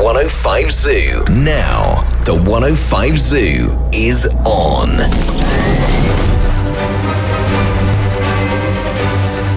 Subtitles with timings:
[0.00, 1.22] 105 Zoo.
[1.28, 4.88] Now, the 105 Zoo is on.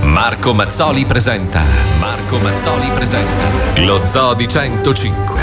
[0.02, 1.62] Marco Mazzoli presenta.
[1.98, 3.82] Marco Mazzoli presenta.
[3.84, 5.42] Lo Zoo di 105.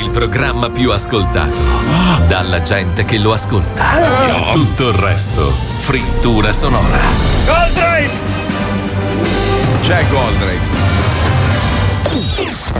[0.00, 1.60] Il programma più ascoltato.
[2.26, 3.84] Dalla gente che lo ascolta.
[4.52, 5.52] Tutto il resto.
[5.80, 6.98] Frittura sonora.
[7.44, 8.10] Goldrake!
[9.82, 11.01] C'è Goldrake.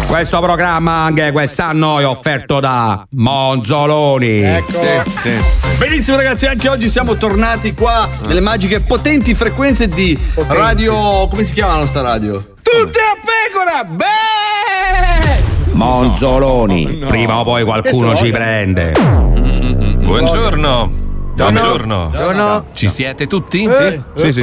[0.07, 4.43] Questo programma anche quest'anno è offerto da Monzoloni.
[4.43, 4.79] Ecco.
[4.83, 5.31] Sì, sì.
[5.79, 11.27] Benissimo ragazzi, anche oggi siamo tornati qua nelle magiche potenti frequenze di radio...
[11.29, 12.45] come si chiama la nostra radio?
[12.63, 13.85] Tutte a pecora!
[13.85, 15.73] Beh!
[15.73, 16.99] Monzoloni.
[17.07, 18.93] Prima o poi qualcuno ci prende.
[18.93, 20.91] Buongiorno.
[21.35, 22.09] Buongiorno.
[22.11, 22.65] Buongiorno.
[22.75, 23.67] Ci siete tutti?
[23.71, 24.43] Sì, sì, sì.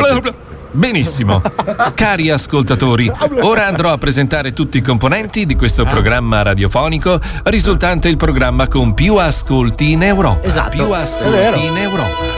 [0.72, 1.42] Benissimo.
[1.96, 8.18] Cari ascoltatori, ora andrò a presentare tutti i componenti di questo programma radiofonico, risultante il
[8.18, 10.48] programma con più ascolti in Europa.
[10.48, 10.70] Esatto.
[10.70, 12.38] Più ascolti in Europa.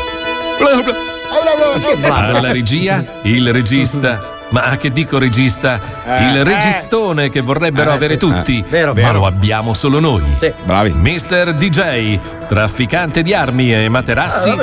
[2.10, 4.30] Alla regia, il regista.
[4.50, 5.80] Ma che dico regista?
[6.20, 8.64] Il registone che vorrebbero avere tutti.
[8.68, 9.20] Vero, Ma vero.
[9.20, 10.24] lo abbiamo solo noi.
[10.64, 10.92] Bravi.
[10.92, 14.54] Mister DJ, trafficante di armi e materassi.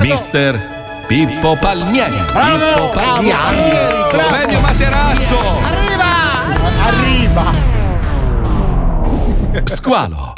[0.00, 0.78] Mister
[1.10, 2.22] Pippo Palmieri.
[2.26, 3.58] Pippo Palmieri.
[4.30, 5.38] Medio materasso!
[9.64, 10.34] Squalo.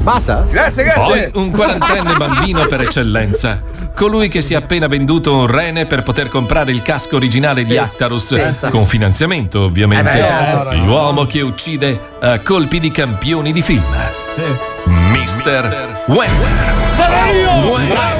[0.00, 0.46] Basta?
[0.48, 1.30] Grazie, grazie.
[1.30, 3.60] Poi un quarantenne bambino per eccellenza.
[3.94, 7.76] Colui che si è appena venduto un rene per poter comprare il casco originale di
[7.76, 10.12] Actarus, con finanziamento ovviamente.
[10.12, 10.76] Eh beh, certo.
[10.78, 13.84] L'uomo che uccide a colpi di campioni di film.
[15.12, 16.72] Mister Wender.
[16.96, 17.96] Wender.
[17.98, 18.17] Bello.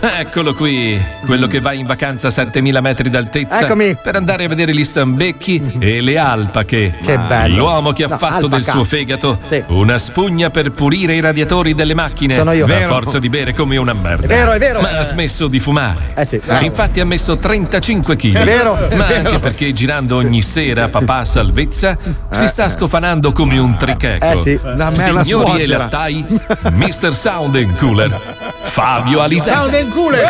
[0.00, 3.96] Eccolo qui, quello che va in vacanza a 7000 metri d'altezza Eccomi.
[4.00, 6.94] per andare a vedere gli stambecchi e le alpache.
[7.04, 7.56] Che bello.
[7.56, 8.70] L'uomo che ha No, fatto del alpaca.
[8.72, 9.62] suo fegato Sì.
[9.68, 12.32] una spugna per pulire i radiatori delle macchine.
[12.32, 12.64] Sono io.
[12.64, 12.86] A Vero.
[12.86, 14.24] forza di bere come una merda.
[14.24, 14.80] È vero, è vero.
[14.80, 16.12] Ma ha smesso di fumare.
[16.14, 16.40] Eh sì.
[16.60, 18.36] Infatti ha messo 35 kg.
[18.36, 19.28] È vero, è Ma vero.
[19.28, 21.96] anche perché girando ogni sera a papà a salvezza
[22.30, 24.24] si sta scofanando come un tricheco.
[24.24, 24.58] Eh sì.
[24.62, 26.24] La Signori e lattai,
[26.72, 27.14] Mr.
[27.14, 28.16] Sound and Cooler,
[28.62, 29.86] Fabio Alisei.
[29.88, 30.26] And cooler!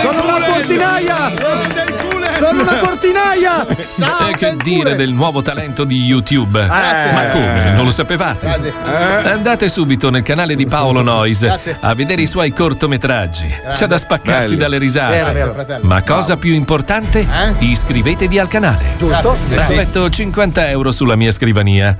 [0.00, 1.30] Sono una portinaia!
[2.30, 3.66] Sono una portinaia!
[4.28, 6.66] E che dire del nuovo talento di YouTube?
[6.66, 7.72] Ma come?
[7.74, 8.46] Non lo sapevate?
[9.24, 11.42] Andate subito nel canale di Paolo Noyes
[11.80, 13.52] a vedere i suoi cortometraggi.
[13.74, 15.78] C'è da spaccarsi dalle risate.
[15.80, 17.26] Ma cosa più importante?
[17.58, 18.84] Iscrivetevi al canale.
[18.98, 19.36] Giusto?
[19.56, 21.96] Aspetto 50 euro sulla mia scrivania.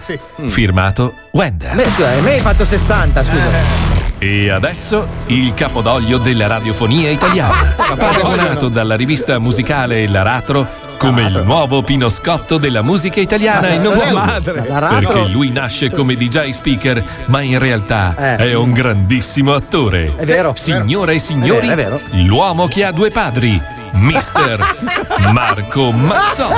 [0.46, 1.74] Firmato Wender.
[2.20, 3.89] Me hai fatto 60, scusa.
[4.22, 11.80] E adesso il capodoglio della radiofonia italiana, paragonato dalla rivista musicale L'Aratro come il nuovo
[11.82, 14.22] Pino Scotto della musica italiana e non solo.
[14.22, 14.98] L'Aratro?
[15.12, 18.36] Perché lui nasce come DJ speaker, ma in realtà Eh.
[18.50, 20.14] è un grandissimo attore.
[20.14, 20.52] È vero.
[20.54, 23.58] Signore e signori, È vero, è l'uomo che ha due padri,
[23.92, 24.58] Mister
[25.32, 26.54] Marco Mazzoli.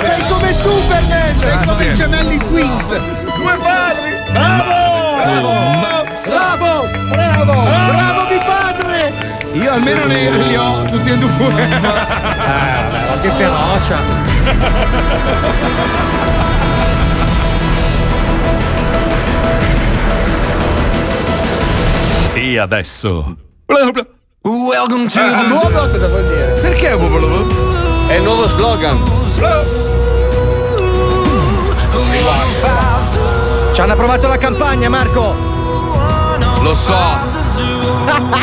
[0.00, 1.38] Sei come Superman!
[1.38, 2.88] Sei come i gemelli Twins!
[2.88, 4.14] Due padri!
[4.32, 4.85] Marco
[5.26, 6.36] Mazzoli.
[6.36, 6.88] Bravo!
[7.10, 7.62] Bravo!
[7.62, 9.12] Bravo mio padre!
[9.52, 11.68] Io almeno ne, li ho tutti e due.
[11.80, 13.98] Ma che ferocia!
[22.34, 23.36] E adesso
[24.48, 26.60] Welcome to Ah, the nuovo cosa vuol dire?
[26.60, 26.90] Perché?
[28.08, 29.02] È il nuovo slogan.
[33.76, 35.34] Ci hanno approvato la campagna, Marco!
[36.62, 36.96] Lo so.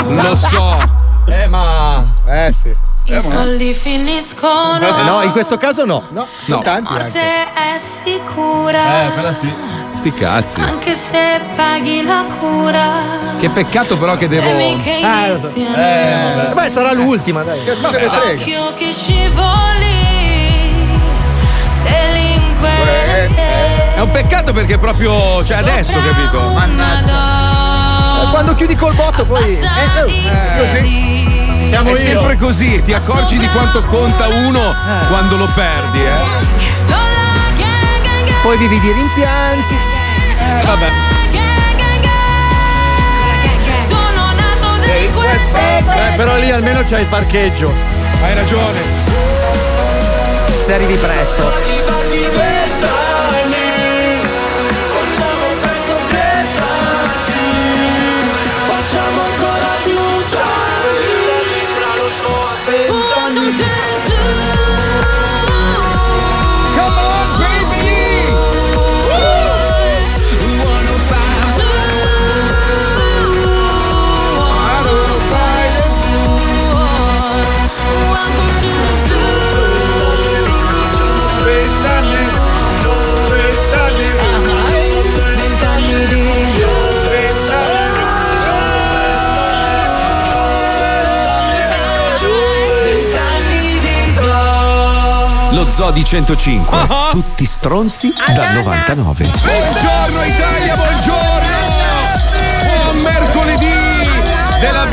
[0.09, 0.77] Lo so.
[1.25, 2.03] Eh, ma.
[2.27, 2.71] Eh sì.
[3.05, 4.79] I soldi finiscono.
[4.99, 6.03] Eh, no, in questo caso no.
[6.09, 6.61] No, No.
[6.63, 9.31] La morte è sicura.
[9.31, 9.51] sì.
[9.93, 10.61] Sti cazzi.
[10.61, 12.87] Anche se paghi la cura.
[13.39, 14.53] Che peccato però che devo.
[14.53, 14.91] Mica
[15.25, 15.47] Eh, lo so.
[15.55, 16.53] iniziano.
[16.53, 17.59] Beh, sarà l'ultima, dai.
[17.67, 20.11] Occhio che scivoli.
[21.81, 23.12] Delinquente.
[23.95, 25.43] È un peccato perché proprio.
[25.43, 26.39] Cioè adesso, capito?
[26.39, 28.29] Mannaggia.
[28.31, 29.59] Quando chiudi col botto, poi.
[29.59, 31.67] Eh, oh, eh, così.
[31.69, 31.97] Siamo È io.
[31.97, 34.75] sempre così, ti accorgi di quanto conta uno
[35.09, 36.51] quando lo perdi, eh?
[38.41, 39.73] Poi vivi di rimpianti.
[39.73, 40.87] Eh, vabbè.
[43.87, 46.11] Sono nato delinquente.
[46.11, 47.71] Eh, però lì almeno c'è il parcheggio.
[48.23, 48.81] Hai ragione.
[50.61, 51.72] Se arrivi presto.
[95.73, 96.87] Lo Zodi 105.
[97.09, 99.23] Tutti stronzi dal 99.
[99.23, 100.62] Buongiorno Italia,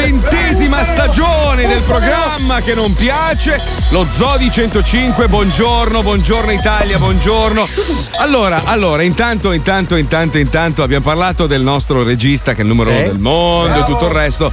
[0.05, 3.58] ventesima stagione del programma che non piace,
[3.91, 7.69] lo Zodi 105, buongiorno, buongiorno Italia, buongiorno.
[8.20, 12.91] Allora, allora, intanto, intanto, intanto, intanto abbiamo parlato del nostro regista che è il numero
[12.91, 12.97] Sì.
[12.97, 14.50] uno del mondo e tutto il resto.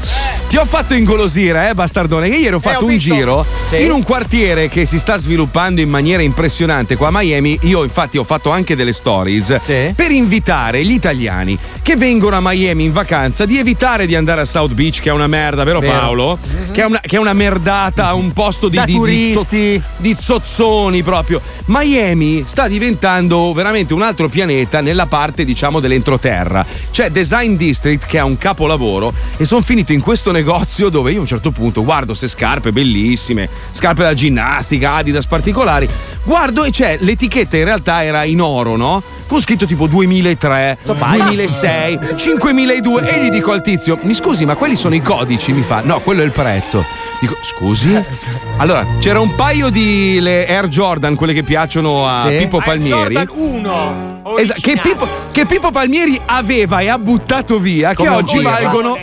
[0.50, 3.14] Ti ho fatto ingolosire, eh, bastardone, che ieri ho fatto ho un visto.
[3.14, 3.84] giro Sì.
[3.84, 7.58] in un quartiere che si sta sviluppando in maniera impressionante qua a Miami.
[7.64, 9.94] Io infatti ho fatto anche delle stories Sì.
[9.96, 14.46] per invitare gli italiani che vengono a Miami in vacanza di evitare di andare a
[14.46, 15.80] South Beach, che è una merda, vero, Vero.
[15.80, 16.40] Paolo?
[16.72, 19.34] Che, è una, che è una merdata, un posto di, di- di turisti.
[19.34, 21.42] zozz- di zozzoni proprio.
[21.66, 26.66] Miami sta diventando veramente un altro pianeta nella parte, diciamo, dell'entroterra.
[26.92, 31.18] C'è Design District che è un capolavoro e sono finito in questo negozio dove io
[31.18, 35.88] a un certo punto guardo se scarpe bellissime, scarpe da ginnastica, Adidas particolari,
[36.24, 39.02] guardo e c'è l'etichetta in realtà era in oro, no?
[39.28, 44.76] Con scritto tipo 2003, 2006, 5002 e gli dico al tizio, mi scusi ma quelli
[44.78, 45.52] sono i codici?
[45.52, 46.86] Mi fa, no, quello è il prezzo.
[47.20, 47.96] Dico, scusi?
[48.60, 52.38] Allora, c'era un paio di le Air Jordan, quelle che piacciono a Sì.
[52.38, 53.14] Pippo Palmieri.
[53.14, 54.22] Jordan 1.
[54.40, 58.98] Esa- che, Pippo, che Pippo Palmieri aveva e ha buttato via, che oggi valgono,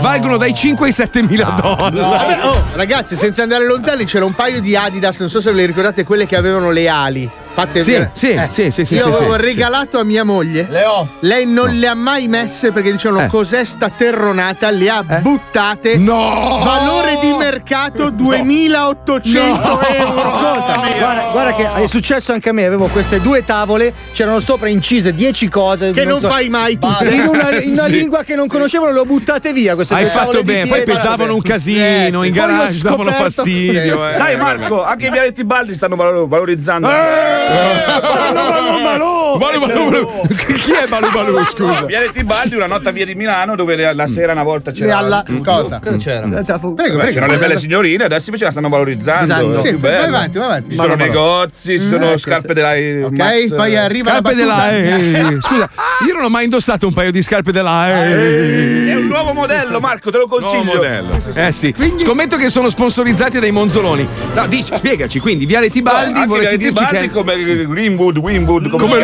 [0.00, 1.96] valgono dai 5 ai 7 mila dollari.
[1.98, 5.56] Vabbè, oh, ragazzi, senza andare lontani, c'era un paio di Adidas, non so se ve
[5.58, 7.30] le ricordate, quelle che avevano le ali.
[7.54, 9.40] Fatte Sì, via- sì, sì, sì, sì, Io sì, avevo sì.
[9.42, 10.66] regalato a mia moglie.
[10.68, 11.08] Le ho.
[11.20, 13.26] Lei non le ha mai messe perché dicevano Eh.
[13.28, 15.96] cos'è sta terronata, le ha buttate.
[15.96, 16.60] No!
[16.64, 20.22] Valore di mercato 2800 euro.
[20.22, 24.68] Ascolta, guarda, guarda che è successo anche a me, avevo queste due tavole, c'erano sopra
[24.68, 25.92] incise 10 cose.
[25.92, 26.88] Che non so- fai mai tu.
[27.08, 27.92] In una, in una Sì.
[27.92, 29.76] lingua che non conoscevo, le ho buttate via.
[29.76, 32.26] Queste Hai due tavole fatto bene, poi pesavano un casino, Eh, sì.
[32.26, 34.08] in garage davano fastidio.
[34.08, 34.12] Eh.
[34.14, 36.26] Sai Marco, anche i Vialetti Baldi stanno valo-
[37.48, 39.38] valorizzando.
[39.38, 40.26] Balu, balu, balu.
[40.28, 41.44] Chi è Balu Balu?
[41.50, 41.84] Scusa.
[41.84, 44.98] Vialetti Baldi, una notte a via di Milano dove la sera una volta Le c'era.
[44.98, 45.80] alla- Cosa?
[45.98, 46.26] c'era?
[46.28, 47.02] Prego, prego.
[47.10, 49.24] c'erano le belle signorine, adesso invece la stanno valorizzando.
[49.24, 49.58] Esatto.
[49.58, 50.70] Sì, più vai avanti, vai avanti.
[50.70, 52.72] Ci sono negozi, ci sono ecco, scarpe della
[53.06, 54.70] Ok, Max, poi arriva Scarpe della
[55.40, 55.70] Scusa,
[56.06, 58.86] io non ho mai indossato un paio di scarpe della eh.
[58.88, 60.74] È un nuovo modello, Marco, te lo Nuovo consiglio.
[60.74, 61.16] modello.
[61.34, 61.74] Eh sì.
[62.02, 64.06] Scommetto che sono sponsorizzati dai Monzoloni.
[64.34, 67.34] No, dici, spiegaci, quindi Viale Tibaldi Anche vorresti dirci che come
[67.66, 69.02] Greenwood, Winwood, come?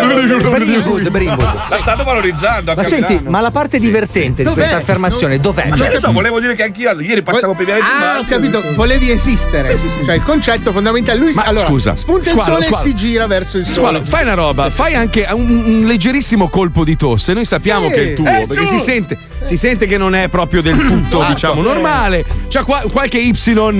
[0.51, 1.41] Brimwood, Brimwood.
[1.71, 2.73] La stanno valorizzando.
[2.75, 5.69] Ma senti, ma la parte divertente di questa affermazione dov'è?
[5.69, 8.25] Ma Cioè, che ne so, volevo dire che anch'io ieri passavo per Vialetti Ah, ho
[8.29, 9.79] capito, volevi esistere.
[10.05, 11.19] Cioè, il concetto fondamentale.
[11.19, 12.85] Lui Ma allora, scusa, spunta il squalo, sole squalo.
[12.85, 14.09] e si gira verso il Squalo, sole.
[14.09, 17.33] fai una roba, fai anche un, un leggerissimo colpo di tosse.
[17.33, 17.95] Noi sappiamo Sì.
[17.95, 20.77] che è il tuo, Eh, perché si sente, si sente che non è proprio del
[20.77, 22.25] tutto, diciamo, normale.
[22.49, 23.33] C'ha qua- qualche Y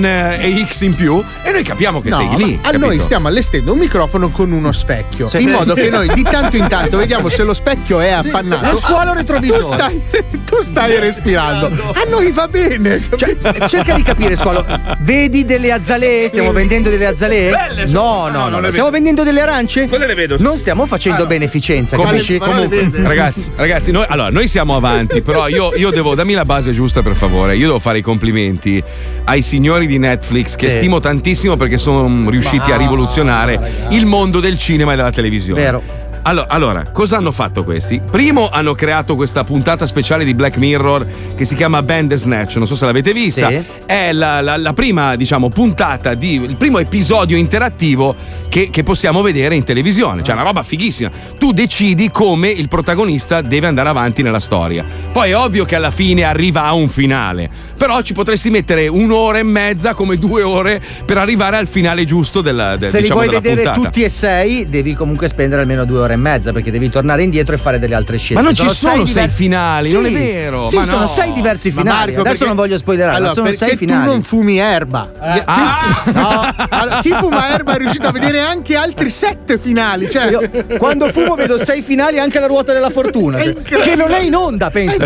[0.03, 2.53] eh, e X in più, e noi capiamo che No, sei ma lì.
[2.61, 2.85] a capito?
[2.85, 6.67] noi stiamo allestendo un microfono con uno specchio, in modo che noi di tanto in
[6.67, 8.69] tanto vediamo se lo specchio è appannato.
[8.71, 9.59] Lo squalo retrovisore.
[9.61, 10.01] Tu stai,
[10.45, 11.65] tu stai respirando.
[11.93, 13.01] A noi va bene.
[13.17, 13.35] Cioè,
[13.67, 14.63] cerca di capire, squalo.
[14.99, 16.27] Vedi delle azzalee?
[16.27, 17.49] Stiamo vendendo delle azzalee?
[17.51, 18.49] Belle, No, sono- no, no, no.
[18.49, 19.03] non le Stiamo vedo.
[19.03, 19.87] vendendo delle arance?
[19.87, 20.35] Quelle le vedo.
[20.39, 21.27] Non stiamo facendo Ah, no.
[21.27, 22.37] beneficenza, Com- capisci?
[22.37, 26.71] comunque, ragazzi, ragazzi, noi, allora, noi siamo avanti, però io, io devo, dammi la base
[26.73, 27.55] giusta per favore.
[27.55, 28.81] Io devo fare i complimenti
[29.25, 30.77] ai signori di Netflix che Sì.
[30.77, 35.61] stimo tantissimo perché sono riusciti a rivoluzionare il mondo del cinema e della televisione.
[35.61, 36.09] Vero.
[36.23, 37.99] Allora, allora, cosa hanno fatto questi?
[38.09, 42.75] Primo hanno creato questa puntata speciale di Black Mirror che si chiama Bandersnatch, non so
[42.75, 43.47] se l'avete vista.
[43.49, 43.61] Sì.
[43.87, 48.15] È la, la- la prima, diciamo, puntata di il primo episodio interattivo
[48.49, 50.21] che, che possiamo vedere in televisione.
[50.23, 51.09] Cioè, una roba fighissima.
[51.39, 54.85] Tu decidi come il protagonista deve andare avanti nella storia.
[55.11, 57.49] Poi è ovvio che alla fine arriva a un finale.
[57.77, 62.41] Però ci potresti mettere un'ora e mezza come due ore per arrivare al finale giusto
[62.41, 63.85] della, de- Se li diciamo, vuoi della vedere puntata.
[63.87, 67.23] tutti e sei, devi comunque spendere almeno due ore un'ora e mezza perché devi tornare
[67.23, 68.35] indietro e fare delle altre scelte.
[68.35, 71.07] Ma non ci sono sei diversi- finali, Sì, non è vero, Sì, ma sono no.
[71.07, 71.97] sei diversi Ma finali.
[72.11, 74.05] Marco, Adesso perché- non voglio spoilerare, Allora, ma sono sei tu finali.
[74.05, 75.09] non fumi erba.
[75.21, 75.43] Eh.
[75.45, 80.09] Chi- no, allora, chi fuma erba è riuscito a vedere anche altri sette finali.
[80.09, 83.37] Cioè, Io, quando fumo vedo sei finali anche la ruota della fortuna.
[83.39, 85.05] Che- non è in onda, penso.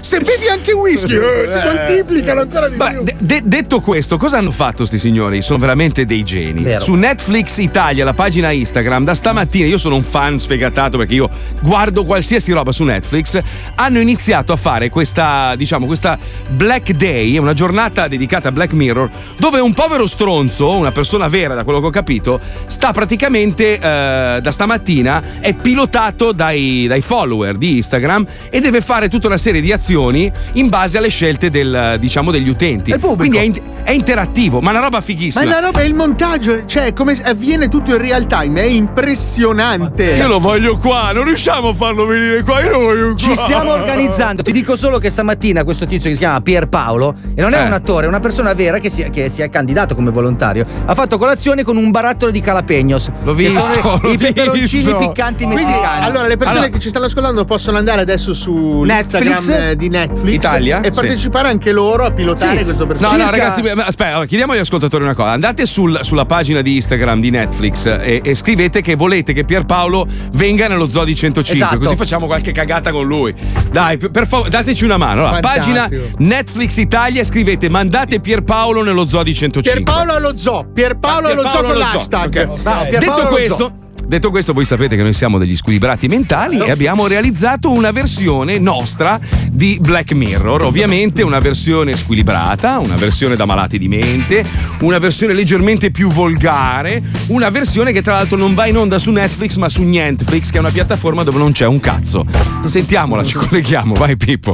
[0.00, 3.02] Se bevi anche whisky, eh, si moltiplicano ancora di Beh, più.
[3.02, 5.42] de- de- detto questo, cosa hanno fatto sti signori?
[5.42, 6.62] Sono veramente dei geni.
[6.62, 6.80] Vero.
[6.80, 11.28] Su Netflix Italia, la pagina Instagram, da stamattina, io sono un fan sfegatato perché io
[11.60, 13.40] guardo qualsiasi roba su Netflix,
[13.74, 16.18] hanno iniziato a fare questa, diciamo, questa
[16.50, 21.54] Black Day, una giornata dedicata a Black Mirror, dove un povero stronzo, una persona vera
[21.54, 27.56] da quello che ho capito, sta praticamente eh, da stamattina, è pilotato dai, dai follower
[27.56, 31.96] di Instagram e deve fare tutta una serie di azioni in base alle scelte del,
[31.98, 32.92] diciamo, degli utenti.
[32.98, 33.16] Pubblico.
[33.16, 35.44] Quindi è, in- è interattivo, ma una roba Ma fighissima.
[35.44, 40.13] la roba è il montaggio, cioè come avviene tutto in real time, è impressionante.
[40.14, 43.16] Io lo voglio qua, non riusciamo a farlo venire qua, io lo voglio qua.
[43.16, 44.42] Ci stiamo organizzando.
[44.42, 47.66] Ti dico solo che stamattina questo tizio che si chiama Pierpaolo, e non è Eh.
[47.66, 50.64] un attore, è una persona vera che si, è, che si è candidato come volontario,
[50.86, 53.10] ha fatto colazione con un barattolo di calapeños.
[53.24, 54.96] L'ho che visto, sono l'ho I peperoncini visto.
[54.96, 56.04] piccanti Quindi, messicani.
[56.04, 59.30] allora, le persone Allora- che ci stanno ascoltando possono andare adesso su Netflix.
[59.40, 60.80] Instagram eh, di Netflix Italia?
[60.80, 60.90] e Sì.
[60.92, 62.64] partecipare anche loro a pilotare Sì.
[62.64, 63.16] questo No, personaggio.
[63.16, 65.30] no, Circa- ragazzi, aspetta, allora, chiediamo agli ascoltatori una cosa.
[65.30, 70.03] Andate sul- sulla pagina di Instagram di Netflix e, e scrivete che volete che Pierpaolo
[70.32, 71.78] venga nello Zoo di 105, Esatto.
[71.78, 73.34] così facciamo qualche cagata con lui.
[73.70, 75.26] Dai, per, favore, dateci una mano.
[75.26, 79.82] Allora, pagina Netflix Italia scrivete mandate Pierpaolo nello Zoo di 105.
[79.82, 81.98] Pierpaolo allo zoo, Pierpaolo allo zoo Pierpaolo con allo zoo.
[81.98, 82.48] l'hashtag.
[82.50, 82.60] Ok.
[82.60, 83.72] Bravo, Pierpaolo Detto questo,
[84.06, 88.58] detto questo, voi sapete che noi siamo degli squilibrati mentali e abbiamo realizzato una versione
[88.58, 89.18] nostra
[89.50, 90.62] di Black Mirror.
[90.62, 94.44] Ovviamente una versione squilibrata, una versione da malati di mente,
[94.80, 99.10] una versione leggermente più volgare, una versione che tra l'altro non va in onda su
[99.10, 102.24] Netflix ma su Nientflix, che è una piattaforma dove non c'è un cazzo.
[102.64, 104.52] Sentiamola, ci colleghiamo, vai Pippo.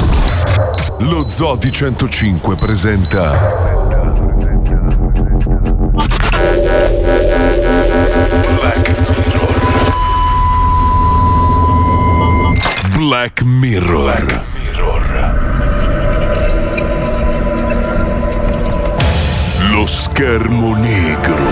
[1.00, 4.19] Lo Zoo di 105 presenta
[13.60, 14.04] Mirror.
[14.04, 15.38] Black Mirror.
[19.70, 21.44] Lo schermo negro.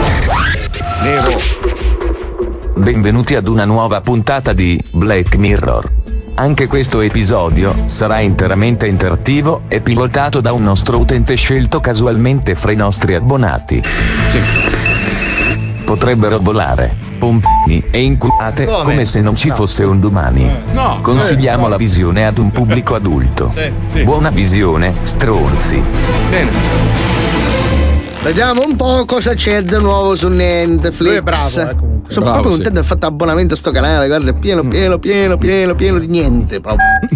[2.77, 5.93] Benvenuti ad una nuova puntata di Black Mirror.
[6.37, 12.73] Anche questo episodio sarà interamente interattivo e pilotato da un nostro utente scelto casualmente fra
[12.73, 13.83] i nostri abbonati.
[15.85, 18.83] Potrebbero volare, pompini e inculate Come?
[18.83, 20.51] come se non ci fosse un domani.
[20.73, 21.01] No.
[21.03, 23.53] Consigliamo la visione ad un pubblico adulto.
[23.87, 24.03] sì.
[24.05, 25.83] Buona visione, stronzi.
[26.31, 26.51] Bene.
[28.23, 31.01] Vediamo un po' cosa c'è di nuovo su Netflix.
[31.01, 32.11] Lui è bravo, eh, comunque.
[32.11, 32.63] Sono Bravo, proprio sì.
[32.63, 35.99] contento di aver fatto abbonamento a sto canale, guarda, è pieno, pieno, pieno, pieno, pieno
[35.99, 36.87] di niente proprio.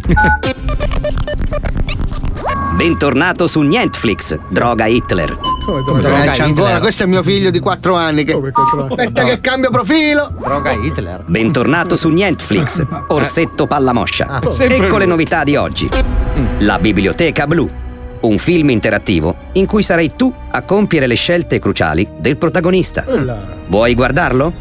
[2.76, 5.51] Bentornato su Netflix, droga Hitler.
[5.64, 6.80] Come, come, Droga Eh, c'è ancora, Hitler.
[6.80, 8.32] questo è mio figlio di 4 anni che.
[8.32, 10.32] Aspetta che cambio profilo!
[10.38, 11.22] Droga Hitler.
[11.26, 14.40] Bentornato su Netflix, Orsetto Pallamoscia.
[14.50, 14.98] sempre ecco lui.
[15.00, 15.88] le novità di oggi.
[16.58, 17.68] La Biblioteca Blu,
[18.20, 23.04] un film interattivo in cui sarai tu a compiere le scelte cruciali del protagonista.
[23.68, 24.52] Vuoi guardarlo?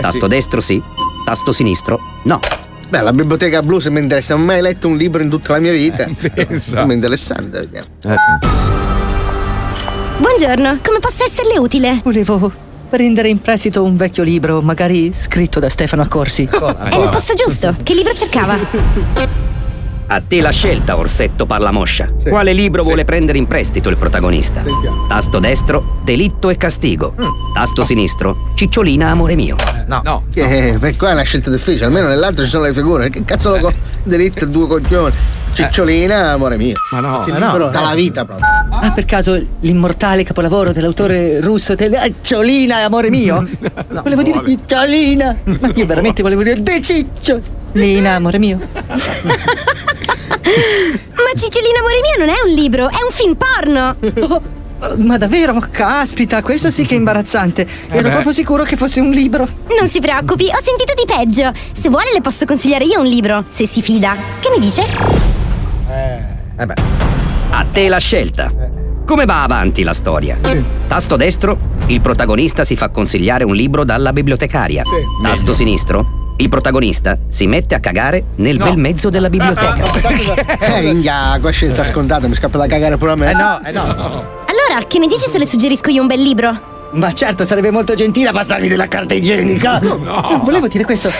[0.00, 0.80] Tasto destro sì,
[1.24, 2.38] tasto sinistro no.
[2.88, 5.54] Beh, la biblioteca blu se mi interessa, non ho mai letto un libro in tutta
[5.54, 6.06] la mia vita.
[6.32, 6.82] pensa.
[6.82, 7.58] Come interessante.
[7.58, 8.85] vediamo.
[10.18, 12.00] Buongiorno, come posso esserle utile?
[12.02, 12.50] Volevo
[12.88, 16.48] prendere in prestito un vecchio libro, magari scritto da Stefano Accorsi.
[16.50, 17.76] È nel posto giusto.
[17.82, 18.56] Che libro cercava?
[20.08, 22.12] A te la scelta, Orsetto Pallamoscia.
[22.28, 24.62] Quale libro vuole prendere in prestito il protagonista?
[24.64, 25.08] Sentiamo.
[25.08, 27.14] Tasto destro, delitto e castigo.
[27.52, 29.56] Tasto sinistro, cicciolina amore mio.
[29.88, 30.02] No.
[30.04, 30.24] No.
[30.34, 33.08] Eh, per qua è una scelta difficile, almeno nell'altro ci sono le figure.
[33.08, 33.72] Che cazzo lo co-
[34.04, 35.12] delitto e due coglioni?
[35.52, 36.74] Cicciolina, amore mio.
[36.92, 37.24] Ma no.
[37.24, 37.70] Che Ma no, eh.
[37.72, 38.46] dalla vita proprio.
[38.70, 43.44] Ah, per caso l'immortale capolavoro dell'autore russo del ah, Ciolina, amore mio?
[44.04, 46.80] volevo dire Ciolina, ma io veramente volevo dire De
[47.76, 48.56] Cicciolina, amore mio.
[48.56, 48.88] Ma
[51.36, 53.96] Cicciolina amore mio non è un libro, è un film porno.
[54.78, 55.62] Oh, ma davvero?
[55.70, 57.66] Caspita, questo sì che è imbarazzante.
[57.88, 58.10] Ero beh.
[58.10, 59.46] proprio sicuro che fosse un libro.
[59.78, 61.52] Non si preoccupi, ho sentito di peggio.
[61.72, 64.16] Se vuole le posso consigliare io un libro, se si fida.
[64.40, 64.82] Che ne dice?
[66.56, 66.74] Eh beh.
[67.50, 68.50] A te la scelta.
[69.04, 70.38] Come va avanti la storia?
[70.88, 74.82] Tasto destro, il protagonista si fa consigliare un libro dalla bibliotecaria.
[75.22, 79.76] Tasto sinistro, il protagonista si mette a cagare nel bel mezzo della biblioteca.
[80.58, 83.30] Eh, minchia, qua scelta scontata, mi scappa da cagare pure a me.
[83.30, 83.82] Eh no, eh no.
[83.82, 86.74] Allora, che ne dici se le suggerisco io un bel libro?
[86.92, 89.78] Ma certo, sarebbe molto gentile a passarmi della carta igienica.
[89.80, 90.40] No.
[90.44, 91.10] Volevo dire questo.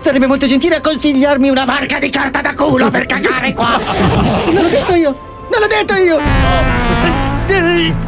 [0.00, 3.80] Sarebbe molto gentile a consigliarmi una marca di carta da culo per cagare qua.
[4.52, 5.16] Non l'ho detto io!
[5.50, 6.18] Non l'ho detto io!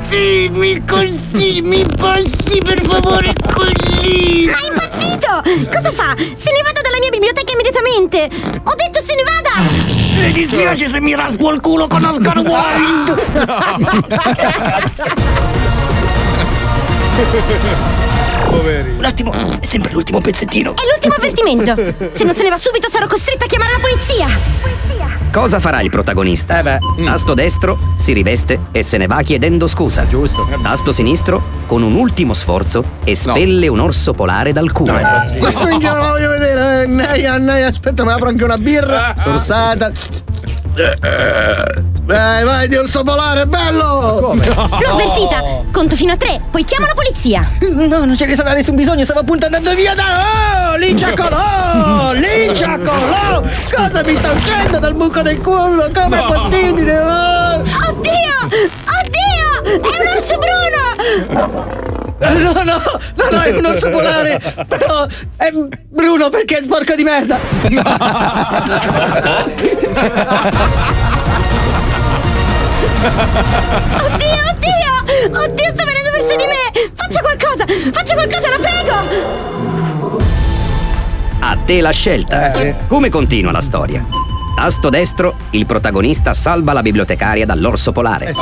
[0.04, 4.44] Sì, mi consigli, mi passi per favore con lì.
[4.44, 4.87] Impazzito!
[5.72, 6.14] Cosa fa?
[6.16, 8.28] Se ne vada dalla mia biblioteca immediatamente!
[8.64, 9.52] Ho detto se ne vada!
[10.22, 13.26] Mi dispiace se mi raspo il culo con Oscar Wilde!
[18.50, 18.98] Poverino.
[18.98, 20.72] Un attimo, è sempre l'ultimo pezzettino.
[20.74, 21.74] È l'ultimo avvertimento!
[22.14, 24.26] Se non se ne va subito sarò costretta a chiamare la polizia!
[25.30, 26.62] Cosa farà il protagonista?
[27.04, 30.06] Tasto destro si riveste e se ne va chiedendo scusa.
[30.06, 30.48] Giusto.
[30.62, 34.98] Tasto sinistro, con un ultimo sforzo, espelle un orso polare dal culo.
[35.38, 36.82] Questo minchia non lo voglio vedere.
[36.82, 36.86] eh.
[36.86, 39.14] Naia, naia, aspetta, mi apro anche una birra.
[39.22, 39.92] Corsata.
[42.08, 44.18] Vai, vai, di orso polare, bello!
[44.18, 45.42] L'ho avvertita!
[45.70, 47.46] Conto fino a tre, poi chiamo la polizia!
[47.60, 50.70] No, non ce ne sarà nessun bisogno, stavo appunto andando via da.
[50.72, 52.12] Oh, Linciacolò!
[52.12, 53.42] Linciacolò!
[53.70, 55.90] Cosa mi sta uscendo dal buco del culo?
[55.92, 56.98] Com'è possibile?
[56.98, 57.58] Oh.
[57.58, 58.36] Oddio!
[58.46, 59.64] Oddio!
[59.64, 60.80] È un orso bruno!
[62.20, 62.80] No, no, no,
[63.30, 64.40] no, è un orso polare!
[64.66, 65.52] Però è
[65.90, 67.38] Bruno perché è sporco di merda!
[72.98, 74.92] Oddio, oddio!
[75.40, 76.90] Oddio, sta venendo verso di me!
[76.94, 77.64] Faccia qualcosa!
[77.92, 78.94] Faccia qualcosa, la prego!
[81.40, 82.52] A te la scelta.
[82.88, 84.04] Come continua la storia?
[84.60, 88.30] Tasto destro, il protagonista salva la bibliotecaria dall'orso polare.
[88.30, 88.40] Eh sì.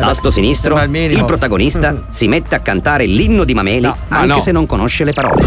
[0.00, 4.40] Tasto sinistro, il protagonista si mette a cantare l'inno di Mameli anche no.
[4.40, 5.44] se non conosce le parole.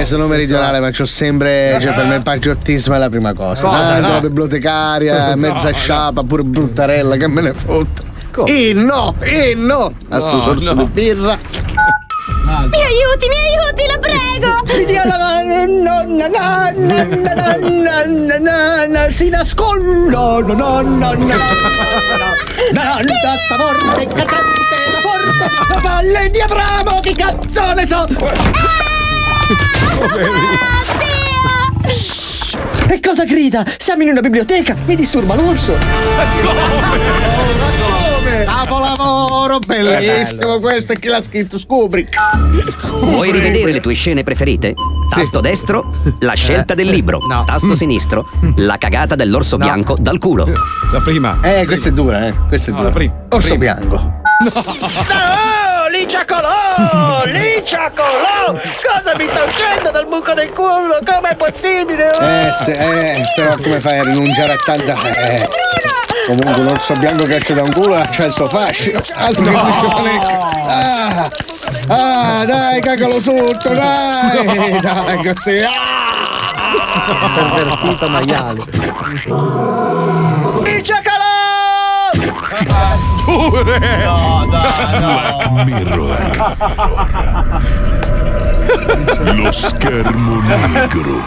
[0.00, 1.76] eh, sono meridionale, ma c'ho sempre.
[1.82, 3.62] Cioè, per me il patriottismo è la prima cosa.
[3.68, 4.12] Cosa, Tanto no?
[4.14, 8.08] la bibliotecaria, mezza sciapa, pure bruttarella, che me ne fotte.
[8.46, 9.92] Eh no, eh no!
[10.08, 10.82] A sto No, sorso no.
[10.84, 11.36] di birra.
[12.70, 14.62] Mi aiuti, mi aiuti, la prego!
[14.76, 16.28] Mi dia la nonna, nonna,
[16.72, 18.06] nonna,
[18.38, 19.42] no, no, si no
[20.08, 20.42] no!
[20.42, 21.36] nonna, nonna,
[23.44, 28.04] sta forte, cazzante, la forte, la valle di Abramo, ah, oh, che cazzo ne so!
[32.88, 33.64] E cosa grida?
[33.78, 35.76] Siamo in una biblioteca, mi disturba l'orso!
[38.44, 41.58] Capolavoro, bellissimo questo, e chi l'ha scritto?
[41.66, 42.16] Kubrick.
[43.00, 44.74] Vuoi rivedere le tue scene preferite?
[45.08, 47.20] Tasto destro, la scelta del libro.
[47.44, 50.46] Tasto sinistro, la cagata dell'orso bianco dal culo.
[50.46, 51.38] La prima.
[51.42, 52.34] Eh, questa è dura, eh.
[52.48, 52.92] Questa è dura.
[53.30, 54.18] Orso bianco.
[54.42, 57.24] Oh, Linciacolò!
[57.26, 58.52] Linciacolò!
[58.54, 60.98] Cosa mi sta uscendo dal buco del culo?
[61.04, 62.10] Com'è possibile?
[62.10, 64.96] Eh, se, eh, però come fai a rinunciare a tanta.
[65.02, 65.48] Eh.
[66.26, 69.00] Comunque un orso bianco che esce da un culo c'ha il suo fascino.
[69.14, 70.48] Altro che pesce fanecco.
[70.66, 71.30] Ah,
[71.88, 74.80] ah, dai, cagalo sotto, dai!
[74.80, 75.58] Dai, così.
[75.58, 76.10] Ah!
[77.34, 78.62] Pervertito maiale.
[83.24, 83.78] Pure!
[84.04, 86.58] No, Black Mirror.
[89.34, 91.22] Lo schermo negro.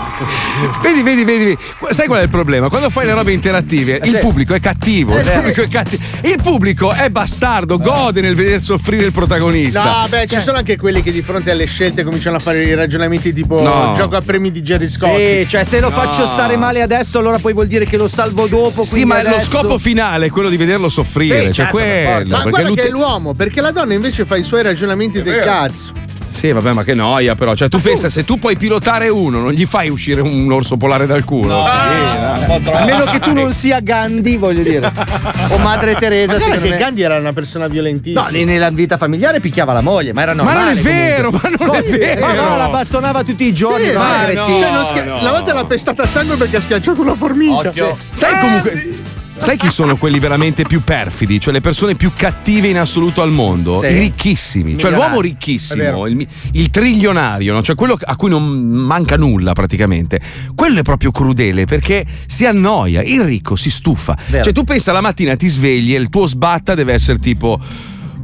[0.82, 1.58] Vedi, vedi, vedi, vedi.
[1.90, 2.70] Sai qual è il problema?
[2.70, 4.18] Quando fai le robe interattive, il sì.
[4.18, 5.16] pubblico è cattivo.
[5.16, 5.34] Eh, il, sì.
[5.34, 6.04] pubblico è cattivo.
[6.22, 10.02] il pubblico è bastardo, gode nel veder soffrire il protagonista.
[10.02, 12.74] No, beh, ci sono anche quelli che di fronte alle scelte cominciano a fare i
[12.74, 13.94] ragionamenti tipo No.
[13.96, 15.42] gioco a premi di Jerry Scotti.
[15.42, 18.48] Sì, cioè se lo faccio stare male adesso, allora poi vuol dire che lo salvo
[18.48, 18.84] dopo.
[18.84, 21.38] Sì, ma lo adesso- scopo finale è quello di vederlo soffrire.
[21.38, 22.10] Sì, cioè, certo, per quello.
[22.10, 22.38] forza.
[22.38, 25.92] Ma guarda che è l'uomo, perché la donna invece fa i suoi ragionamenti del cazzo.
[26.34, 27.54] Sì, vabbè, ma che noia, però.
[27.54, 31.06] Cioè, tu pensa, se tu puoi pilotare uno, non gli fai uscire un orso polare
[31.06, 31.64] dal culo.
[31.66, 32.74] Sì, dai.
[32.74, 34.92] A meno che tu non sia Gandhi, voglio dire.
[35.50, 36.38] O Madre Teresa.
[36.40, 36.78] Ma che me.
[36.78, 38.22] Gandhi era una persona violentissima.
[38.24, 40.70] No, ne- nella vita familiare picchiava la moglie, ma era Ma normale.
[40.70, 41.50] non è vero, comunque.
[41.52, 41.98] ma non è Come?
[41.98, 42.26] vero.
[42.26, 43.86] Ma no, la bastonava tutti i giorni.
[43.86, 44.58] Sì, ma ma cretino.
[44.58, 47.72] cioè, non schia- La volta l'ha pestata a sangue perché ha schiacciato una formica.
[47.72, 49.02] Cioè, sai comunque.
[49.44, 51.38] Sai chi sono quelli veramente più perfidi?
[51.38, 53.76] Cioè le persone più cattive in assoluto al mondo?
[53.76, 53.88] Sì.
[53.88, 54.78] I ricchissimi.
[54.78, 55.12] Cioè Milionari.
[55.12, 57.62] l'uomo È ricchissimo, il, il trilionario, no?
[57.62, 60.22] cioè quello a cui non manca nulla praticamente.
[60.56, 64.18] Quello è proprio crudele perché si annoia, il ricco si stufa.
[64.28, 64.46] Vero.
[64.46, 67.60] Cioè tu pensa la mattina ti svegli e il tuo sbatta deve essere tipo...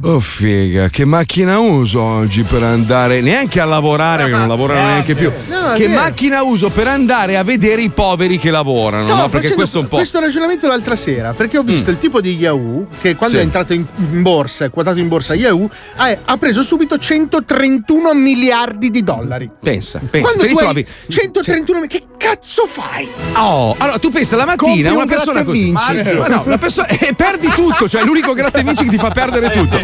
[0.02, 5.14] Oh figa, che macchina uso oggi per andare neanche a lavorare, perché non lavorano neanche
[5.14, 5.30] più.
[5.48, 6.00] No, che vero.
[6.00, 9.02] macchina uso per andare a vedere i poveri che lavorano?
[9.02, 9.22] Stavo no?
[9.28, 9.96] Perché facendo questo è un po'.
[9.96, 13.42] questo ragionamento l'altra sera perché ho visto il tipo di Yahoo che quando Sì.
[13.42, 18.14] è entrato in, in borsa, è quotato in borsa Yahoo, ha, ha preso subito 131
[18.14, 19.50] miliardi di dollari.
[19.60, 20.78] Pensa, pensa, quando te li tu trovi.
[20.80, 23.08] hai 131 miliardi, che cazzo fai?
[23.34, 25.62] Oh, allora tu pensa la mattina Compri una un persona gratta e così.
[25.64, 26.14] vinci.
[26.18, 28.98] Ma no, una persona e perdi tutto, cioè è l'unico gratta e vinci che ti
[28.98, 29.80] fa perdere tutto.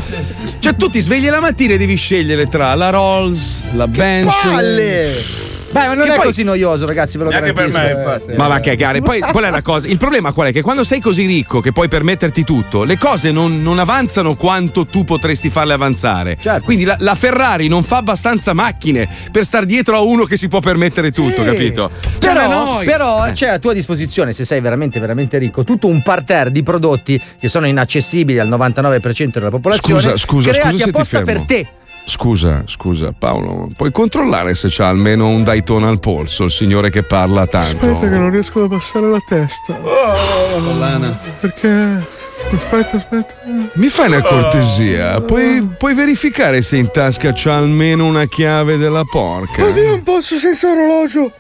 [0.58, 4.52] Cioè tu ti svegli la mattina e devi scegliere tra la Rolls, la Bentley.
[4.52, 5.45] palle!
[5.70, 7.82] Beh, ma non Che è poi- così noioso, ragazzi, ve lo Neanche per garantisco.
[7.82, 8.30] me, eh, infatti.
[8.32, 8.36] sì.
[8.36, 9.00] Ma va a cagare.
[9.02, 9.88] Poi qual è la cosa?
[9.88, 10.52] Il problema qual è?
[10.52, 14.86] Che quando sei così ricco che puoi permetterti tutto, le cose non, non avanzano quanto
[14.86, 16.38] tu potresti farle avanzare.
[16.40, 16.64] Certo.
[16.64, 20.48] Quindi la, la Ferrari non fa abbastanza macchine per star dietro a uno che si
[20.48, 21.48] può permettere tutto, Sì.
[21.50, 21.90] capito?
[22.18, 23.32] Cioè, Però, noi- però Eh.
[23.32, 27.48] c'è a tua disposizione, se sei veramente, veramente ricco, tutto un parterre di prodotti che
[27.48, 31.32] sono inaccessibili al 99% della popolazione, Scusa, scusa, creati scusa se ti apposta fermo.
[31.32, 31.66] per te.
[32.08, 37.02] Scusa, scusa, Paolo, puoi controllare se c'ha almeno un Daytona al polso, il signore che
[37.02, 37.84] parla tanto?
[37.84, 39.74] Aspetta che non riesco ad abbassare la testa.
[39.74, 41.18] Collana.
[41.40, 42.06] Perché.
[42.52, 43.34] Aspetta, aspetta.
[43.72, 45.20] Mi fai una cortesia?
[45.20, 49.64] Puoi, puoi verificare se in tasca c'ha almeno una chiave della porca?
[49.64, 51.32] Oddio, non posso senza orologio.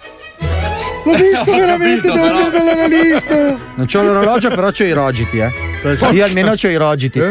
[1.04, 3.56] L'ho visto veramente, devo andare dall'analista.
[3.76, 5.65] Non c'ho l'orologio, però c'ho i rogiti, eh.
[6.12, 7.20] Io almeno c'ho i rogiti.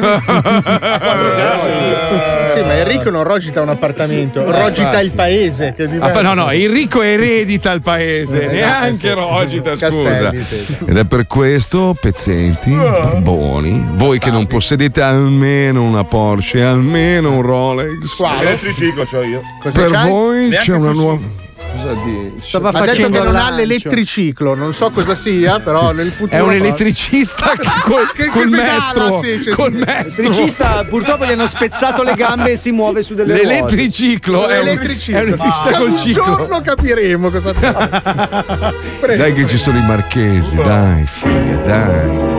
[2.55, 5.73] Sì, ma Enrico non rogita un appartamento, rogita il paese.
[5.75, 9.29] Che Ah, no, no, Enrico eredita il paese, Eh, neanche esatto, sì.
[9.29, 9.89] Rogita, scusa.
[9.89, 10.77] Castelli, sì, sì.
[10.85, 17.41] Ed è per questo, pezzenti, barboni, voi che non possedete almeno una Porsche, almeno un
[17.41, 18.21] Rolex.
[18.39, 19.41] L'elettriciclo c'ho io.
[19.61, 20.09] Cosa Per c'hai?
[20.09, 21.43] voi Neanche c'è una nuova.
[21.75, 22.33] Cosa dici?
[22.47, 26.35] Stava Ha detto facendo che non ha l'elettriciclo, non so cosa sia, però nel futuro.
[26.37, 29.19] È un elettricista che col, Che- che col pedala, mestro.
[29.21, 30.23] sì, c'è- col mestro.
[30.23, 33.47] L'elettricista purtroppo gli hanno spezzato le gambe e si muove su delle ruote.
[33.47, 35.17] L'elettriciclo è un, L'elettriciclo.
[35.17, 36.23] è un elettricista Che col un ciclo.
[36.23, 37.53] giorno capiremo cosa
[38.99, 39.21] Prego.
[39.21, 42.34] Dai che ci sono i marchesi, dai, figa, dai.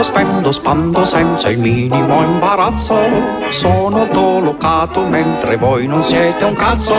[0.00, 2.96] Compro, spendo, spando senza il minimo imbarazzo.
[3.50, 6.94] Sono autolocato mentre voi non siete un cazzo.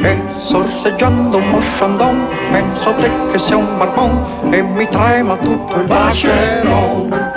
[0.00, 5.86] E sorseggiando un mosciandon, penso te che sei un barbon e mi trema tutto il
[5.86, 7.32] vacheron.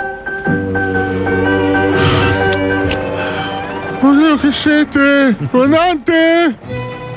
[4.00, 5.36] Oddio, che siete?
[5.50, 6.56] Comandante!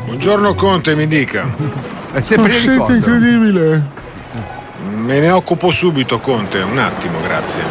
[0.05, 1.45] Buongiorno Conte, mi dica.
[2.11, 4.02] È sempre siete incredibile.
[5.03, 6.59] Me ne occupo subito, Conte.
[6.59, 7.61] Un attimo, grazie.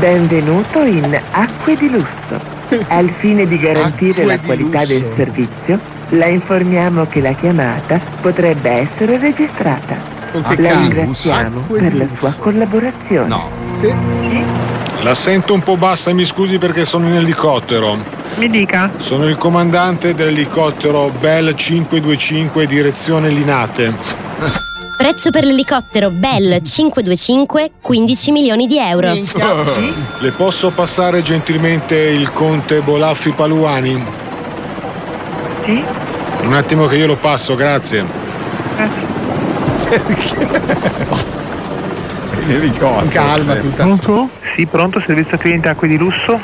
[0.00, 2.40] Benvenuto in Acque di Lusso.
[2.88, 4.92] Al fine di garantire Acque la di qualità lusso.
[4.92, 9.96] del servizio, la informiamo che la chiamata potrebbe essere registrata.
[10.32, 13.28] Che La ringraziamo per la sua collaborazione.
[13.28, 13.48] No.
[13.78, 13.94] Sì.
[15.02, 17.96] La sento un po' bassa, mi scusi perché sono in elicottero.
[18.38, 18.90] Mi dica.
[18.96, 24.74] Sono il comandante dell'elicottero Bell 525 direzione Linate.
[25.06, 29.12] Prezzo per l'elicottero Bell 525 15 milioni di euro.
[30.18, 34.04] Le posso passare gentilmente il conte Bolaffi Paluani?
[35.64, 35.80] Sì?
[36.42, 38.04] Un attimo che io lo passo, grazie.
[42.44, 43.08] In elicottero.
[43.08, 43.84] Calma, tutta.
[43.84, 44.28] Pronto?
[44.56, 46.36] Sì, pronto, servizio cliente Acque di Lusso?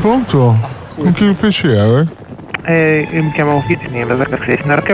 [0.00, 0.58] Pronto?
[0.94, 2.06] Con chi piacere?
[2.64, 4.26] Eh, io mi chiamo Fitzniel, da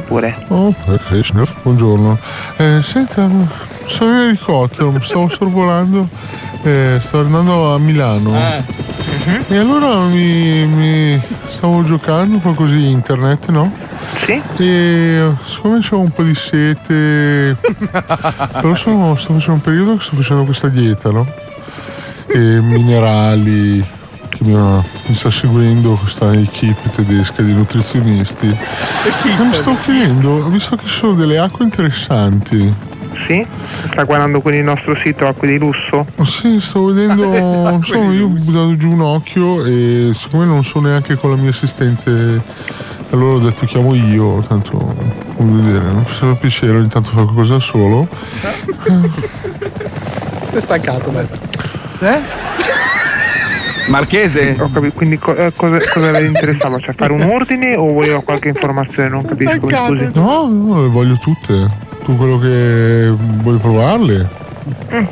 [0.02, 0.36] pure.
[0.48, 2.18] Oh, perfetto, buongiorno.
[2.56, 3.28] Eh, senta,
[3.86, 6.08] sono in elicottero, stavo sorvolando,
[6.62, 8.36] eh, sto andando a Milano.
[9.48, 13.72] E allora mi, mi stavo giocando un po' così internet, no?
[14.24, 14.40] Sì?
[14.58, 20.16] E siccome c'ho un po' di sete, però sono, sto facendo un periodo che sto
[20.16, 21.26] facendo questa dieta, no?
[22.28, 23.84] E minerali,
[24.36, 28.46] che mi, mi sta seguendo questa equipe tedesca di nutrizionisti.
[28.48, 32.72] E mi sto chiedendo, visto che ci sono delle acque interessanti,
[33.26, 33.44] Sì?
[33.90, 36.06] Sta guardando quindi il nostro sito Acque di Lusso?
[36.24, 37.24] sì, sto vedendo,
[37.74, 41.50] insomma, io ho buttato giù un occhio e siccome non so neanche con la mia
[41.50, 42.40] assistente,
[43.10, 44.94] allora ho detto chiamo io, tanto
[45.36, 48.08] come vedere, non mi faceva piacere ogni tanto fare qualcosa da solo.
[50.50, 51.26] È stancato, dai.
[53.88, 54.54] Marchese?
[54.54, 56.78] Capito, quindi co- eh, cosa, cosa le interessava?
[56.78, 59.08] Cioè fare un ordine o voleva qualche informazione?
[59.08, 60.10] Non capisco, scusi.
[60.14, 61.84] No, no, le voglio tutte.
[62.04, 64.44] Tu quello che vuoi provarle.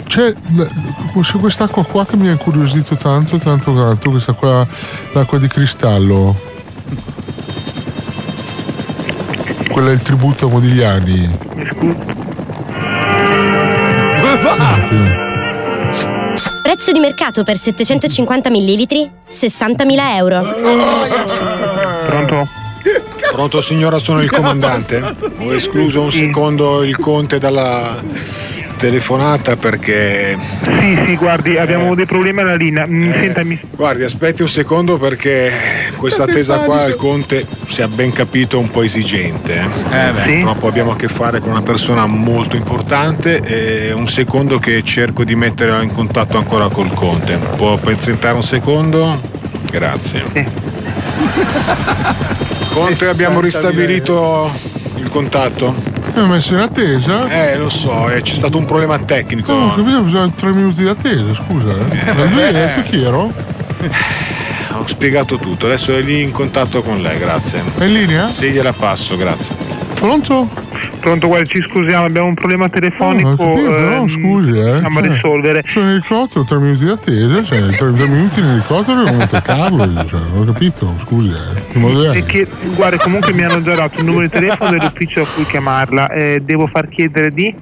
[0.06, 4.66] C'è, c'è quest'acqua qua che mi ha incuriosito tanto, tanto, tanto, questa qua,
[5.12, 6.34] l'acqua di cristallo.
[9.70, 11.38] Quella è il tributo a Modigliani.
[11.54, 12.23] Mi scusi.
[16.94, 20.42] Di mercato per 750 ml 60.000 euro.
[22.06, 22.48] Pronto?
[23.32, 25.02] Pronto signora, sono il comandante.
[25.40, 28.00] Ho escluso un secondo il conte dalla
[28.84, 30.36] telefonata perché...
[30.60, 32.86] Sì, sì, guardi, abbiamo dei problemi alla linea.
[32.86, 33.58] Mm, Senta, mi...
[33.70, 35.50] Guardi, aspetti un secondo perché
[35.96, 39.54] questa attesa qua il conte si è ben capito un po' esigente.
[39.90, 40.10] eh.
[40.12, 40.26] beh.
[40.26, 40.34] Sì?
[40.34, 45.24] Purtroppo abbiamo a che fare con una persona molto importante e un secondo che cerco
[45.24, 47.38] di mettere in contatto ancora col conte.
[47.56, 49.18] Può presentare un secondo?
[49.70, 50.24] Grazie.
[52.68, 54.52] Conte, abbiamo ristabilito
[54.96, 55.93] il contatto.
[56.12, 57.28] Mi ha messo in attesa?
[57.28, 59.52] Eh, lo so, eh, c'è stato un problema tecnico.
[59.52, 61.70] No, ho capito, bisogna tre minuti di attesa, scusa.
[61.70, 62.12] Eh.
[62.12, 63.32] Ma lui ha detto chi ero?
[64.72, 67.62] Ho spiegato tutto, adesso è lì in contatto con lei, grazie.
[67.78, 68.28] È in linea?
[68.28, 69.54] Sì, gliela passo, grazie.
[69.94, 70.48] Pronto?
[71.04, 73.28] Pronto, guarda, ci scusiamo, abbiamo un problema telefonico.
[73.28, 74.72] No, ho capito, però, ehm, scusi, eh.
[74.72, 75.62] Dobbiamo cioè, risolvere.
[75.66, 79.42] Sono in elicottero, tre minuti di attesa, cioè, tre, tre minuti in elicottero e Monte
[79.42, 82.16] Carlo, cioè, ho capito, scusi, eh.
[82.16, 85.44] E che, guarda, comunque mi hanno già dato il numero di telefono dell'ufficio a cui
[85.44, 86.10] chiamarla.
[86.10, 87.54] Eh, devo far chiedere di?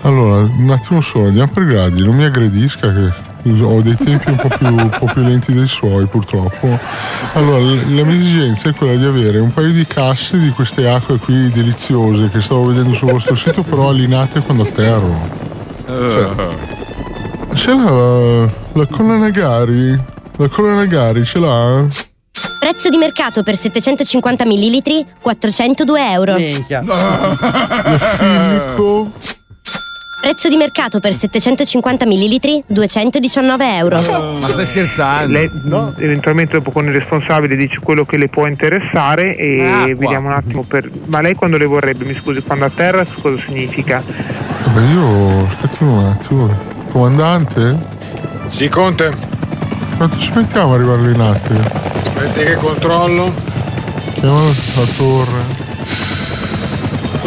[0.00, 3.12] Allora, un attimo solo, andiamo per gradi, non mi aggredisca che
[3.50, 6.78] ho dei tempi un po' più, un po' più lenti dei suoi purtroppo.
[7.32, 11.18] Allora, la mia esigenza è quella di avere un paio di casse di queste acque
[11.18, 15.40] qui deliziose che stavo vedendo sul vostro sito, però allinate quando atterro.
[17.54, 20.00] Ce l'ha la, la colla Nagari?
[20.36, 21.86] La colla Nagari ce l'ha?
[22.60, 26.34] Prezzo di mercato per 750 ml 402 euro.
[26.34, 26.82] Minchia.
[26.84, 27.36] La
[28.16, 29.10] Fillico?
[30.22, 33.96] Prezzo di mercato per 750 ml 219 euro.
[33.96, 35.32] Ma stai scherzando?
[35.32, 35.50] Lei
[35.98, 39.94] eventualmente dopo con il responsabile dice quello che le può interessare e Acqua.
[39.96, 40.88] vediamo un attimo per.
[41.06, 44.00] Ma lei quando le vorrebbe, mi scusi, quando a terra cosa significa?
[44.64, 45.44] Vabbè, io.
[45.48, 46.56] aspetti un attimo.
[46.92, 47.76] Comandante?
[48.46, 49.10] Sì, Conte.
[49.96, 51.60] Quanto ci mettiamo ad arrivare lì in attimo?
[51.98, 53.34] Aspetti che controllo.
[54.14, 55.70] Chiama la torre.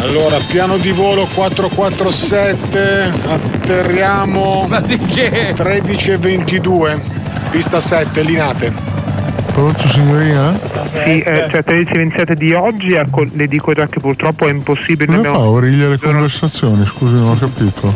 [0.06, 4.66] Allora, piano di volo 447, atterriamo.
[4.68, 5.52] Ma di che?
[5.52, 7.00] 13.22,
[7.50, 8.72] pista 7, linate.
[9.52, 10.56] Pronto signorina?
[11.04, 15.06] Sì, eh, cioè 13.27 di oggi, ecco, le dico già che purtroppo è impossibile.
[15.06, 16.86] Come abbiamo- fa a origlia le conversazioni?
[16.86, 17.92] Scusi, non ho capito.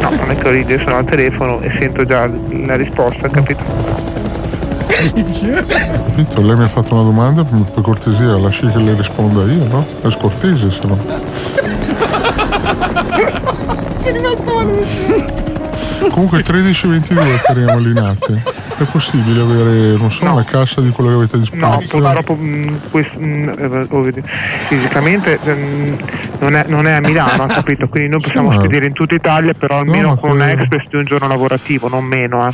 [0.00, 2.28] No, non è che ride, sono al telefono e sento già
[2.66, 4.13] la risposta, capito?
[5.12, 6.40] Capito?
[6.40, 9.86] Lei mi ha fatto una domanda, per cortesia, lasci che le risponda io, no?
[10.02, 10.98] È scortese, se no.
[14.02, 14.52] Ci rimetto
[16.10, 18.42] Comunque 13-22 atterriamo lì in Ate.
[18.76, 22.12] È possibile avere, non so, una cassa di quello che avete a No, disposizione?
[22.12, 24.04] purtroppo mh, quest- mh, eh, oh,
[24.68, 25.96] fisicamente mh,
[26.40, 27.88] non, è, non è a Milano, ha capito?
[27.88, 30.96] Quindi noi possiamo ma- spedire in tutta Italia, però almeno ma con quello- express di
[30.96, 32.48] un giorno lavorativo, non meno.
[32.48, 32.52] Eh.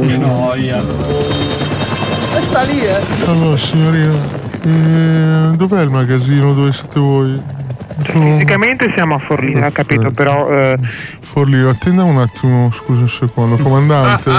[0.00, 0.80] Che noia.
[2.42, 3.00] Sta lì, eh.
[3.26, 4.14] Allora, signorina,
[4.62, 7.42] eh, dov'è il magazzino dove siete voi?
[8.00, 10.10] Fisicamente siamo a Forlì, ha capito?
[10.10, 10.76] Però eh,
[11.20, 14.30] Forlì, attenda un attimo, scusi un secondo, comandante.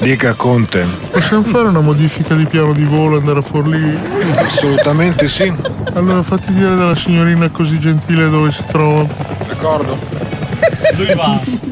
[0.00, 0.86] Dica Conte.
[1.10, 3.98] Possiamo fare una modifica di piano di volo e andare a Forlì?
[4.36, 5.52] Assolutamente sì.
[5.94, 9.06] Allora fatti dire dalla signorina così gentile dove si trova.
[9.46, 9.98] D'accordo.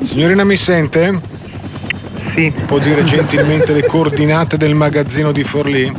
[0.02, 1.20] Signorina mi sente?
[2.34, 2.52] Sì.
[2.66, 5.92] Può dire gentilmente le coordinate del magazzino di Forlì?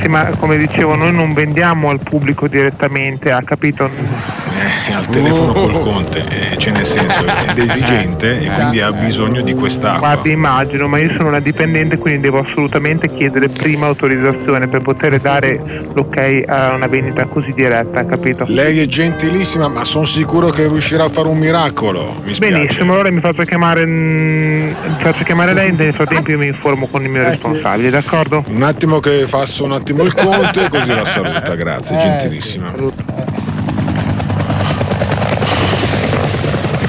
[0.00, 3.88] Sì, ma come dicevo, noi non vendiamo al pubblico direttamente, ha capito?
[3.88, 9.42] È al telefono col conte, eh, cioè nel senso è esigente e quindi ha bisogno
[9.42, 9.98] di quest'acqua.
[9.98, 15.18] Guardi, immagino, ma io sono una dipendente, quindi devo assolutamente chiedere prima autorizzazione per poter
[15.20, 15.60] dare
[15.92, 18.44] l'ok a una vendita così diretta, capito?
[18.48, 22.20] Lei è gentilissima, ma sono sicuro che riuscirà a fare un miracolo.
[22.24, 22.36] Mi.
[22.38, 26.86] Benissimo, allora mi faccio chiamare, mm, mi faccio chiamare lei, nel frattempo io mi informo
[26.86, 28.44] con il mio responsabile, d'accordo?
[28.48, 32.72] Un attimo che fasso un attimo il conte, così la saluta, grazie, Eh, gentilissima.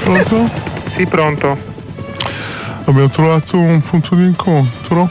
[0.02, 0.48] Pronto?
[0.86, 1.56] Sì, pronto.
[2.84, 5.08] Abbiamo trovato un punto di incontro.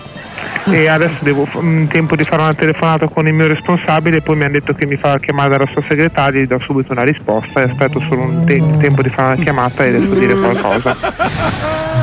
[0.65, 4.43] E adesso devo in tempo di fare una telefonata con il mio responsabile, poi mi
[4.43, 7.69] hanno detto che mi fa chiamare dalla sua segretaria, gli do subito una risposta e
[7.69, 10.95] aspetto solo un te- tempo di fare una chiamata e a dire qualcosa.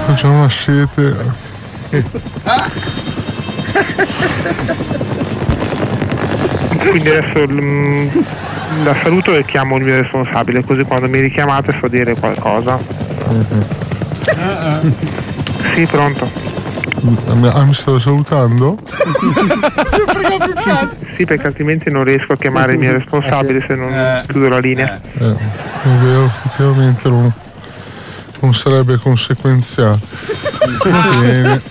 [0.07, 1.17] Facciamo una sete.
[6.91, 8.09] Quindi adesso mm,
[8.85, 12.79] la saluto e chiamo il mio responsabile, così quando mi richiamate so dire qualcosa.
[15.75, 16.55] Sì, pronto.
[17.29, 18.79] Ah, ah, mi stava salutando?
[21.17, 25.01] Sì, perché altrimenti non riesco a chiamare il mio responsabile se non chiudo la linea.
[25.19, 27.33] Eh, è vero, effettivamente non,
[28.41, 29.99] non sarebbe conseguenziale.
[30.85, 31.63] Va bene.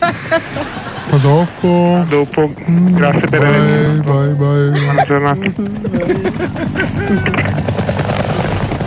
[1.15, 2.03] A dopo.
[2.09, 5.51] Dopo, grazie per aver Vai, vai, Buona giornata.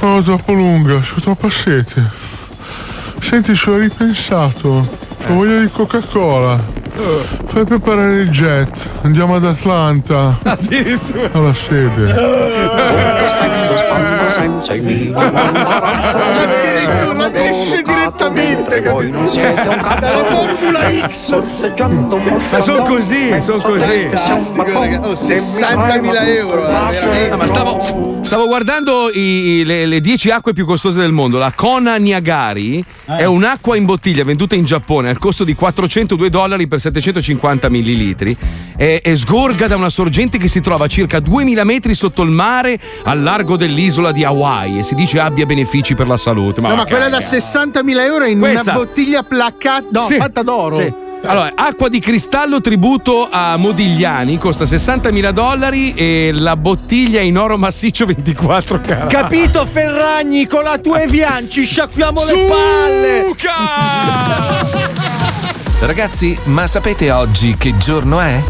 [0.01, 2.05] Oh, troppo lunga, c'ho troppa sete.
[3.21, 4.69] Senti, ci ho ripensato.
[4.69, 6.61] Ho voglia di Coca-Cola.
[7.47, 8.87] Fai preparare il jet.
[9.03, 10.39] Andiamo ad Atlanta.
[10.43, 11.31] Addirittura.
[11.33, 12.15] Alla sede.
[16.89, 17.27] Spando, spando, senza il minimo imbarazzo.
[17.29, 18.81] Addirittura esce direttamente.
[18.91, 20.17] Voi non siete un cazzo.
[20.17, 22.51] La Formula X.
[22.51, 24.09] Ma sono così, sono così.
[24.09, 25.09] Fantastico, ragazzi.
[25.09, 26.67] Oh, 60.000 euro.
[26.69, 27.37] eh, veramente.
[27.37, 31.39] Ma stavo, stavo guardando i- le, le 10 acque più costose del mondo.
[31.39, 36.67] La Kona Niagari è un'acqua in bottiglia venduta in Giappone al costo di 402 dollari
[36.67, 38.37] per 750 millilitri
[38.77, 42.31] e, e sgorga da una sorgente che si trova a circa 2000 metri sotto il
[42.31, 46.61] mare al largo dell'isola di Hawaii e si dice abbia benefici per la salute.
[46.61, 47.37] No, ma quella da caga.
[47.37, 49.87] 60.000 euro in Questa- una bottiglia placcata.
[49.91, 50.77] No, Sì, fatta d'oro.
[50.77, 50.93] sì.
[51.25, 57.59] Allora, acqua di cristallo tributo a Modigliani costa 60.000 dollari e la bottiglia in oro
[57.59, 59.15] massiccio 24 carati.
[59.17, 63.35] Capito Ferragni, con la tua Evian ci sciacquiamo le palle.
[65.81, 68.41] Ragazzi, ma sapete oggi che giorno è?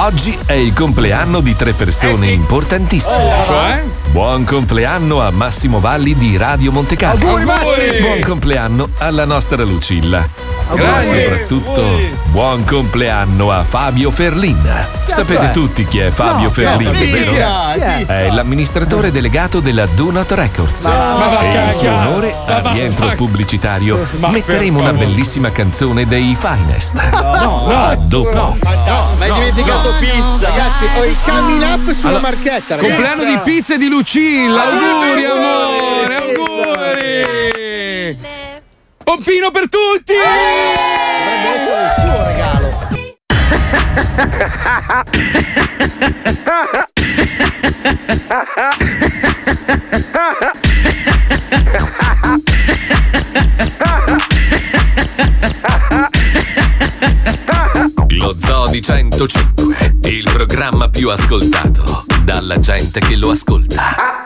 [0.00, 3.24] Oggi è il compleanno di tre persone importantissime.
[3.24, 3.82] Oh, cioè?
[4.12, 7.26] Buon compleanno a Massimo Valli di Radio Montecarlo.
[7.26, 8.00] Auguri, Massi!
[8.00, 10.26] Buon compleanno alla nostra Lucilla.
[10.68, 10.86] Auguri!
[10.88, 14.86] Ma soprattutto buon compleanno a Fabio Ferlin.
[15.06, 15.50] Sapete è?
[15.50, 17.30] tutti chi è Fabio No, Ferlin, no, vero?
[17.32, 17.74] Pizza.
[18.06, 20.84] È l'amministratore delegato della Do Not Records.
[20.84, 24.92] Ma va a e in suo onore, Ma a va- rientro pubblicitario, Ma metteremo una
[24.92, 27.02] bellissima canzone dei Finest.
[27.40, 28.30] no, a dopo.
[28.30, 29.52] Ma hai
[29.88, 30.48] dimenticato pizza.
[30.48, 32.76] Ragazzi, ho il coming up sulla Allora, marchetta.
[32.76, 32.94] Ragazzi.
[32.94, 34.64] Compleanno di pizza e di Lucilla.
[34.64, 36.16] Auguri, amore.
[36.16, 37.26] Auguri.
[39.02, 40.14] Pompino per tutti.
[40.14, 42.86] Dovrebbe essere il suo regalo.
[58.68, 64.17] Zodi 105, il programma più ascoltato dalla gente che lo ascolta.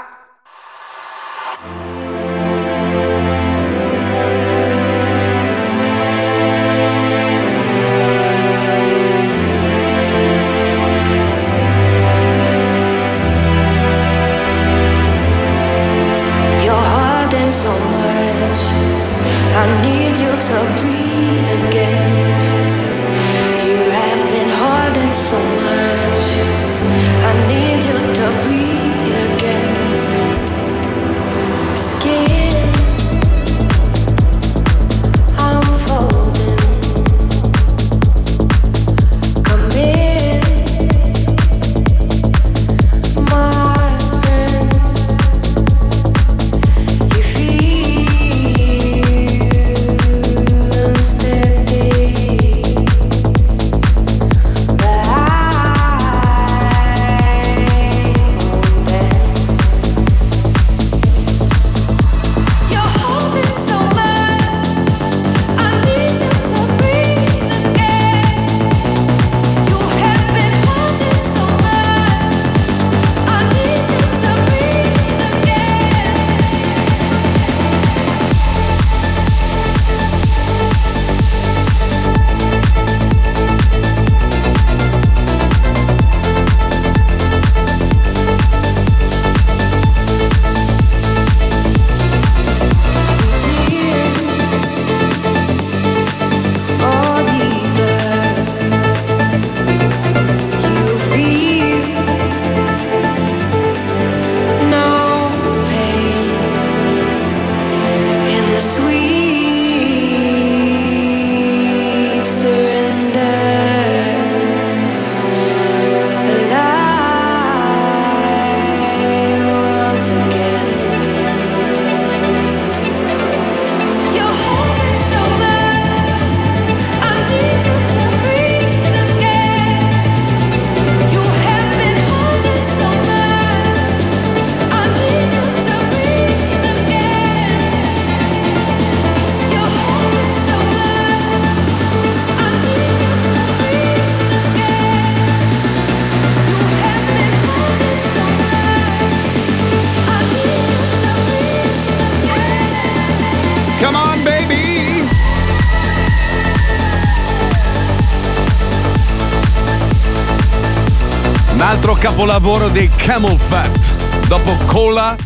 [162.23, 164.29] Capolavoro dei Camel Fat.
[164.29, 165.17] Dopo Cola,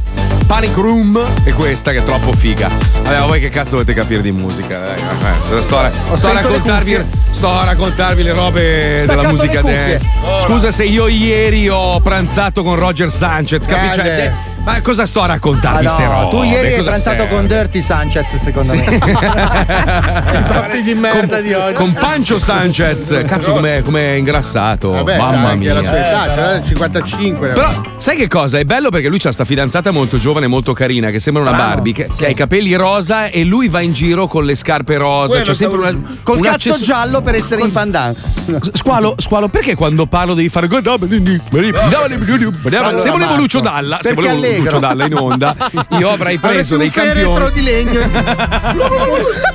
[0.47, 2.71] Panic Room e questa che è troppo figa.
[3.03, 4.95] Vabbè, voi che cazzo volete capire di musica?
[4.95, 6.99] Eh, eh, sto, a- sto a raccontarvi,
[7.33, 10.11] sto a raccontarvi le robe Staccato della musica dance.
[10.45, 14.46] Scusa se io ieri ho pranzato con Roger Sanchez, capisci?
[14.67, 16.31] Cioè, Ma cosa sto a Ah, raccontarvi no, ste robe?
[16.31, 17.35] tu ieri hai pranzato serve?
[17.35, 18.83] con Dirty Sanchez, secondo me.
[18.85, 18.99] I
[20.49, 21.75] baffi di merda di oggi.
[21.75, 25.73] Con Pancio Sanchez, cazzo com'è, com'è ingrassato, Vabbè, mamma mia.
[25.75, 27.49] la sua età, cioè 55.
[27.53, 28.59] Però sai che cosa?
[28.59, 31.73] È bello perché lui ha sta fidanzata molto giovane, molto carina, che sembra una Strano.
[31.75, 34.97] Barbie, che, che ha i capelli rosa e lui va in giro con le scarpe
[34.97, 35.41] rosa.
[35.43, 35.95] C'è sempre una,
[36.25, 38.15] Col un cazzo access- giallo per essere in pandan.
[38.73, 40.67] Squalo, squalo, perché quando parlo devi fare
[42.67, 43.99] Se Allora, volevo Marco, Lucio Dalla,
[44.59, 45.57] Lucio Dalla in onda,
[45.99, 47.53] io avrei preso Avresti un dei feretro campioni.
[47.55, 48.01] di legno.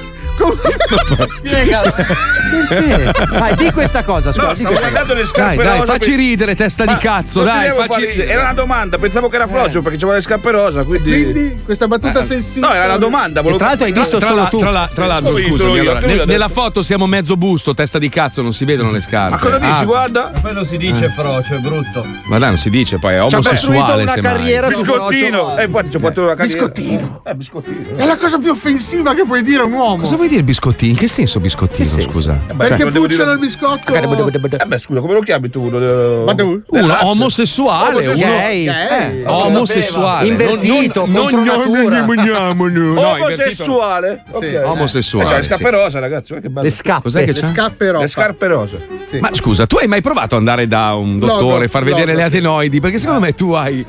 [1.44, 1.82] Spiega.
[2.70, 3.12] Perché?
[3.38, 4.48] Vai, di questa cosa, scusa.
[4.48, 6.98] No, di stavo questa guardando le scarpe Dai, dai, facci per- ridere, testa di Ma
[6.98, 8.30] cazzo, non ti dai, facci ridere.
[8.30, 11.10] Era una domanda, pensavo che era Flogio perché c'aveva le scarpe rosa, quindi.
[11.12, 12.68] Quindi questa battuta Eh, sessista.
[12.68, 13.42] No, era una domanda.
[13.42, 14.58] volevo- tra l'altro hai visto Tra- solo tra- tu.
[14.60, 15.82] Tra, la- tra l'altro, Come scusami, io?
[15.82, 18.66] allora, Che lui ne- ha nella foto siamo mezzo busto, testa di cazzo, non si
[18.66, 19.30] vedono le scarpe.
[19.32, 19.82] Ma cosa dici?
[19.82, 20.32] Ah, Guarda.
[20.42, 22.06] Poi non si dice frocio, è brutto.
[22.26, 24.04] Ma dai, non si dice, poi è omosessuale.
[24.04, 25.58] una carriera Biscottino.
[25.58, 26.66] Eh, infatti ci ho fatto una carriera.
[26.68, 27.22] Biscottino.
[27.26, 27.98] Eh, biscottino.
[27.98, 29.98] È la cosa più offensiva che puoi dire a un uomo.
[30.04, 30.92] Cosa vuoi dire biscottino?
[30.92, 32.40] In che senso biscottino, scusa?
[32.58, 33.94] Perché Cioè, devo pucciano dire- il biscotto.
[33.94, 35.62] Eh beh, scusa, come lo chiami tu?
[35.68, 38.68] Uno omosessuale, uno Gay.
[38.68, 40.28] Eh, omosessuale.
[40.28, 42.00] Invertito, non, non, contro non, natura.
[42.06, 44.24] no, invertito Omosessuale.
[44.64, 45.72] Omosessuale, Eh, scarpe sì.
[45.72, 46.34] rosa, ragazzi.
[46.34, 46.62] che bello.
[46.64, 47.02] Le scappe.
[47.04, 47.48] Cos'è che Le c'ha?
[47.48, 48.02] scarpe rosa.
[48.04, 48.78] Le scarpe rosa.
[49.20, 52.24] Ma scusa, tu hai mai provato ad andare da un dottore e far vedere le
[52.24, 52.80] adenoidi?
[52.80, 53.86] Perché secondo me tu hai,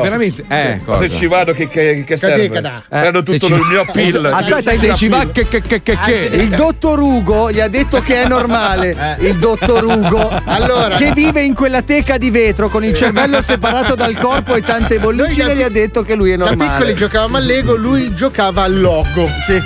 [0.00, 0.44] veramente.
[0.48, 2.48] Eh, se ci vado, che, che, che serve?
[2.88, 4.24] Prendo se tutto il mio pill.
[4.24, 6.30] Aspetta, se ci va che che che che che.
[6.32, 6.50] Il
[6.82, 9.16] dottor Ugo gli ha detto che è normale.
[9.22, 10.96] Il dottor Ugo, Allora.
[10.96, 14.98] che vive in quella teca di vetro con il cervello separato dal corpo e tante
[14.98, 16.70] bollicine, da- gli ha detto che lui è Da normale.
[16.72, 19.28] piccoli giocavamo al Lego, lui giocava al logo.
[19.46, 19.60] Sì,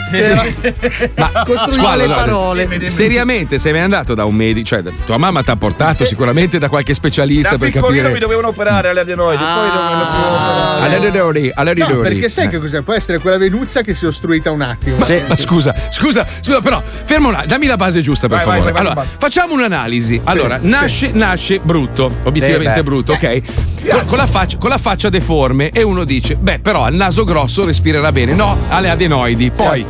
[1.15, 2.91] Ma Costruiva squalo, le no, parole.
[2.91, 4.67] Seriamente, sei mai andato da un medico?
[4.67, 8.11] Cioè, tua mamma ti ha portato sicuramente da qualche specialista Da per capire.
[8.13, 10.85] mi dovevano operare alle adenoidi, poi dovevano più operare.
[10.85, 12.09] Alle adenoidi, alle No, adenoidi.
[12.11, 12.49] perché sai Eh.
[12.49, 12.83] che cos'è?
[12.83, 14.97] Può essere quella venuzza che si è ostruita un attimo.
[14.99, 18.63] Ma, ma scusa, scusa, scusa, però fermo là, dammi la base giusta per Vai, favore.
[18.65, 19.07] vai, vai, allora, vai.
[19.19, 20.21] facciamo un'analisi.
[20.25, 22.83] Allora, nasce, nasce brutto, obiettivamente Sì, beh.
[22.83, 23.41] brutto, ok?
[23.89, 27.25] Con, con la faccia, con la faccia deforme e uno dice, beh, però al naso
[27.25, 28.35] grosso respirerà bene.
[28.35, 29.51] No, alle adenoidi.
[29.51, 29.87] Poi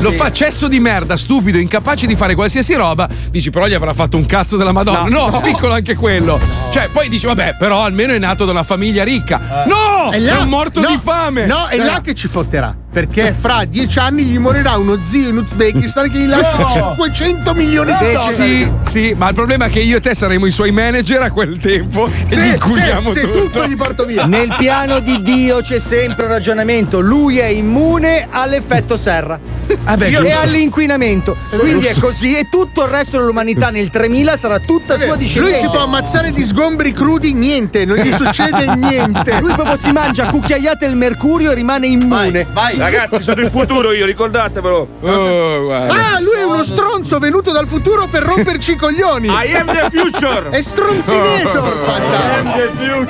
[0.00, 3.08] lo fa cesso di merda, stupido, incapace di fare qualsiasi roba.
[3.30, 5.04] Dici, però gli avrà fatto un cazzo della Madonna.
[5.08, 6.38] No, piccolo anche quello.
[6.70, 9.64] Cioè, poi dici, vabbè, però almeno è nato da una famiglia ricca.
[9.66, 10.10] No!
[10.10, 11.46] È, un morto no, di fame!
[11.46, 11.84] No, è Eh.
[11.84, 12.76] là che ci fotterà.
[12.90, 16.94] Perché fra dieci anni gli morirà uno zio in Uzbekistan che gli lascia No.
[16.96, 18.32] 500 milioni di dollari.
[18.34, 21.30] Sì, sì, ma il problema è che io e te saremo i suoi manager a
[21.30, 23.38] quel tempo e Sì, gli inculiamo sì, sì, tutto.
[23.40, 24.24] tutto gli porto via.
[24.26, 27.00] Nel piano di Dio c'è sempre un ragionamento.
[27.00, 29.38] Lui è immune all'effetto serra
[29.84, 30.38] Ah, beh, e giusto.
[30.40, 31.36] all'inquinamento.
[31.58, 35.58] Quindi è così e tutto il resto dell'umanità nel 3000 sarà tutta sua Lui discendenza.
[35.58, 39.38] si può ammazzare di sgombri crudi, niente, non gli succede niente.
[39.40, 42.46] Lui proprio si mangia cucchiaiate il mercurio e rimane immune.
[42.52, 42.76] Vai.
[42.78, 44.88] Ragazzi, sono il futuro io, ricordatevelo.
[45.00, 45.72] Oh.
[45.72, 49.26] Ah, lui è uno stronzo venuto dal futuro per romperci i coglioni.
[49.26, 50.50] I am the future.
[50.50, 53.06] È stronzinator, fantastico.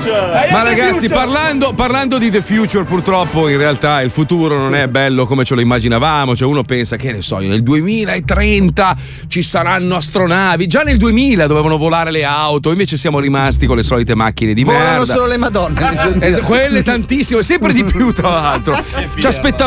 [0.50, 5.26] Ma ragazzi, parlando, parlando di The Future, purtroppo in realtà il futuro non è bello
[5.26, 6.34] come ce lo immaginavamo.
[6.34, 8.96] Cioè, uno pensa che ne so, nel 2030
[9.28, 10.66] ci saranno astronavi.
[10.66, 14.64] Già nel 2000 dovevano volare le auto, invece siamo rimasti con le solite macchine di
[14.64, 15.12] Volano merda.
[15.12, 16.20] solo le madonne.
[16.20, 18.82] Eh, quelle tantissime, sempre di più tra l'altro.
[19.18, 19.57] Ci aspettavamo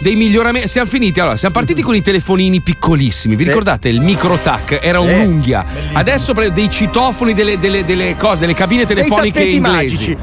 [0.00, 0.68] dei miglioramenti.
[0.68, 3.36] Siamo finiti, allora, siamo partiti con i telefonini piccolissimi.
[3.36, 4.78] Vi ricordate il microtac?
[4.82, 5.64] Era un'unghia.
[5.92, 9.60] Adesso pre- dei citofoni, delle, delle- delle cose, delle cabine telefoniche inglesi.
[9.60, 10.16] magici.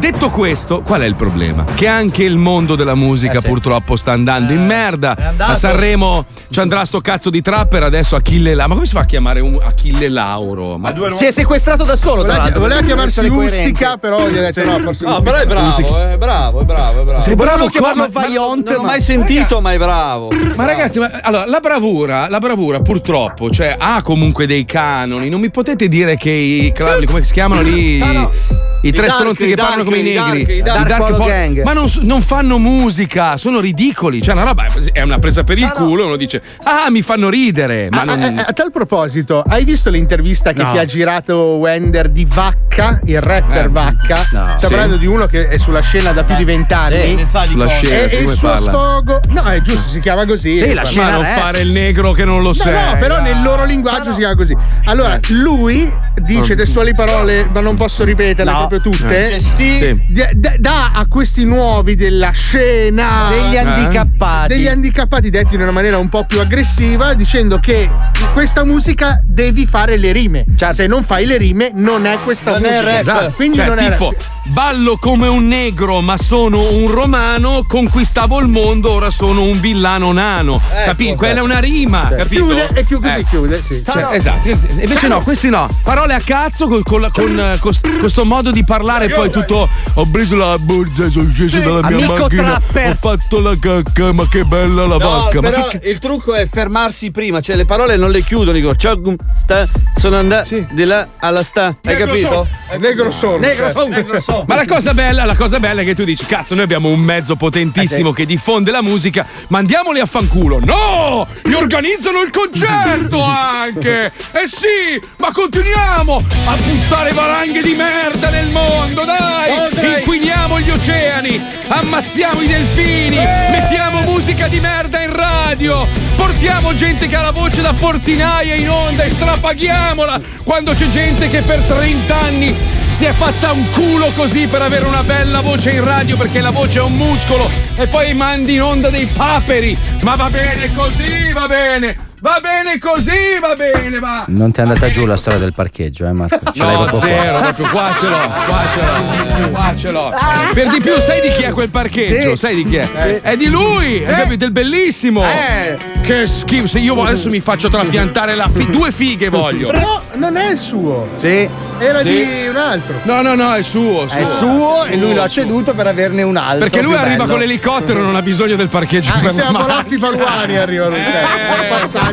[0.00, 1.64] Detto questo, qual è il problema?
[1.74, 5.34] Che anche il mondo della musica purtroppo sta andando in merda.
[5.36, 8.68] A Sanremo ci andrà sto cazzo di trapper adesso Achille Lauro.
[8.68, 10.78] Ma come si fa a chiamare un Achille Lauro?
[10.78, 12.60] Ma Si è sequestrato da solo, tra Voleva, l'altro.
[12.60, 13.26] voleva chiamarsi.
[13.26, 17.00] Ustica, però gli ha detto no, forse No, però è bravo, è bravo, è bravo,
[17.02, 17.20] è bravo.
[17.20, 20.30] Sei bravo chiamarlo Vaillant, Non l'ho ma- mai sentito, ma è bravo.
[20.56, 25.28] Ma ragazzi, ma, allora, la bravura, la bravura purtroppo, cioè, ha comunque dei canoni.
[25.28, 28.59] Non mi potete dire che i club, come si chiamano lì?
[28.82, 30.56] I tre dark, stronzi che dark, parlano come i dark, negri.
[30.56, 31.62] i dark Polo- Gang.
[31.62, 34.22] Ma non, fanno musica, sono ridicoli.
[34.22, 36.06] Cioè, una roba è una presa per il culo.
[36.06, 37.88] Uno dice, ah, mi fanno ridere.
[37.90, 38.22] Ma non.
[38.22, 43.20] eh, a tal proposito, hai visto l'intervista che ti ha girato Wender di Vacca, il
[43.20, 44.26] rapper Eh, Vacca?
[44.32, 44.54] no.
[44.56, 47.14] Sta parlando di uno che è sulla scena da più di vent'anni.
[47.16, 47.76] Ne sa di Sulla cose.
[47.86, 48.10] scena.
[48.10, 49.20] E, il suo sfogo.
[49.28, 50.56] No, è giusto, si chiama così.
[50.58, 52.72] Sì, la scena ma non fare il negro che non lo No, sei.
[52.72, 54.56] no, però nel loro linguaggio si chiama così.
[54.84, 58.50] Allora, lui dice testuali parole, ma non posso ripeterle.
[58.50, 58.68] No.
[58.70, 59.40] Proprio tutte, Eh.
[59.40, 60.00] Sì.
[60.08, 64.54] d- dà a questi nuovi della scena Degli handicappati.
[64.54, 67.90] degli handicappati detti in una maniera un po' più aggressiva, dicendo che
[68.32, 70.44] questa musica devi fare le rime.
[70.70, 72.98] Se non fai le rime, non è questa musica.
[73.00, 73.32] Esatto.
[73.34, 74.14] Quindi Cioè, non è tipo,
[74.44, 80.12] ballo come un negro, ma sono un romano, conquistavo il mondo, ora sono un villano
[80.12, 80.60] nano.
[80.84, 81.14] Capì?
[81.16, 82.16] Quella è una rima, Sì.
[82.16, 82.44] capito?
[82.46, 83.28] Chiude e chiude, così Ecco.
[83.30, 83.82] chiude, sì.
[83.84, 85.68] Cioè, esatto, invece no, questi no.
[85.82, 89.68] Parole a cazzo con, con con, eh, cos- questo modo di parlare poi tutto.
[89.94, 92.42] Ho preso la borsa e sono sceso dalla mia Amico macchina.
[92.42, 92.90] trapper.
[92.90, 95.40] Ho fatto la cacca, ma che bella la No, vacca.
[95.40, 98.74] Ma però che, il trucco è fermarsi prima, cioè le parole non le chiudo, dico
[98.76, 98.98] ciao
[99.42, 99.66] sta,
[99.98, 102.28] sono andato di là alla sta, hai Negro capito?
[102.28, 103.36] so- negro sono.
[103.38, 103.88] Negro sono.
[103.88, 104.44] Negro sono.
[104.46, 107.00] Ma la cosa bella, la cosa bella è che tu dici, cazzo, noi abbiamo un
[107.00, 110.58] mezzo potentissimo che diffonde la musica, mandiamoli a fanculo.
[110.62, 111.26] No!
[111.42, 114.06] Gli organizzano il concerto anche!
[114.06, 114.98] Eh sì!
[115.18, 119.98] Ma continuiamo a buttare valanghe di merda nel mondo, dai!
[119.98, 123.16] Inquiniamo gli oceani, ammazziamo i delfini,
[123.50, 125.86] mettiamo musica di merda in radio,
[126.16, 131.28] portiamo gente che ha la voce da portinaia in onda e strapaghiamola quando c'è gente
[131.28, 132.56] che per 30 anni
[132.90, 136.50] si è fatta un culo così per avere una bella voce in radio perché la
[136.50, 139.76] voce è un muscolo e poi mandi in onda dei paperi.
[140.02, 142.09] Ma va bene così, va bene.
[142.22, 144.24] Va bene così, va bene, va.
[144.28, 146.38] Non ti è andata giù la storia del parcheggio, eh Marco?
[146.52, 147.40] Ce l'hai No, proprio zero, qua.
[147.40, 150.14] proprio qua ce l'ho, qua ce l'ho, qua ce l'ho.
[150.52, 152.30] Per di più, sai di chi è quel parcheggio?
[152.30, 152.36] Sì.
[152.36, 152.84] Sai di chi è?
[152.84, 153.20] Sì.
[153.22, 154.10] È di lui, Sì.
[154.10, 155.24] è del bellissimo.
[155.24, 155.78] Eh.
[156.02, 159.70] Che schifo, se io adesso mi faccio trapiantare la fi- due fighe voglio.
[159.72, 161.08] No, non è il suo.
[161.14, 161.48] Sì.
[161.78, 162.10] Era Sì.
[162.12, 162.96] di un altro.
[163.04, 164.06] No, no, no, è suo.
[164.06, 166.68] È suo e lui l'ha ceduto per averne un altro.
[166.68, 167.30] Perché lui arriva bello.
[167.30, 169.10] con l'elicottero e non ha bisogno del parcheggio.
[169.12, 169.62] Anche per se a mai.
[169.62, 170.96] Bolaffi Paluani arrivano.
[170.96, 171.68] Cioè, il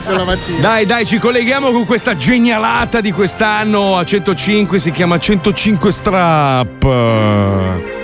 [0.05, 0.59] la mattina.
[0.59, 7.96] Dai, dai, ci colleghiamo con questa genialata di quest'anno a 105, si chiama 105 Strap.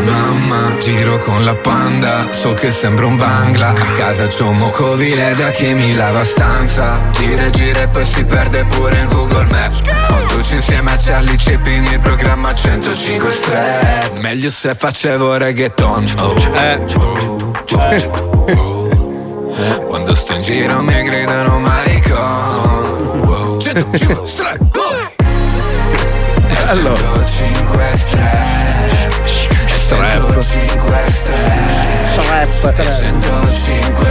[0.00, 3.68] Mamma, giro con la panda, so che sembra un bangla.
[3.68, 7.10] A casa c'ho un mocovile da che mi lava stanza.
[7.12, 9.80] Gira e gira e poi si perde pure in Google Maps.
[10.08, 16.14] Conduci insieme a Charlie Chaplin il programma 105 Strap Meglio se facevo reggaeton.
[16.18, 16.36] Oh, oh,
[17.74, 18.88] oh, oh.
[19.86, 23.58] Quando sto in giro mi gridano maricon.
[23.60, 24.60] 105 Strap
[26.68, 26.96] Allora.
[26.96, 29.01] 105 Strap Strap.
[30.42, 34.06] 105 Strap 105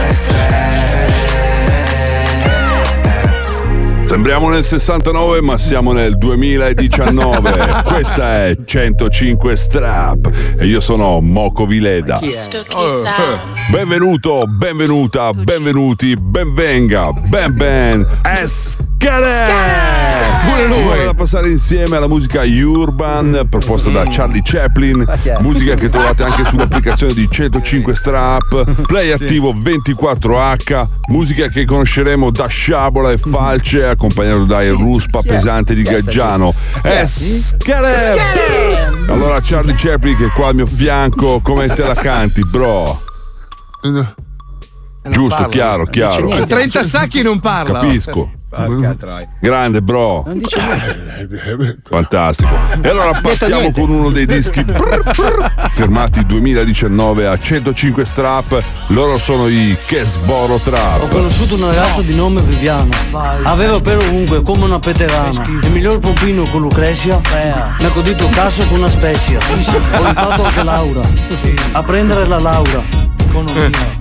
[4.06, 7.82] Sembriamo nel 69 ma siamo nel 2019.
[7.84, 10.32] Questa è 105 Strap.
[10.58, 12.22] E io sono Moco Vileda.
[13.70, 18.08] Benvenuto, benvenuta, benvenuti, benvenga, ben ben,
[18.42, 20.41] Escale!
[20.62, 20.88] Pure lui!
[20.88, 25.06] Ora da passare insieme alla musica urban proposta da Charlie Chaplin,
[25.40, 32.48] musica che trovate anche sull'applicazione di 105 Strap, play attivo 24H, musica che conosceremo da
[32.48, 36.54] Sciabola e Falce, accompagnato dai Ruspa pesante di Gaggiano.
[36.84, 38.16] Escale!
[39.08, 43.02] Allora Charlie Chaplin che è qua al mio fianco, come te la canti, bro?
[45.10, 46.30] Giusto, chiaro, chiaro.
[46.30, 47.80] A 30 sacchi non parla.
[47.80, 48.40] Capisco.
[48.54, 49.28] Porca troia.
[49.40, 50.24] Grande bro.
[50.28, 50.60] Non dice
[51.88, 52.54] Fantastico.
[52.82, 58.62] E allora partiamo con uno dei dischi brr, brr, firmati 2019 a 105 strap.
[58.88, 61.08] Loro sono i Kesboro Ho Trap.
[61.10, 62.90] conosciuto un ragazzo di nome Viviano.
[63.44, 65.46] Aveva pelo ovunque come una peterana.
[65.46, 67.22] Il miglior pompino con Lucrezia.
[67.80, 69.40] Mi ha godito il cazzo con una spezia.
[69.40, 71.02] Ho aiutato anche Laura
[71.72, 72.84] a prendere la laurea.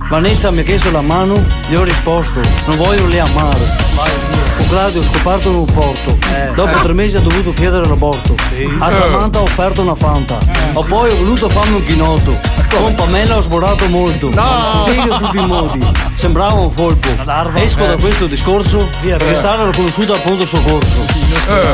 [0.09, 4.40] Vanessa mi ha chiesto la mano, gli ho risposto, non voglio lì amare.
[4.71, 6.17] Claudio ho scoperto un porto.
[6.55, 8.35] Dopo tre mesi ha dovuto chiedere l'aborto.
[8.79, 10.37] A Samantha ho offerto una fanta.
[10.71, 12.39] O poi ho voluto farmi un chinotto.
[12.69, 14.29] Con Pamela ho sborato molto.
[14.29, 14.81] No!
[14.85, 15.85] Serio a tutti i modi.
[16.15, 17.09] Sembrava un folpo.
[17.55, 21.01] Esco da questo discorso perché Sara l'ho conosciuta al pronto soccorso.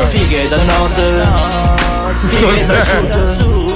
[0.10, 1.28] Fighe dal nord,
[2.30, 2.84] fighe dal
[3.38, 3.76] sud.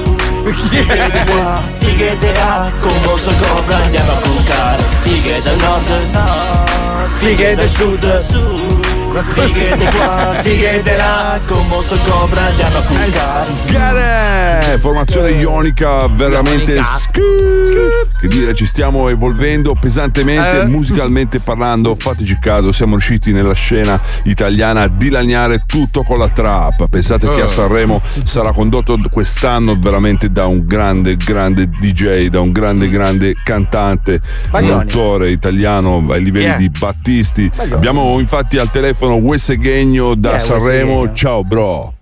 [0.68, 4.82] Fighe di qua, fighe di là, con Mosso Cobra andiamo a cuccare.
[5.02, 6.18] Fighe dal nord,
[7.18, 8.81] fighe del sud.
[9.20, 13.46] Fighe di qua, fighe di là, con Mosso Cobra andiamo a cuccare.
[13.66, 14.78] Gare!
[14.78, 17.20] Formazione ionica veramente sc-
[18.18, 20.64] Che dire, ci stiamo evolvendo pesantemente, Eh.
[20.66, 21.94] musicalmente parlando.
[21.94, 26.86] Fateci caso, siamo riusciti nella scena italiana a dilaniare tutto con la trap.
[26.88, 27.48] Pensate che a Eh.
[27.48, 34.20] Sanremo sarà condotto quest'anno veramente da un grande, grande DJ, da un grande, grande cantante,
[34.22, 34.72] un Baglioni.
[34.80, 36.56] autore italiano ai livelli Yeah.
[36.56, 37.50] di Battisti.
[37.54, 37.74] Baglioni.
[37.74, 41.00] Abbiamo infatti al telefono Wesseghegno da è Sanremo.
[41.00, 41.14] Wesseghegno?
[41.14, 41.94] Ciao, bro.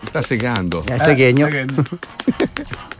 [0.00, 0.84] Mi sta segando.
[0.86, 1.48] Eh, Seghegno.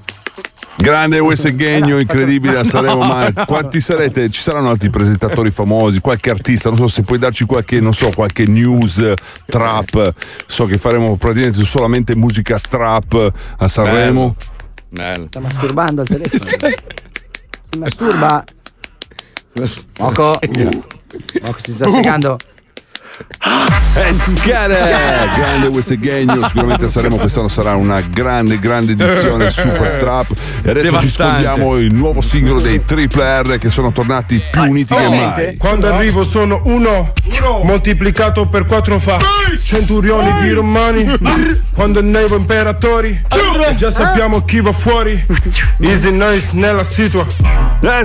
[0.80, 4.30] Grande Wesseghegno, incredibile a Sanremo, ma quanti sarete?
[4.30, 8.10] Ci saranno altri presentatori famosi, qualche artista, non so se puoi darci qualche, non so,
[8.14, 10.14] qualche news eh, trap.
[10.46, 14.36] So che faremo praticamente solamente musica trap a Sanremo.
[14.88, 15.26] Bello.
[15.26, 16.40] Sta masturbando al telefono.
[17.70, 18.44] si masturba.
[19.98, 20.38] Moco.
[21.42, 22.36] Moco si sta segando.
[23.94, 24.76] Eh, scare!
[25.36, 30.30] Grande Wesseghegno, sicuramente a Sanremo quest'anno sarà una grande, grande edizione super trap.
[30.62, 31.06] E adesso Devastante.
[31.06, 35.56] ci sfondiamo il nuovo singolo dei Triple R che sono tornati più uniti che mai.
[35.56, 37.12] Quando arrivo sono uno,
[37.62, 39.18] moltiplicato per quattro fa
[39.62, 41.06] centurioni di romani.
[41.72, 43.20] Quando nevo imperatori,
[43.68, 45.26] e già sappiamo chi va fuori.
[45.80, 47.26] Easy nice nella situa.
[47.80, 48.02] Eh,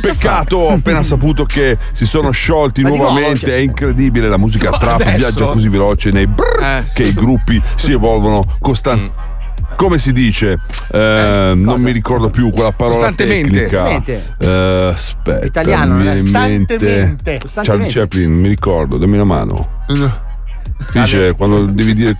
[0.00, 3.46] Peccato, appena saputo che si sono sciolti Ma di nuovo, nuovamente.
[3.46, 3.54] cioè.
[3.56, 5.16] È incredibile, la musica Ma trap adesso?
[5.16, 9.32] viaggia così veloce nei brrr che i gruppi si evolvono costantemente.
[9.76, 10.58] Come si dice?
[10.92, 13.66] Eh, non mi ricordo più quella parola Costantemente.
[13.66, 14.02] tecnica.
[14.38, 16.12] Eh, aspetta, Italiano, mi non è?
[16.12, 17.38] viene in mente.
[17.38, 17.38] Costantemente.
[17.62, 17.88] Charlie.
[17.90, 19.68] Chaplin, mi ricordo, dammi una mano.
[19.88, 22.16] Si dice quando devi dire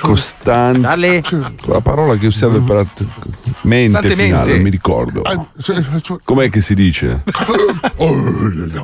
[0.00, 0.82] costan.
[0.82, 1.54] Costante.
[1.62, 3.04] Quella parola che serve per att-
[3.62, 5.22] mente finale, non mi ricordo.
[6.24, 7.22] Com'è che si dice?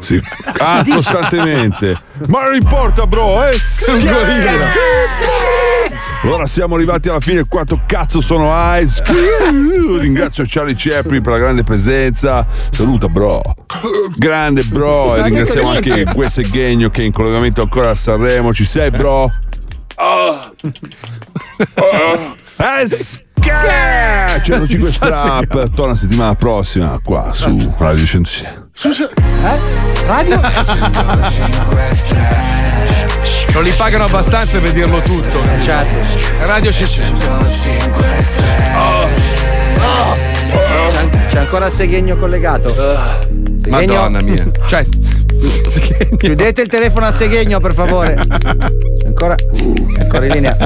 [0.01, 0.21] Sì.
[0.59, 2.01] Ah, costantemente.
[2.27, 3.57] Ma non importa, bro, eh?
[6.23, 9.03] Allora siamo arrivati alla fine, quanto cazzo sono Ice?
[10.01, 12.47] Ringrazio Charlie Chaplin per la grande presenza.
[12.71, 13.41] Saluta bro.
[14.17, 15.17] Grande bro.
[15.17, 18.53] E ringraziamo anche Guesse Ghegno che è in collegamento ancora a Sanremo.
[18.53, 19.31] Ci sei bro?
[22.61, 25.71] Eh, sca- 105 strap.
[25.75, 28.49] Torna settimana prossima qua su Radio 106.
[29.43, 30.07] Eh?
[30.07, 30.41] Radio?
[33.53, 35.41] Non li pagano abbastanza per dirlo tutto.
[35.63, 36.47] Certo.
[36.47, 37.03] Radio CC.
[37.51, 37.89] C'è,
[41.31, 42.75] c'è ancora Seghegno collegato.
[43.63, 43.95] Seghegno?
[43.95, 44.51] Madonna mia.
[44.67, 44.87] Cioè,
[46.17, 48.15] Chiudete il telefono a Seghegno, per favore.
[48.15, 49.35] C'è ancora.
[49.35, 50.57] È ancora in linea.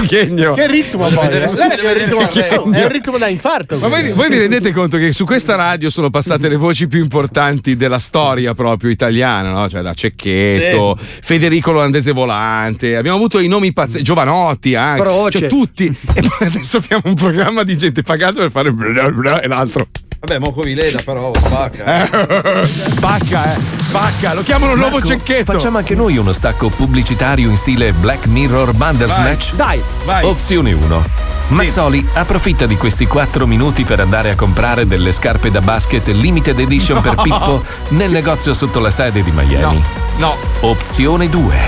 [0.00, 0.54] Seghegno.
[0.54, 1.26] Che ritmo poi?
[1.28, 1.30] eh?
[1.48, 3.78] Che ritmo- È un ritmo da infarto.
[3.78, 7.00] Ma voi, voi vi rendete conto che su questa radio sono passate le voci più
[7.00, 9.68] importanti della storia proprio italiana, no?
[9.68, 15.02] Cioè da Cecchetto, Federico Olandese Volante, abbiamo avuto i nomi pazzeschi, Giovanotti anche,
[15.38, 15.94] cioè tutti.
[16.14, 19.86] E poi adesso abbiamo un programma di gente pagata per fare bla bla e l'altro.
[20.24, 21.84] Vabbè, Moco Vileda però spacca.
[21.84, 25.52] Eh, spacca, eh, spacca, lo chiamano il nuovo Marco, Cecchetto.
[25.52, 29.52] Facciamo anche noi uno stacco pubblicitario in stile Black Mirror Bandersnatch?
[29.54, 30.24] Dai, vai.
[30.24, 31.04] Opzione 1.
[31.48, 36.58] Mazzoli approfitta di questi 4 minuti per andare a comprare delle scarpe da basket limited
[36.58, 37.22] edition per No.
[37.22, 39.82] Pippo nel negozio sotto la sede di Miami.
[40.16, 40.36] No.
[40.60, 41.66] Opzione 2.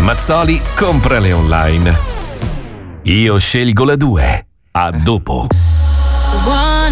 [0.00, 1.98] Mazzoli comprale online.
[3.04, 4.46] Io scelgo la 2.
[4.72, 5.46] A dopo.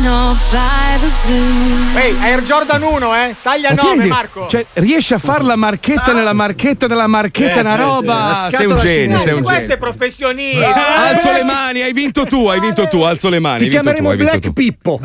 [0.00, 1.98] 105 Zoo.
[1.98, 3.34] Ehi, Air Jordan 1, eh?
[3.40, 4.46] Taglia Ma 9, quindi, Marco.
[4.46, 8.46] Cioè, riesci a fare la marchetta nella marchetta della marchetta, Eh, una sì, roba.
[8.50, 8.56] sì.
[8.56, 9.74] Sei un genio, sei un Questo genio.
[9.74, 10.74] è professionista.
[10.74, 13.58] Ah, Alzo le mani, hai vinto tu, hai vinto tu, alzo le mani.
[13.60, 14.52] Ti chiameremo tu, Black tu.
[14.52, 15.00] Pippo.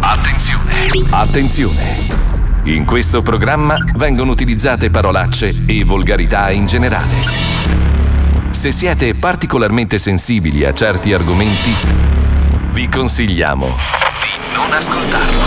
[0.00, 1.06] Attenzione!
[1.10, 1.82] Attenzione!
[2.64, 7.12] In questo programma vengono utilizzate parolacce e volgarità in generale.
[8.54, 11.74] Se siete particolarmente sensibili a certi argomenti,
[12.70, 15.42] vi consigliamo di non ascoltarlo.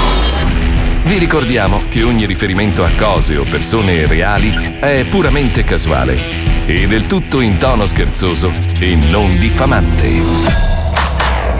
[1.03, 6.19] Vi ricordiamo che ogni riferimento a cose o persone reali è puramente casuale
[6.67, 10.09] e del tutto in tono scherzoso e non diffamante.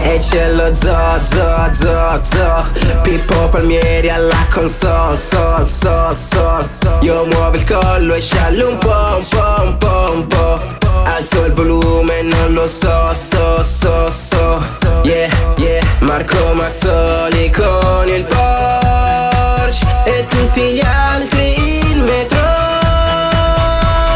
[0.02, 7.26] E c'è lo zo zo zo zo Pippo Palmieri alla console Sol sol sol Io
[7.26, 11.52] muovo il collo e sciallo un po' un po' un po' un po' Alzo il
[11.52, 15.00] volume non lo so so so so.
[15.04, 22.38] Yeah yeah Marco Mazzoli con il Porsche E tutti gli altri in metro.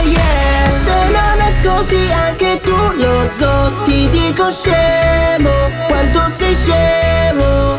[0.05, 0.69] Yeah.
[0.85, 5.51] Se non ascolti anche tu lo zo Ti dico scemo
[5.89, 7.79] Quanto sei scemo.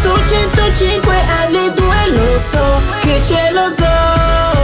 [0.00, 4.55] Su 105 alle 2 lo so Che c'è lo zo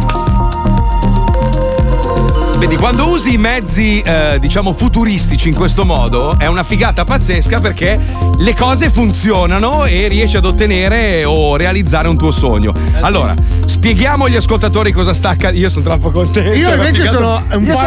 [2.59, 7.59] Vedi, quando usi i mezzi, eh, diciamo, futuristici in questo modo, è una figata pazzesca
[7.59, 7.99] perché
[8.37, 12.75] le cose funzionano e riesci ad ottenere o realizzare un tuo sogno.
[13.01, 13.35] Allora,
[13.71, 15.61] spieghiamo agli ascoltatori cosa sta accadendo.
[15.61, 16.53] Io sono troppo contento.
[16.55, 17.79] Io invece sono un po'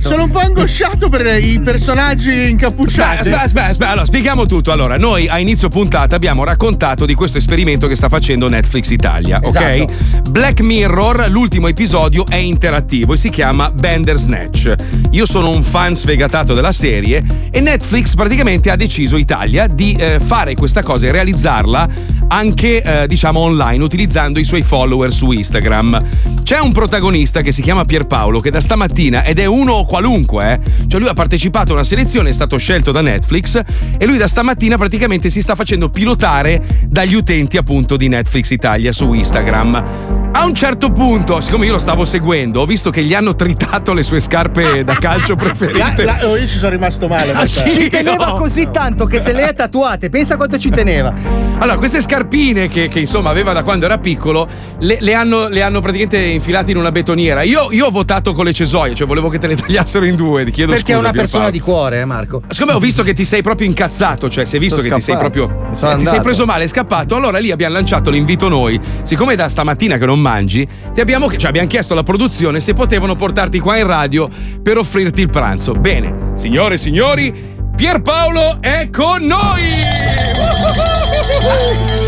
[0.00, 3.18] Sono un po' angosciato per i personaggi incappucciati.
[3.18, 3.90] Aspetta, aspetta, aspetta.
[3.90, 4.72] Allora, spieghiamo tutto.
[4.72, 9.40] Allora, noi a inizio puntata abbiamo raccontato di questo esperimento che sta facendo Netflix Italia,
[9.42, 9.82] Esatto.
[9.82, 10.30] ok?
[10.30, 14.74] Black Mirror, l'ultimo episodio è interattivo e si chiama Bandersnatch.
[15.10, 20.18] Io sono un fan sfegatato della serie e Netflix praticamente ha deciso Italia di eh,
[20.18, 21.88] fare questa cosa e realizzarla
[22.32, 25.98] anche eh, diciamo online utilizzando i suoi follower su Instagram.
[26.42, 30.86] C'è un protagonista che si chiama Pierpaolo che da stamattina ed è uno qualunque, eh,
[30.86, 33.60] cioè lui ha partecipato a una selezione, è stato scelto da Netflix
[33.98, 38.92] e lui da stamattina praticamente si sta facendo pilotare dagli utenti appunto di Netflix Italia
[38.92, 40.29] su Instagram.
[40.32, 43.92] A un certo punto, siccome io lo stavo seguendo, ho visto che gli hanno tritato
[43.92, 46.04] le sue scarpe da calcio preferite.
[46.04, 47.32] La- la- oh, io ci sono rimasto male.
[47.32, 47.68] te.
[47.70, 51.12] Ci teneva così tanto che se le ha tatuate, pensa quanto ci teneva.
[51.58, 55.62] Allora, queste scarpine che, che, insomma aveva da quando era piccolo, le, le hanno, le
[55.62, 57.42] hanno praticamente infilate in una betoniera.
[57.42, 60.44] Io, io ho votato con le cesoie, cioè volevo che te le tagliassero in due.
[60.44, 61.50] Ti chiedo Perché è scusa, una persona Pierpaolo.
[61.50, 62.42] di cuore, eh, Marco.
[62.48, 65.00] Siccome ho visto che ti sei proprio incazzato, cioè si è visto Sono che ti
[65.02, 65.30] sei scappato.
[65.46, 65.58] proprio.
[65.58, 66.22] Sono ti sei andato.
[66.22, 67.16] preso male, è scappato.
[67.16, 68.80] Allora lì abbiamo lanciato l'invito noi.
[69.02, 72.72] Siccome è da stamattina che non mangi, ti abbiamo, cioè, abbiamo chiesto alla produzione se
[72.72, 74.28] potevano portarti qua in radio
[74.62, 75.72] per offrirti il pranzo.
[75.72, 77.34] Bene, signore e signori,
[77.74, 80.39] Pierpaolo è con noi!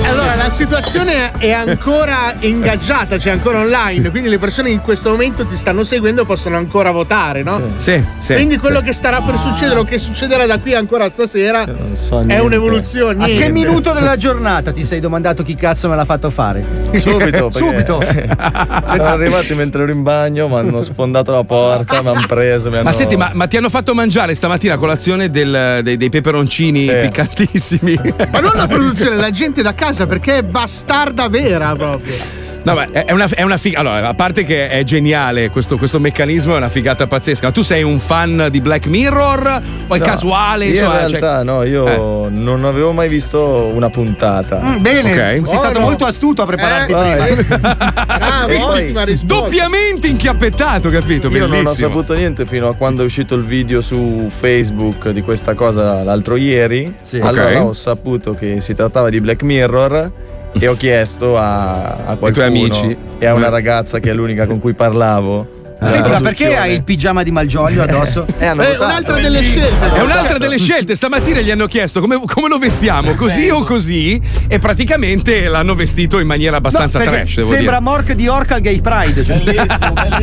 [0.09, 5.11] Allora, la situazione è ancora ingaggiata, cioè ancora online, quindi le persone che in questo
[5.11, 7.61] momento ti stanno seguendo possono ancora votare, no?
[7.77, 8.35] Sì, sì.
[8.35, 8.85] quindi quello sì.
[8.85, 12.37] che starà per succedere o che succederà da qui ancora stasera è niente.
[12.37, 13.23] un'evoluzione.
[13.23, 13.53] A che niente.
[13.53, 16.65] minuto della giornata ti sei domandato chi cazzo me l'ha fatto fare?
[16.93, 18.01] Subito, Subito.
[18.03, 22.77] Sono arrivati mentre ero in bagno, mi hanno sfondato la porta, mi hanno preso, mi
[22.77, 22.85] hanno.
[22.85, 26.87] Ma senti, ma, ma ti hanno fatto mangiare stamattina a colazione del- dei, dei peperoncini
[26.87, 27.99] piccantissimi?
[28.31, 32.42] Ma non la produzione, la gente da casa perché è bastarda vera proprio.
[32.65, 33.81] No, ma è una, è una figa.
[33.81, 37.47] Allora, a parte che è geniale questo, questo meccanismo, è una figata pazzesca.
[37.47, 40.67] Ma tu sei un fan di Black Mirror o è No, casuale?
[40.67, 42.31] Io insomma, in cioè- realtà no, io Eh.
[42.31, 44.61] non avevo mai visto una puntata.
[44.63, 45.11] Mm, bene,
[45.41, 45.49] Ok.
[45.49, 47.75] Sei stato molto astuto a prepararti Eh, prima.
[48.07, 49.35] Bravo, E poi- ottima risposta.
[49.43, 51.29] Doppiamente inchiappettato, capito?
[51.29, 51.89] Io non ho Bellissimo.
[51.89, 56.37] saputo niente fino a quando è uscito il video su Facebook di questa cosa l'altro
[56.37, 56.95] ieri.
[57.21, 57.65] Allora Ok.
[57.67, 60.11] ho saputo che si trattava di Black Mirror
[60.59, 62.97] e ho chiesto a, a qualcuno amici?
[63.19, 63.51] e a una Eh.
[63.51, 65.61] ragazza che è l'unica con cui parlavo.
[65.83, 68.25] Senti, della ma perché hai il pigiama di Malgioglio addosso?
[68.39, 68.85] Eh, hanno È votato.
[68.85, 69.93] un'altra delle scelte.
[69.93, 70.95] È un'altra delle scelte.
[70.95, 76.21] Stamattina gli hanno chiesto come, come lo vestiamo, così o così, e praticamente l'hanno vestito
[76.21, 77.35] in maniera abbastanza No, trash.
[77.35, 77.91] Devo Sembra dire.
[77.91, 79.25] Mork di Orca al Gay Pride.
[79.25, 79.43] cioè.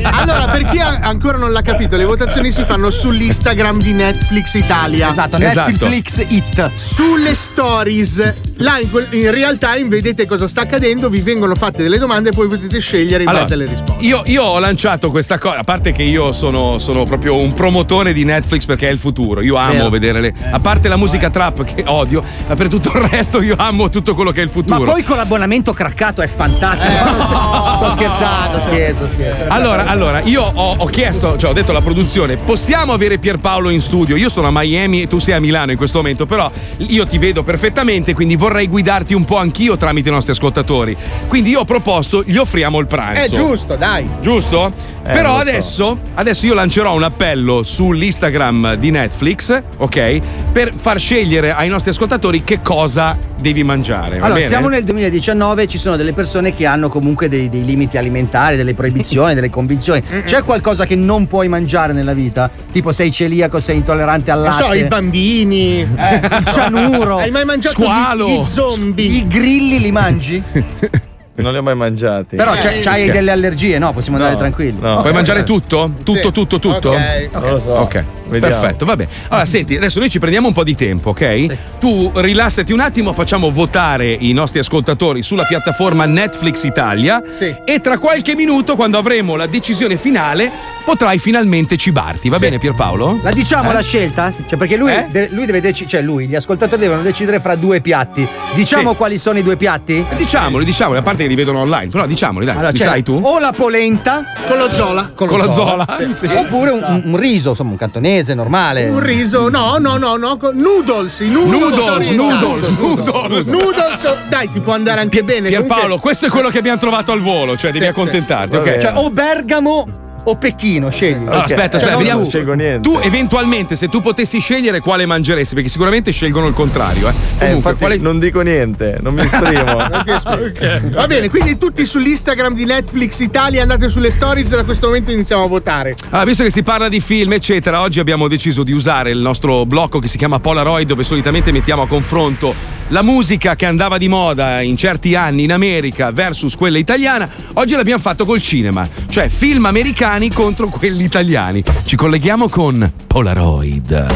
[0.03, 4.53] Allora, per chi ha- ancora non l'ha capito, le votazioni si fanno sull'Instagram di Netflix
[4.53, 5.09] Italia.
[5.09, 5.71] Esatto, Esatto.
[5.71, 6.69] Netflix It.
[6.75, 11.81] Sulle stories, là in, quel- in real time vedete cosa sta accadendo, vi vengono fatte
[11.83, 14.05] delle domande e poi potete scegliere in Allora, base alle risposte.
[14.05, 18.13] Io, io ho lanciato questa cosa, a parte che io sono, sono proprio un promotore
[18.13, 19.41] di Netflix perché è il futuro.
[19.41, 19.89] Io amo Vero.
[19.89, 20.33] vedere le.
[20.51, 24.13] A parte la musica trap che odio, ma per tutto il resto io amo tutto
[24.13, 24.91] quello che è il Ma futuro.
[24.91, 26.91] poi con l'abbonamento craccato è fantastico.
[26.91, 29.45] Sto scherzando, scherzo, scherzo.
[29.47, 33.81] Allora, allora, io ho, ho chiesto, cioè ho detto alla produzione, possiamo avere Pierpaolo in
[33.81, 34.15] studio?
[34.15, 37.17] Io sono a Miami e tu sei a Milano in questo momento, però io ti
[37.17, 40.95] vedo perfettamente, quindi vorrei guidarti un po' anch'io tramite i nostri ascoltatori.
[41.27, 43.21] Quindi io ho proposto, gli offriamo il pranzo.
[43.21, 44.07] È giusto, dai.
[44.21, 44.71] Giusto?
[45.09, 45.49] Eh, Però lo so.
[45.49, 50.19] adesso, adesso io lancerò un appello sull'Instagram di Netflix, ok?
[50.51, 54.19] Per far scegliere ai nostri ascoltatori che cosa devi mangiare.
[54.19, 54.45] va Allora, bene?
[54.47, 58.55] siamo nel 2019 e ci sono delle persone che hanno comunque dei, dei limiti alimentari,
[58.55, 60.03] delle proibizioni, delle convinzioni.
[60.25, 62.47] C'è qualcosa che non puoi mangiare nella vita?
[62.71, 64.63] Tipo sei celiaco, sei intollerante al Non latte?
[64.63, 65.79] so, i bambini.
[65.81, 67.17] Eh, il cianuro.
[67.17, 68.27] Hai mai mangiato Squalo.
[68.27, 69.05] gli, gli zombie?
[69.07, 70.43] I grilli li mangi?
[71.41, 72.35] Non li ho mai mangiati.
[72.35, 73.93] Però c'hai, c'hai delle allergie, no?
[73.93, 74.77] Possiamo andare No, tranquilli.
[74.79, 75.01] no.
[75.01, 75.91] Puoi mangiare tutto?
[76.03, 76.31] Tutto, Sì.
[76.31, 76.89] tutto, tutto?
[76.91, 77.29] Ok.
[77.33, 77.71] Non lo so.
[77.73, 78.59] Ok, Vediamo.
[78.59, 79.09] perfetto, va bene.
[79.29, 81.55] Allora, senti, adesso noi ci prendiamo un po' di tempo, ok?
[81.79, 87.21] Tu rilassati un attimo, facciamo votare i nostri ascoltatori sulla piattaforma Netflix Italia
[87.65, 90.51] e tra qualche minuto, quando avremo la decisione finale,
[90.83, 92.29] potrai finalmente cibarti.
[92.29, 93.19] Va bene Pierpaolo?
[93.21, 93.73] La diciamo Eh?
[93.73, 94.33] la scelta?
[94.47, 97.79] Cioè, perché lui, de- lui deve decidere, cioè lui, gli ascoltatori devono decidere fra due
[97.79, 98.27] piatti.
[98.55, 98.95] Diciamo Sì.
[98.97, 100.03] quali sono i due piatti?
[100.15, 103.19] Diciamoli, diciamoli, a parte li vedono online, però diciamoli, dai, Allora, li sai tu?
[103.21, 105.11] O la polenta con lo zola.
[105.15, 106.09] Con, Con lo zola, sì.
[106.15, 106.25] sì.
[106.27, 108.87] Oppure un, un- riso, insomma, un cantonese normale.
[108.89, 111.59] Un riso, no, no, no, no, noodles, i noodles.
[111.59, 113.47] Noodles, noodles, noodles.
[113.47, 115.47] Noodles, dai, ti può andare anche bene.
[115.49, 118.57] Pierpaolo, comunque- questo è quello che abbiamo trovato al volo, cioè devi Sì, accontentarti, sì.
[118.57, 118.77] ok?
[118.77, 119.87] Cioè, o Bergamo
[120.23, 121.15] o Pechino, scegli.
[121.15, 122.79] Allora, aspetta, Cioè, aspetta, non vediamo.
[122.79, 122.91] tu.
[122.91, 127.07] Tu eventualmente, se tu potessi scegliere quale mangeresti, perché sicuramente scelgono il contrario.
[127.09, 127.11] Eh.
[127.11, 129.77] Eh, Comunque, infatti quale- non dico niente, non mi esprimo.
[130.91, 135.11] Va bene, quindi tutti sull'Instagram di Netflix Italia andate sulle stories e da questo momento
[135.11, 135.95] iniziamo a votare.
[136.09, 139.65] Allora, visto che si parla di film, eccetera, oggi abbiamo deciso di usare il nostro
[139.65, 144.07] blocco che si chiama Polaroid, dove solitamente mettiamo a confronto la musica che andava di
[144.07, 147.29] moda in certi anni in America versus quella italiana.
[147.53, 149.65] Oggi l'abbiamo fatto col cinema, cioè film
[150.09, 151.63] americani contro quelli italiani.
[151.83, 154.07] Ci colleghiamo con Polaroid.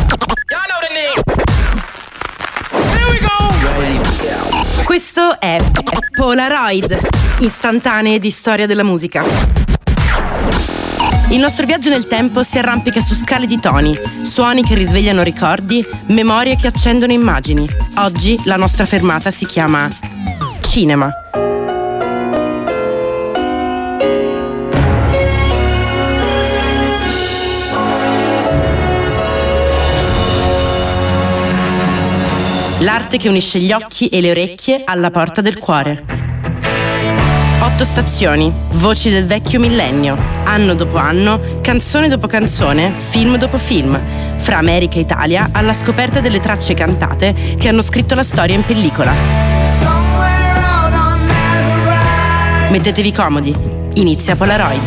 [4.83, 5.57] Questo è
[6.15, 6.97] Polaroid,
[7.39, 9.23] istantanee di storia della musica.
[11.29, 15.83] Il nostro viaggio nel tempo si arrampica su scale di toni, suoni che risvegliano ricordi,
[16.07, 17.67] memorie che accendono immagini.
[17.97, 19.89] Oggi la nostra fermata si chiama
[20.61, 21.11] Cinema.
[32.83, 36.03] L'arte che unisce gli occhi e le orecchie alla porta del cuore.
[37.61, 43.97] Otto stazioni, voci del vecchio millennio, anno dopo anno, canzone dopo canzone, film dopo film,
[44.35, 48.65] fra America e Italia alla scoperta delle tracce cantate che hanno scritto la storia in
[48.65, 49.13] pellicola.
[52.69, 53.55] Mettetevi comodi,
[53.93, 54.81] inizia Polaroid.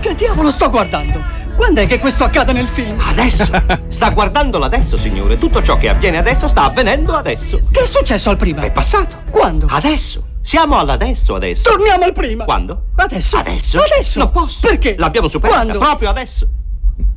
[0.00, 1.39] Che diavolo sto guardando?
[1.60, 2.98] Quando è che questo accade nel film?
[2.98, 3.50] Adesso!
[3.88, 5.36] Sta guardandolo adesso, signore.
[5.36, 7.58] Tutto ciò che avviene adesso sta avvenendo adesso.
[7.70, 8.62] Che è successo al prima?
[8.62, 9.16] È passato.
[9.28, 9.66] Quando?
[9.68, 10.24] Adesso.
[10.40, 11.68] Siamo all'adesso adesso.
[11.68, 12.44] Torniamo al prima.
[12.44, 12.84] Quando?
[12.96, 13.36] Adesso.
[13.36, 13.78] Adesso?
[13.78, 14.18] Adesso.
[14.20, 14.66] Non posso.
[14.66, 14.94] Perché?
[14.96, 15.78] L'abbiamo superata Quando?
[15.80, 16.48] proprio adesso.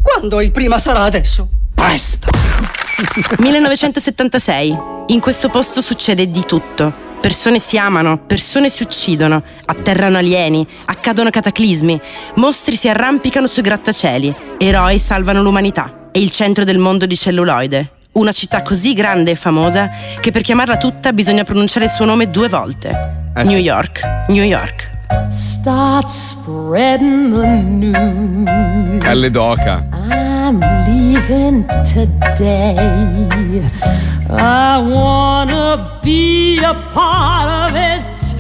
[0.02, 1.48] Quando il prima sarà adesso?
[1.86, 2.30] Presto.
[3.40, 4.78] 1976.
[5.08, 7.12] In questo posto succede di tutto.
[7.20, 12.00] Persone si amano, persone si uccidono, atterrano alieni, accadono cataclismi,
[12.36, 16.08] mostri si arrampicano sui grattacieli, eroi salvano l'umanità.
[16.12, 17.92] È il centro del mondo di celluloide.
[18.14, 19.90] Una città così grande e famosa
[20.22, 23.32] che per chiamarla tutta bisogna pronunciare il suo nome due volte.
[23.36, 24.93] Eh New York, New York.
[25.30, 29.03] Start spreading the news.
[29.03, 29.84] Pelle d'oca.
[29.91, 32.76] I'm leaving today.
[34.30, 38.36] I wanna be a part of it.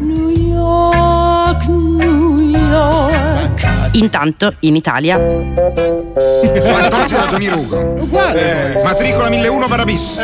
[0.00, 3.64] New York, New York.
[3.92, 8.02] Intanto, in Italia, Fantozzi ragioni Rugo.
[8.02, 8.80] Uguale.
[8.82, 10.20] Matricola 1001 Barabis.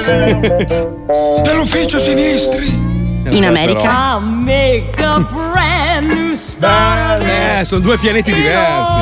[1.43, 2.92] Dell'ufficio sinistri.
[3.31, 7.23] In America, I make a brand new start.
[7.23, 8.99] Eh, sono due pianeti diversi.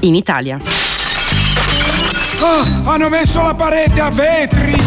[0.00, 0.60] In Italia.
[2.40, 4.77] Ah, hanno messo la parete a vetri.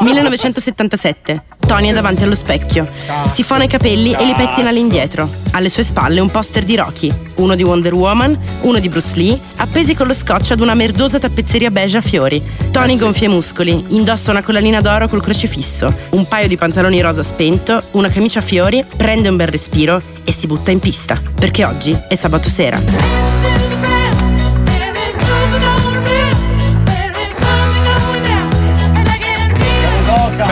[0.00, 1.42] 1977.
[1.66, 2.88] Tony è davanti allo specchio.
[3.32, 5.28] Si fona i capelli e li pettina all'indietro.
[5.52, 9.38] Alle sue spalle un poster di Rocky, uno di Wonder Woman, uno di Bruce Lee,
[9.56, 12.42] appesi con lo scotch ad una merdosa tappezzeria beige a fiori.
[12.70, 17.22] Tony gonfia i muscoli, indossa una collanina d'oro col crocifisso, un paio di pantaloni rosa
[17.22, 21.20] spento, una camicia a fiori, prende un bel respiro e si butta in pista.
[21.34, 23.63] Perché oggi è sabato sera.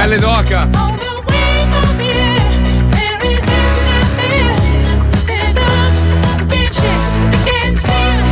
[0.03, 0.69] Pelle d'oca.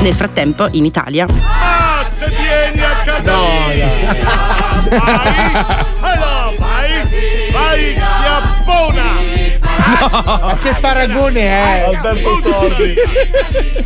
[0.00, 3.36] Nel frattempo, in Italia, Ah, se vieni a casa
[3.68, 3.88] mia!
[4.98, 5.64] Vai!
[6.00, 6.90] Allora, vai!
[7.52, 9.02] Vai, Chiappona!
[10.42, 11.84] Ma che paragone è?
[11.86, 12.94] Alberto Sordi!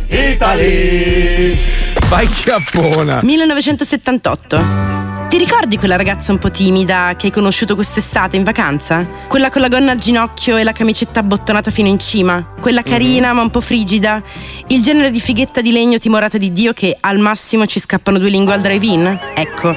[0.07, 1.59] Italy!
[2.07, 3.19] Vai chiappona.
[3.21, 5.14] 1978.
[5.35, 9.05] Ti ricordi quella ragazza un po' timida che hai conosciuto quest'estate in vacanza?
[9.27, 12.53] Quella con la gonna al ginocchio e la camicetta abbottonata fino in cima?
[12.57, 14.23] Quella carina ma un po' frigida?
[14.67, 18.29] Il genere di fighetta di legno timorata di Dio che al massimo ci scappano due
[18.29, 19.19] lingue al drive-in?
[19.35, 19.75] Ecco,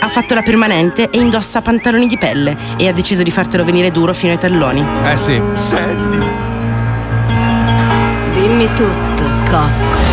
[0.00, 3.90] ha fatto la permanente e indossa pantaloni di pelle e ha deciso di fartelo venire
[3.90, 4.84] duro fino ai talloni.
[5.06, 5.42] Eh sì.
[5.54, 6.26] Sandy.
[8.32, 10.09] Dimmi tutto, cocco.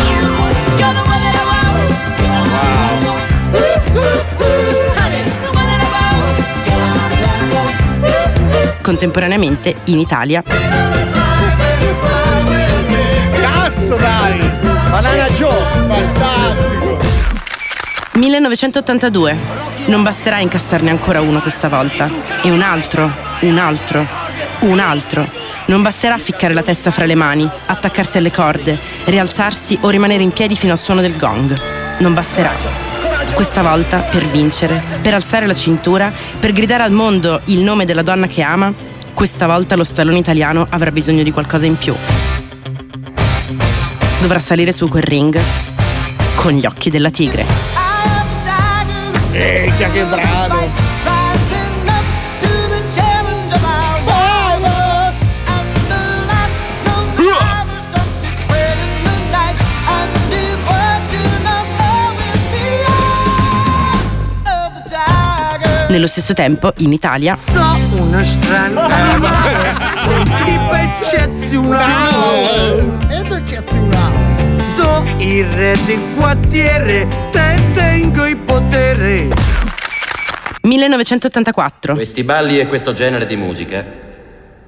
[8.88, 10.42] Contemporaneamente in Italia
[13.34, 14.50] Cazzo dai!
[14.88, 15.62] Banana Joe!
[15.86, 16.98] Fantastico!
[18.14, 19.36] 1982.
[19.88, 22.10] Non basterà incassarne ancora uno questa volta.
[22.42, 24.06] E un altro, un altro,
[24.60, 25.28] un altro.
[25.66, 30.32] Non basterà ficcare la testa fra le mani, attaccarsi alle corde, rialzarsi o rimanere in
[30.32, 31.54] piedi fino al suono del gong.
[31.98, 32.87] Non basterà.
[33.34, 38.02] Questa volta, per vincere, per alzare la cintura, per gridare al mondo il nome della
[38.02, 38.72] donna che ama,
[39.14, 41.94] questa volta lo stallone italiano avrà bisogno di qualcosa in più.
[44.20, 45.38] Dovrà salire su quel ring
[46.34, 47.46] con gli occhi della tigre.
[49.32, 50.87] Minchia che brano!
[65.88, 67.62] Nello stesso tempo, in Italia, So
[67.92, 69.74] uno strano animale,
[70.44, 72.96] tipo eccezionale.
[73.08, 74.60] Ed eccezionale.
[74.60, 79.28] So il re del quartiere, te tengo il potere.
[80.60, 83.82] 1984, Questi balli e questo genere di musica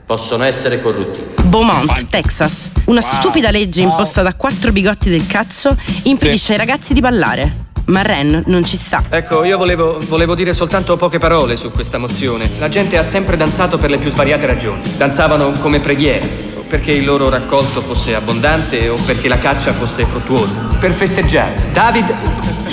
[0.06, 1.34] possono essere corruttivi.
[1.44, 2.70] Beaumont, Texas.
[2.86, 7.68] Una stupida legge imposta da quattro bigotti del cazzo impedisce ai ragazzi di ballare.
[7.90, 9.02] Ma Ren non ci sta.
[9.08, 12.48] Ecco, io volevo, volevo dire soltanto poche parole su questa mozione.
[12.58, 14.80] La gente ha sempre danzato per le più svariate ragioni.
[14.96, 16.24] Danzavano come preghiera,
[16.56, 20.54] o perché il loro raccolto fosse abbondante o perché la caccia fosse fruttuosa.
[20.78, 22.14] Per festeggiare, David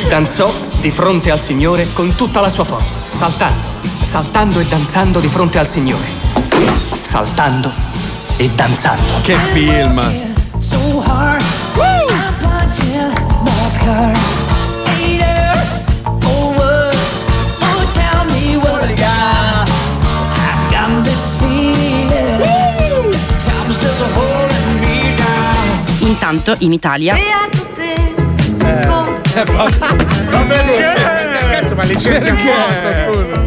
[0.08, 3.66] danzò di fronte al Signore con tutta la sua forza, saltando,
[4.04, 6.06] saltando e danzando di fronte al Signore.
[7.02, 7.74] Saltando
[8.36, 9.22] e danzando.
[9.24, 10.00] Che film!
[10.60, 11.44] So hard,
[13.90, 14.27] I'm
[26.18, 27.20] Intanto, in Italia, Va
[30.48, 30.78] bene,
[31.52, 33.44] cazzo, ma li cerchi apposta, scusa.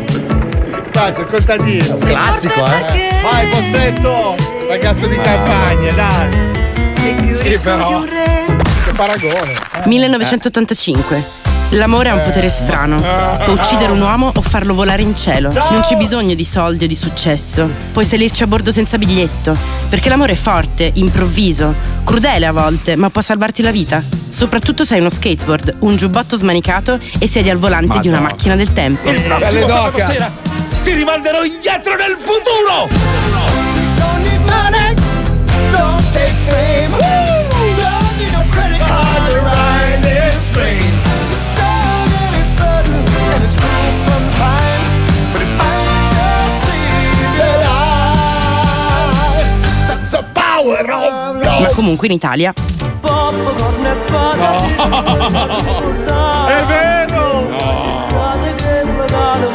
[0.92, 1.96] Faccio il contadino.
[1.96, 3.18] Classico, eh?
[3.22, 4.36] Vai, Pozzetto!
[4.68, 7.34] Ragazzo di campagna, dai.
[7.34, 8.02] Sì, però.
[8.02, 9.52] Che paragone.
[9.86, 11.39] 1985.
[11.70, 12.96] L'amore ha un potere strano.
[12.96, 15.52] Può uccidere un uomo o farlo volare in cielo.
[15.52, 17.68] Non c'è bisogno di soldi o di successo.
[17.92, 19.56] Puoi salirci a bordo senza biglietto.
[19.88, 21.72] Perché l'amore è forte, improvviso,
[22.04, 24.02] crudele a volte, ma può salvarti la vita.
[24.28, 28.56] Soprattutto se hai uno skateboard, un giubbotto smanicato e siedi al volante di una macchina
[28.56, 29.08] del tempo.
[29.10, 30.30] Il prossimo sabato sera
[30.82, 32.88] ti rimanderò indietro nel futuro!
[33.96, 34.94] Don't need money,
[35.72, 37.29] don't take fame.
[51.60, 52.52] Ma comunque in Italia.
[52.52, 52.54] È
[56.66, 57.48] vero!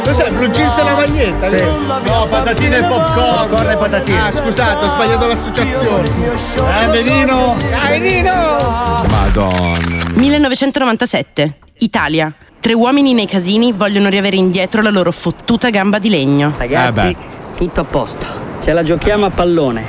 [0.04, 0.30] Cos'è?
[0.30, 1.48] Blue jeans e la maglietta?
[1.48, 1.62] Sì.
[1.64, 3.48] No, patatine e popcorn.
[3.48, 4.20] Popcorn e patatine.
[4.20, 6.08] Ah, scusate, ho sbagliato l'associazione.
[6.56, 7.56] Grande Nino.
[7.70, 8.56] Dai, Nino!
[9.10, 9.74] Madonna.
[10.14, 11.58] 1997.
[11.78, 12.32] Italia.
[12.66, 16.52] Tre uomini nei casini vogliono riavere indietro la loro fottuta gamba di legno.
[16.56, 17.16] Ragazzi,
[17.54, 18.26] tutto a posto.
[18.60, 19.84] Ce la giochiamo a pallone.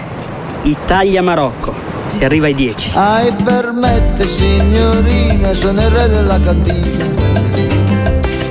[0.61, 1.73] Italia-Marocco.
[2.09, 2.91] Si arriva ai 10.
[2.93, 7.05] Ai permette signorina, sono il re della cantina.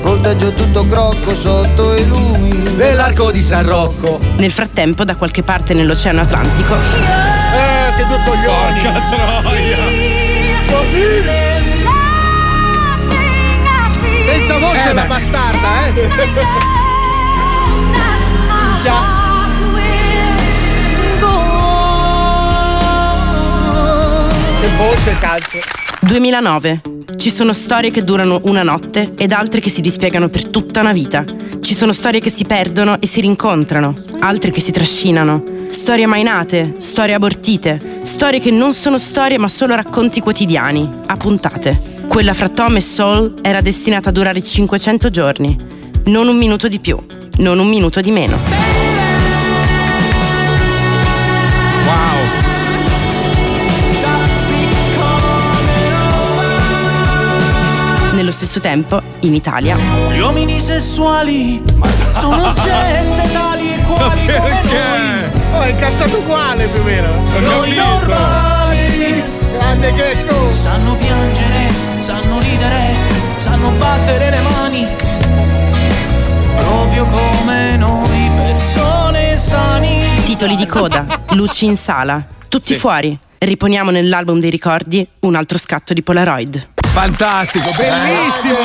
[0.03, 4.19] Volteggio tutto crocco sotto i lumi dell'arco di San Rocco.
[4.39, 8.81] Nel frattempo, da qualche parte nell'Oceano Atlantico, Eh, che due coglioni!
[8.81, 10.17] Porca troia!
[10.67, 11.46] Senza
[14.87, 15.09] voce Eh, la beh.
[15.09, 15.93] bastarda, eh!
[18.49, 19.15] Minchia.
[24.61, 25.59] Che voce, cazzo!
[26.01, 26.81] 2009.
[27.17, 30.93] Ci sono storie che durano una notte ed altre che si dispiegano per tutta una
[30.93, 31.25] vita.
[31.61, 35.43] Ci sono storie che si perdono e si rincontrano, altre che si trascinano.
[35.69, 41.17] Storie mai nate, storie abortite, storie che non sono storie ma solo racconti quotidiani, a
[41.17, 41.96] puntate.
[42.09, 45.57] Quella fra Tom e Saul era destinata a durare 500 giorni.
[46.07, 46.99] Non un minuto di più,
[47.39, 48.37] non un minuto di meno.
[58.13, 59.77] Nello stesso tempo, in Italia,
[60.11, 61.63] Gli uomini sessuali
[62.19, 65.25] sono gente tali e quali come noi.
[65.53, 67.09] Oh, è incassato uguale più o meno.
[67.41, 69.23] Noi normali.
[69.59, 70.51] Grande Gecko.
[70.51, 71.69] Sanno piangere,
[72.07, 72.95] sanno ridere,
[73.35, 74.87] sanno battere le mani.
[76.57, 80.05] Proprio come noi, persone sani.
[80.25, 83.19] titoli di coda, luci in sala, tutti fuori.
[83.39, 86.75] Riponiamo nell'album dei ricordi un altro scatto di Polaroid.
[86.97, 88.57] Fantastico, bellissimo.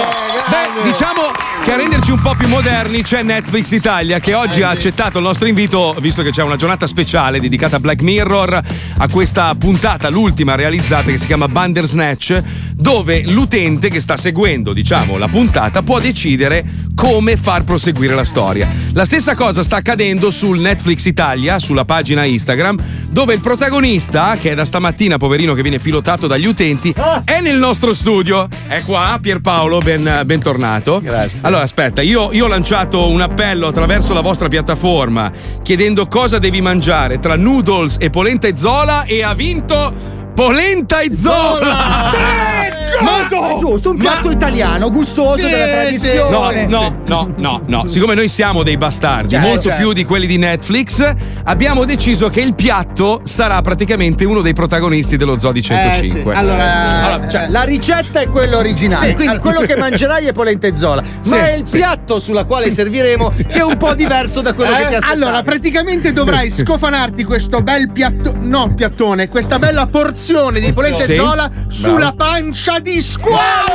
[0.47, 1.31] Beh, diciamo
[1.65, 5.25] che a renderci un po' più moderni c'è Netflix Italia che oggi ha accettato il
[5.25, 8.61] nostro invito, visto che c'è una giornata speciale dedicata a Black Mirror,
[8.99, 12.41] a questa puntata, l'ultima realizzata che si chiama Bandersnatch,
[12.73, 16.63] dove l'utente che sta seguendo, diciamo, la puntata può decidere
[16.95, 18.69] come far proseguire la storia.
[18.93, 22.79] La stessa cosa sta accadendo sul Netflix Italia, sulla pagina Instagram,
[23.09, 26.93] dove il protagonista, che è da stamattina, poverino, che viene pilotato dagli utenti,
[27.25, 28.20] è nel nostro studio.
[28.67, 30.99] È qua, Pierpaolo, ben, bentornato.
[31.01, 31.39] Grazie.
[31.43, 36.61] Allora, aspetta, io, io ho lanciato un appello attraverso la vostra piattaforma chiedendo cosa devi
[36.61, 39.93] mangiare tra noodles e polenta e zola e ha vinto
[40.33, 42.60] polenta e zola!
[43.01, 46.65] È giusto, un piatto italiano, gustoso, della No, tradizione.
[46.67, 47.87] no, no, no, no.
[47.87, 49.77] Siccome noi siamo dei bastardi, Cioè, molto cioè.
[49.77, 55.17] più di quelli di Netflix, abbiamo deciso che il piatto sarà praticamente uno dei protagonisti
[55.17, 56.33] dello Zodi 105.
[56.35, 60.75] Allora, cioè, la ricetta è quella originale, Sì, quindi quello che mangerai è polenta e
[60.75, 61.01] zola.
[61.21, 61.77] Sì, ma è il sì.
[61.77, 65.11] piatto sulla quale serviremo che è un po' diverso da quello che ti aspettavi.
[65.13, 68.33] Allora, praticamente dovrai scofanarti questo bel piatto.
[68.39, 71.13] No, piattone, questa bella porzione di polenta Sì.
[71.13, 73.71] e zola sulla pancia di squalo!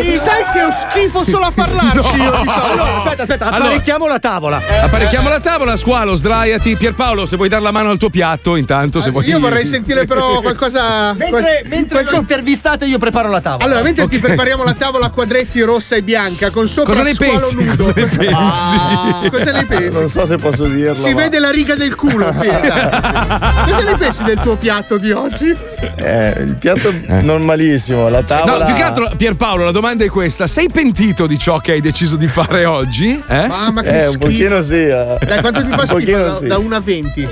[0.00, 2.62] Che- Sai che ho schifo solo a parlarci io di solito.
[2.62, 4.60] Allora, aspetta, aspetta, Allora- apparecchiamo la tavola.
[4.82, 6.76] Apparecchiamo la tavola, squalo, sdraiati.
[6.76, 9.26] Pierpaolo, se vuoi dare la mano al tuo piatto, intanto, se vuoi.
[9.26, 11.12] Io vorrei sentire però qualcosa.
[11.14, 13.64] Mentre, qual- mentre lo intervistate io preparo la tavola.
[13.64, 17.14] Allora, mentre ti prepariamo la tavola a quadretti rossa e bianca con sopra Cosa ne
[17.14, 17.54] squalo pensi?
[17.54, 17.76] nudo.
[17.76, 18.32] Cosa ne pensi?
[18.34, 19.98] Ah, Cosa ne pensi?
[19.98, 20.94] Non so se posso dirlo.
[20.94, 23.62] Si ma- vede la riga del culo, sì, esatto.
[23.70, 25.54] Cosa ne pensi del tuo piatto di oggi?
[25.96, 28.58] Eh, il piatto normalissimo, la tavola.
[28.58, 31.80] No, più che altro, Pierpaolo, la domanda è questa: sei pentito di ciò che hai
[31.80, 33.22] deciso di fare oggi?
[33.28, 33.46] Eh?
[33.46, 34.18] Mamma che Eh, un schifo.
[34.18, 34.74] pochino sì.
[34.86, 35.18] eh.
[35.26, 36.16] Dai, quanto ti fa Un schifo?
[36.18, 36.46] Da, sì.
[36.46, 37.28] da 1 a 20.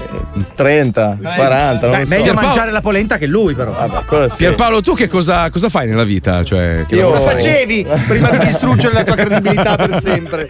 [0.54, 2.14] 30, 40, non Beh, lo so.
[2.16, 3.72] meglio mangiare la polenta che lui, però.
[3.72, 4.36] Vabbè, sì.
[4.44, 6.44] Pierpaolo, tu che cosa, cosa fai nella vita?
[6.44, 10.48] Cioè, che Io- Cosa facevi prima di distruggere la tua credibilità per sempre?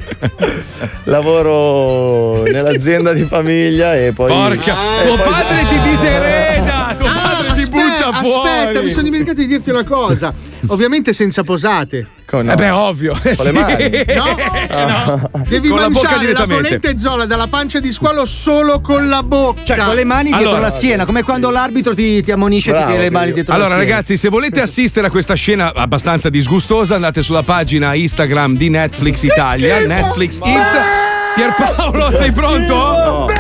[1.05, 4.31] Lavoro nell'azienda di famiglia e poi.
[4.33, 6.52] Porca, e tuo poi- padre ti disereda!
[8.23, 8.49] Fuori!
[8.49, 10.33] Ah, aspetta, mi sono dimenticato di dirti una cosa.
[10.69, 12.07] Ovviamente senza posate.
[12.25, 12.53] Come no?
[12.53, 13.13] Eh beh, ovvio.
[13.13, 13.51] Con le sì.
[13.53, 13.91] mani.
[14.15, 15.31] No?
[15.49, 16.55] Devi Con la bocca mangiare la direttamente.
[16.63, 19.63] polenta e zola dalla pancia di squalo solo con la bocca.
[19.65, 22.73] Cioè, con le mani dietro Allora- la schiena, come quando l'arbitro ti, ti ammonisce e
[22.73, 23.93] ti Bravo, tiene le mani dietro Allora, la schiena.
[23.95, 29.23] ragazzi, se volete assistere a questa scena abbastanza disgustosa, andate sulla pagina Instagram di Netflix
[29.23, 30.81] Italia, Netflix It.
[31.35, 33.32] Pierpaolo, sei pronto?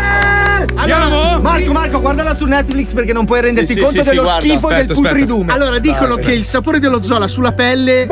[0.74, 1.40] Andiamo?
[1.40, 4.22] Marco, Marco, guardala su Netflix perché non puoi renderti Sì, sì, conto sì, sì, dello
[4.22, 5.52] guarda, schifo e aspetta, del putridume.
[5.52, 8.06] Allora dicono che il sapore dello zola sulla pelle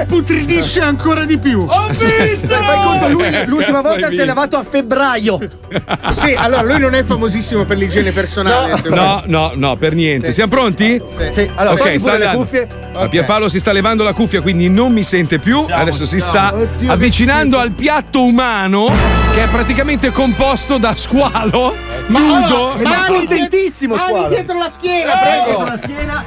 [0.00, 1.66] imputridisce ancora di più.
[1.66, 2.36] Fai
[2.84, 4.24] conto, lui l'ultima Cazzo volta si è vinto?
[4.24, 5.38] lavato a febbraio.
[6.16, 8.80] Sì, allora lui non è famosissimo per l'igiene personale.
[8.88, 10.32] No, no, no, per niente.
[10.32, 11.00] Siamo pronti?
[11.30, 12.68] Sì, allora, Ok, togli sta pure le cuffie.
[12.94, 15.66] Ma Pierpaolo si sta levando la cuffia, quindi non mi sente più.
[15.68, 16.54] Adesso si sta
[16.86, 18.90] avvicinando al piatto umano,
[19.34, 21.74] che è praticamente composto da squalo
[22.08, 22.74] nudo.
[22.82, 25.64] Ma Mani contentissimo, Mani dietro la schiena, Dietro prego.
[25.64, 26.24] la schiena.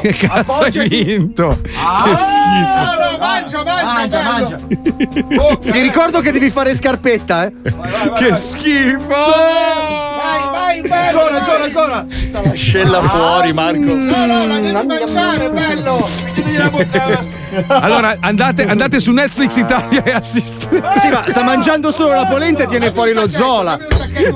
[0.00, 0.88] Che cazzo hai Appoggiati.
[1.04, 1.58] vinto?
[1.76, 2.78] Ah, che schifo.
[2.78, 5.56] No, no, mangia, mangia, Mangia, mangia.
[5.58, 7.52] Ti ricordo che devi fare scarpetta, eh?
[8.16, 9.06] Che schifo!
[9.08, 10.07] Vai, vai,
[10.88, 11.20] bello.
[11.20, 12.54] Ancora, ancora, ancora.
[12.54, 13.80] Scella fuori, Marco.
[13.80, 16.08] No, no, la devi mangiare, bello.
[17.68, 20.92] Allora, andate, andate su Netflix Italia e assistere.
[20.98, 23.78] Sì, ma sta mangiando solo la polenta e tiene fuori lo zola.
[24.14, 24.26] Eh,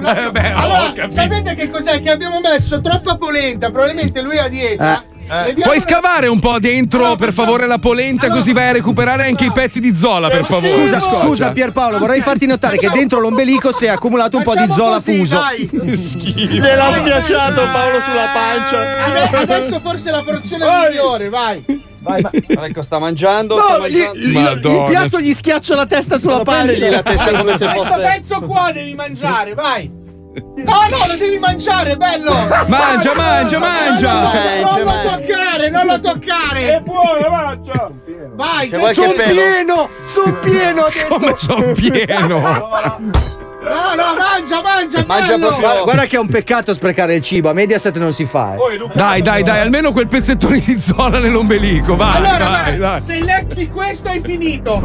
[0.55, 2.01] Allora, sapete che cos'è?
[2.03, 5.05] Che abbiamo messo troppa polenta, probabilmente lui a dieta.
[5.33, 9.47] Leviamo Puoi scavare un po' dentro, per favore, la polenta, così vai a recuperare anche
[9.47, 10.69] i pezzi di zola, per favore.
[10.69, 14.71] Scusa, scusa Pierpaolo, vorrei farti notare che dentro l'ombelico si è accumulato un po' di
[14.71, 15.39] zola così, fuso.
[15.41, 15.69] dai.
[15.73, 19.05] Gliel'ha schiacciato Paolo sulla pancia.
[19.05, 21.65] Ade- Adesso forse è la porzione migliore, vai.
[22.01, 22.31] Vai, ma...
[22.67, 23.57] Ecco, sta mangiando.
[23.59, 23.99] sta No, gli-
[24.33, 24.69] mangiando.
[24.71, 26.91] gli- il piatto gli schiaccia la testa sulla pancia.
[26.91, 28.01] la testa come se Questo fosse.
[28.01, 30.01] pezzo qua devi mangiare, vai.
[30.35, 32.33] No, no, lo devi mangiare, bello.
[32.67, 34.13] Mangia, mangia, mangia.
[34.13, 36.77] No, no, Mangia, non lo toccare, non lo toccare.
[36.77, 37.91] È buono, mangia.
[38.35, 39.41] Vai, C'è qualche questo Son pelo?
[39.41, 40.85] pieno, son pieno.
[41.09, 43.41] Come sono pieno.
[43.63, 45.47] No, no, mangia, mangia, Mangia bello.
[45.57, 45.85] proprio.
[45.85, 47.49] Guarda che è un peccato sprecare il cibo.
[47.49, 48.55] A Mediaset non si fa.
[48.55, 48.59] eh.
[48.93, 51.95] Dai, dai, dai, almeno quel pezzettone di zola nell'ombelico.
[51.97, 53.01] Vai, allora, dai, vai, dai.
[53.01, 54.81] se lecchi questo hai finito.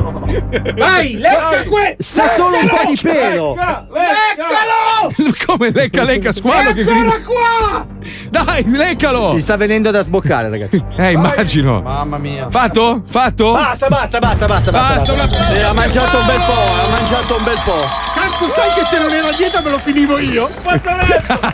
[0.77, 1.95] Vai, lecca questo.
[1.97, 3.55] Se solo un po' di pelo.
[3.55, 5.33] Leccalo!
[5.45, 7.19] Come lecca, lecca, squalo che Ancora grida.
[7.25, 7.85] qua!
[8.29, 9.33] Dai, leccalo!
[9.33, 10.83] Gli sta venendo da sboccare, ragazzi.
[10.97, 11.81] Eh, immagino.
[11.81, 12.47] Mamma mia.
[12.49, 13.03] Fatto?
[13.07, 13.51] Fatto?
[13.53, 14.71] Basta, basta, basta, basta.
[14.71, 15.13] Basta, basta.
[15.13, 17.81] una- Sì, ha mangiato un bel po', ha mangiato un bel po'.
[18.17, 20.49] Cazzo, sai che se non ero dietro me lo finivo io?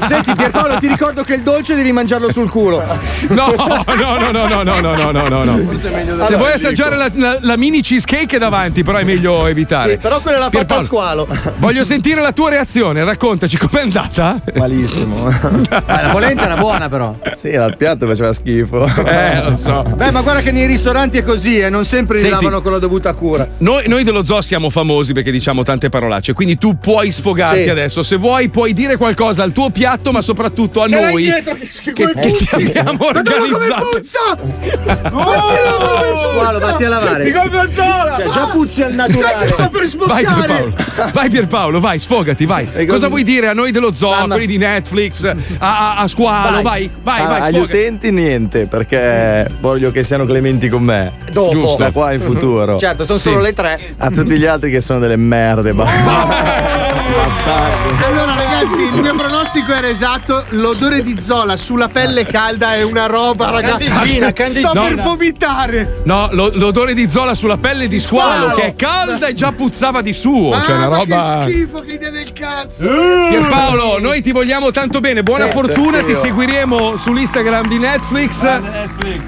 [0.08, 2.82] Senti Pierpaolo, ti ricordo che il dolce devi mangiarlo sul culo.
[3.30, 6.26] No, no, no, no, no, no, no, no, no, no.
[6.26, 9.92] Se vuoi assaggiare la, la- la mini cheesecake è davanti, però è meglio evitare.
[9.92, 11.28] Sì, però quella l'ha fatta a squalo.
[11.58, 14.40] Voglio sentire la tua reazione, raccontaci com'è andata.
[14.56, 15.28] Malissimo.
[15.70, 17.16] la polenta era buona però.
[17.36, 18.86] Sì, il piatto faceva schifo.
[19.06, 19.84] Eh, lo so.
[19.96, 22.36] Beh, ma guarda che nei ristoranti è così, e non sempre li Senti.
[22.44, 23.48] lavano con la dovuta cura.
[23.58, 27.70] Noi, noi dello zoo siamo famosi perché diciamo tante parolacce, quindi tu puoi sfogarti Sì.
[27.70, 28.04] adesso.
[28.04, 31.24] Se vuoi, puoi dire qualcosa al tuo piatto, ma soprattutto a Ce noi.
[31.24, 33.90] dietro che che, come che ti abbiamo organizzato.
[33.92, 34.20] puzza!
[35.10, 36.32] Guardalo come puzza!
[36.32, 37.32] Squalo, vatti a lavare.
[37.34, 39.48] Cioè, già puzzi al naturale.
[39.48, 40.24] sto per Vai sboccare!
[40.24, 40.74] Pierpaolo,
[41.14, 42.86] vai Pierpaolo, vai, sfogati, vai.
[42.88, 46.62] Cosa vuoi dire a noi dello zoo, a quelli di Netflix, a, a- a Squalo,
[46.62, 47.78] vai, vai, Ah, vai, agli sfogati.
[47.78, 51.12] utenti niente, perché voglio che siano clementi con me.
[51.32, 51.52] Dopo.
[51.52, 51.78] Giusto.
[51.78, 52.78] Da qua in futuro.
[52.78, 53.30] Certo, sono Sì.
[53.30, 53.80] solo le tre.
[53.98, 55.74] A tutti gli altri che sono delle merde.
[55.74, 55.86] ba-
[56.44, 58.04] Bastardi.
[58.04, 63.06] Allora ragazzi, il mio pronostico era esatto, l'odore di Zola sulla pelle calda è una
[63.06, 63.86] roba, ragazzi.
[63.88, 64.70] Candeggina, candeggina.
[64.70, 66.02] Sto per vomitare.
[66.04, 68.56] No, lo- l'odore di Zola sulla pelle di Squalo, Squalo.
[68.56, 70.52] che è calda e già puzzava di suo.
[70.64, 71.06] cioè, una roba.
[71.06, 72.88] che schifo che idea del cazzo.
[72.88, 76.14] Pierpaolo, noi ti vogliamo tanto bene, buona Grazie, fortuna, anch'io.
[76.14, 78.48] ti seguiremo sull'Instagram di Netflix.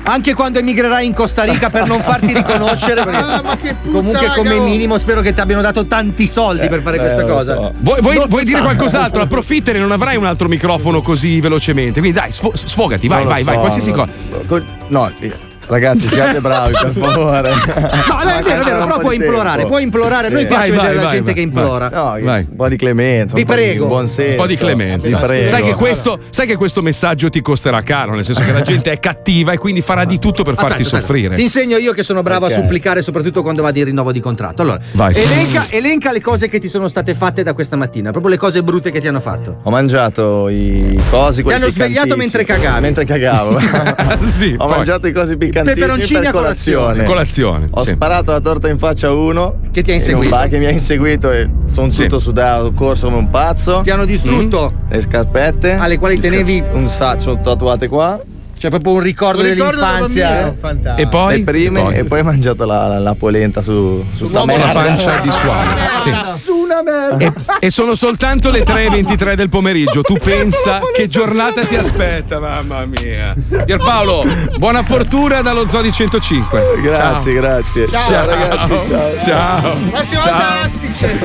[0.03, 3.03] Anche quando emigrerai in Costa Rica per non farti riconoscere.
[3.03, 4.63] perché Ah, ma che puzza, comunque, come oh.
[4.63, 7.53] minimo, spero che ti abbiano dato tanti soldi per fare eh, questa lo cosa.
[7.56, 7.73] so.
[7.80, 9.22] Vuoi, vuoi- vuoi dire qualcos'altro?
[9.22, 11.99] Approfittane, non avrai un altro microfono così velocemente.
[11.99, 13.95] Quindi dai, sfo- sfogati, vai, vai, vai, so, qualsiasi no.
[13.98, 14.11] cosa.
[14.48, 15.34] Co- No, eh,
[15.67, 17.51] ragazzi, siate bravi, per favore.
[18.05, 20.27] No, no, è vero, è vero, però puoi implorare, puoi implorare.
[20.27, 20.45] A noi Sì.
[20.47, 21.89] piace Vai, vedere vai, la vai, gente vai, che implora.
[21.89, 22.45] No, Vai.
[22.49, 23.83] un po' di clemenza, Vi un po' prego.
[23.83, 24.31] di buon senso.
[24.31, 25.07] Un po' di clemenza.
[25.07, 25.47] Vi prego.
[25.49, 28.91] Sai che, questo, sai che questo messaggio ti costerà caro, nel senso che la gente
[28.91, 31.05] è cattiva e quindi farà di tutto per farti Aspetta, aspetta.
[31.05, 31.35] soffrire.
[31.35, 32.51] Ti insegno io che sono bravo Ok.
[32.51, 34.61] a supplicare, soprattutto quando va di rinnovo di contratto.
[34.61, 35.13] Allora, Vai.
[35.15, 38.63] Elenca, elenca le cose che ti sono state fatte da questa mattina, proprio le cose
[38.63, 39.57] brutte che ti hanno fatto.
[39.63, 41.41] Ho mangiato i cosi.
[41.43, 42.81] quelli hanno svegliato mentre cagavi.
[42.81, 43.59] Mentre cagavo.
[44.25, 47.03] sì, Ho poi- mangiato i cosi piccantissimi peperoncini per colazione.
[47.03, 47.68] colazione.
[47.72, 47.90] Ho sì.
[47.91, 50.30] sparato la torta in faccia a uno Che ti ha inseguito.
[50.30, 52.03] bar che mi ha inseguito e sono Sì.
[52.03, 53.82] tutto sudato, corso come un pazzo.
[53.84, 55.73] Ti hanno distrutto, Le scarpette.
[55.73, 58.19] alle quali tenevi, Un sacco, tatuate qua.
[58.65, 60.53] Cioè proprio un ricordo Un ricordo dell'infanzia.
[60.59, 60.95] bambino.
[60.97, 61.37] E poi?
[61.37, 61.95] le prime E poi?
[61.97, 64.71] e poi ho mangiato la, la- la polenta su, su sta Sulla merda.
[64.81, 65.69] pancia di squalo.
[65.99, 66.51] Sì.
[66.51, 67.17] Una merda.
[67.23, 70.01] E, e sono soltanto le 3.23 del pomeriggio.
[70.01, 73.35] Tu pensa che giornata ti aspetta, mamma mia.
[73.65, 74.25] Pierpaolo,
[74.57, 76.63] buona fortuna dallo Zodi 105.
[76.81, 77.41] Grazie, Ciao.
[77.41, 77.87] grazie.
[77.87, 79.21] Ciao, ragazzi, ciao.
[79.23, 79.75] Ciao.
[79.91, 81.19] Prossima astice.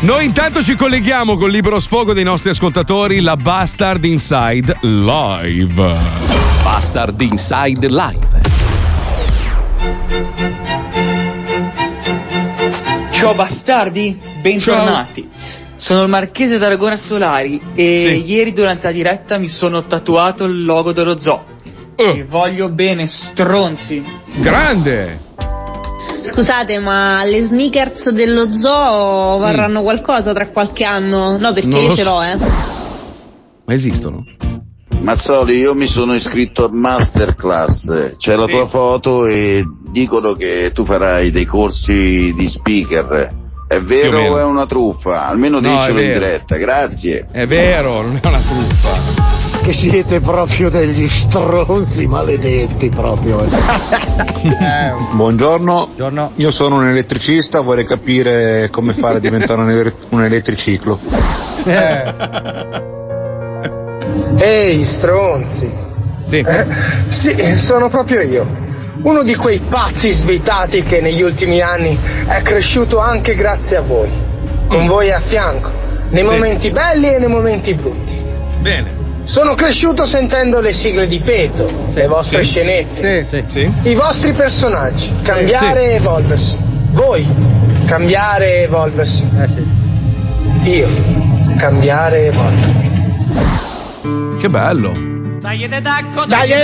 [0.00, 5.74] Noi intanto ci colleghiamo col libero sfogo dei nostri ascoltatori, la Bastard Inside Live.
[6.62, 8.40] Bastard Inside Live.
[13.10, 15.28] Ciao bastardi, bentornati.
[15.74, 18.24] Sono il marchese d'Aragona Solari e Sì.
[18.24, 21.44] ieri durante la diretta mi sono tatuato il logo dello zoo.
[21.96, 24.02] Vi voglio bene, stronzi.
[24.36, 25.18] Grande!
[26.30, 31.36] Scusate, ma le sneakers dello zoo varranno qualcosa tra qualche anno?
[31.36, 32.10] No, perché Non io lo ce so.
[32.12, 32.36] l'ho, eh.
[33.64, 34.24] Ma esistono?
[35.06, 38.50] Mazzoli, io mi sono iscritto a Masterclass, c'è la Sì.
[38.50, 43.32] tua foto e dicono che tu farai dei corsi di speaker.
[43.68, 45.26] È vero o è una truffa?
[45.28, 47.28] Almeno No, dicelo in diretta, grazie.
[47.30, 49.24] È vero, non è una truffa.
[49.62, 53.44] Che siete proprio degli stronzi maledetti proprio.
[55.14, 55.84] Buongiorno.
[55.86, 56.32] Buongiorno.
[56.34, 60.98] io sono un elettricista, vorrei capire come fare a diventare un, ele- un elettriciclo.
[64.38, 65.72] Ehi, stronzi.
[66.24, 66.38] Sì.
[66.38, 66.66] Eh,
[67.10, 68.64] sì, sono proprio io.
[69.02, 74.10] Uno di quei pazzi svitati che negli ultimi anni è cresciuto anche grazie a voi.
[74.66, 75.70] Con voi a fianco,
[76.10, 76.26] nei Mm.
[76.26, 76.32] Sì.
[76.32, 78.20] momenti belli e nei momenti brutti.
[78.60, 79.04] Bene.
[79.24, 82.50] Sono cresciuto sentendo le sigle di Peto, le vostre sì.
[82.50, 83.72] scenette, Sì, Sì?
[83.82, 86.56] i vostri personaggi, cambiare e evolversi.
[86.90, 87.26] Voi,
[87.86, 89.28] cambiare e evolversi.
[89.40, 89.66] Eh sì.
[90.64, 90.88] Io,
[91.58, 92.85] cambiare e evolvermi.
[94.46, 94.92] Che bello.
[95.40, 95.68] Dai,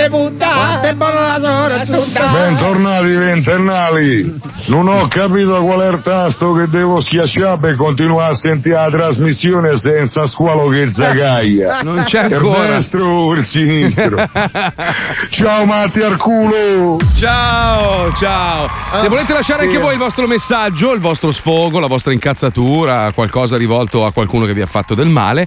[0.09, 0.47] butta!
[0.47, 2.27] Quanto è buona la sola assunta!
[2.31, 4.39] Bentornati ventennali!
[4.67, 8.89] Non ho capito qual è il tasto che devo schiacciare per continuare a sentire la
[8.89, 11.79] trasmissione senza squalo che zagaglia.
[11.83, 12.67] Non c'è Il ancora.
[12.67, 14.15] destro o il sinistro?
[15.29, 16.99] Ciao Matti al culo!
[17.17, 18.69] Ciao, ciao.
[18.95, 23.57] Se volete lasciare anche voi il vostro messaggio, il vostro sfogo, la vostra incazzatura, qualcosa
[23.57, 25.45] rivolto a qualcuno che vi ha fatto del male,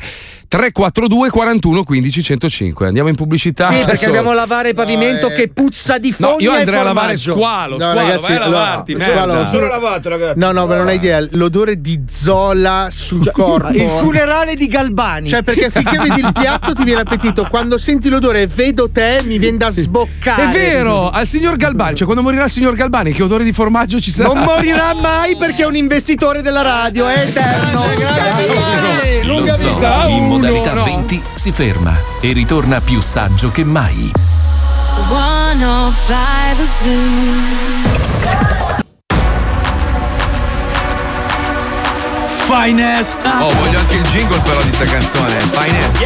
[0.48, 2.86] 342 41 15 105.
[2.86, 3.66] Andiamo in pubblicità.
[3.66, 6.78] Sì, perché Adesso- dobbiamo lavare il pavimento che puzza di fogna No, io e andrei
[6.81, 7.32] a lavare formaggio.
[7.32, 9.47] squalo, No, squalo, ragazzi, vai a lavarti, squalo, merda.
[9.51, 10.39] solo lavato, ragazzi.
[10.39, 11.27] No, no, ma non hai idea.
[11.32, 13.68] L'odore di zola sul corpo.
[13.73, 15.28] il funerale di Galbani.
[15.28, 17.47] Cioè, perché finché vedi il piatto ti viene appetito.
[17.51, 20.44] Quando senti l'odore e vedo te, mi viene da sboccare.
[20.44, 24.01] È vero, al signor Galbani, cioè quando morirà il signor Galbani, che odore di formaggio
[24.01, 24.32] ci sarà?
[24.32, 27.82] Non morirà mai perché è un investitore della radio, è eterno.
[29.24, 34.12] Lo zoo in modalità 20 si ferma e ritorna più saggio che mai.
[35.08, 37.34] 105 Zoo.
[42.48, 43.24] Finest.
[43.40, 45.40] Oh, voglio anche il jingle però di sta canzone.
[45.40, 46.00] Finest.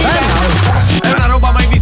[0.00, 1.15] Roba mai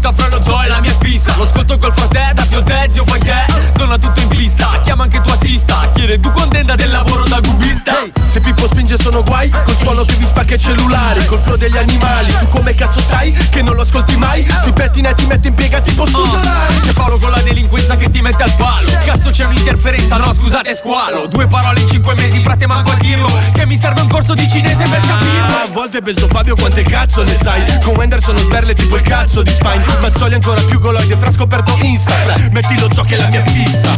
[0.04, 1.34] vista fra lo zoo e la mia fissa.
[1.36, 3.32] Lo ascolto col frate, da più te, zio fai che
[3.74, 8.02] Torna tutto in pista, chiama anche tua assista Chiede tu contenta del lavoro da cubista
[8.02, 11.56] Ehi, se Pippo spinge sono guai Col suono che vi spacca i cellulari Col flow
[11.56, 12.36] degli animali.
[12.38, 13.32] Tu come cazzo stai?
[13.32, 14.44] Che non lo ascolti mai?
[14.44, 16.38] Ti pettina e ti metti in piega tipo studio
[16.82, 18.90] C'è Paolo con la delinquenza che ti mette al palo.
[19.04, 21.26] Cazzo c'è un'interferenza, no scusate squalo.
[21.26, 23.30] Due parole in cinque mesi, frate manco a dirlo.
[23.52, 25.56] Che mi serve un corso di cinese per capirlo.
[25.56, 27.62] A volte penso Fabio quante cazzo ne sai.
[27.82, 31.76] Con Wenderson non sberle tipo il cazzo di Spine Mazzoli ancora più goloide fra scoperto
[31.80, 32.14] Insta
[32.50, 33.96] Metti lo zoo che è la mia fissa.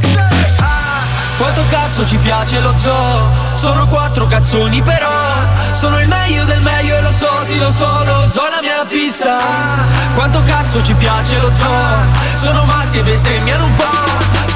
[1.36, 3.28] Quanto cazzo ci piace lo zoo?
[3.54, 5.08] Sono quattro cazzoni però.
[5.72, 8.84] Sono il meglio del meglio e lo so, sì lo so Lo zoo la mia
[8.86, 9.36] fissa.
[10.14, 12.24] Quanto cazzo ci piace lo zoo?
[12.40, 13.84] Sono matti e bestemmiano un po'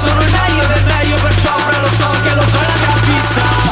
[0.01, 3.01] Sono il meglio del meglio perciò fra lo so che lo zoo è la mia
[3.03, 3.70] fissa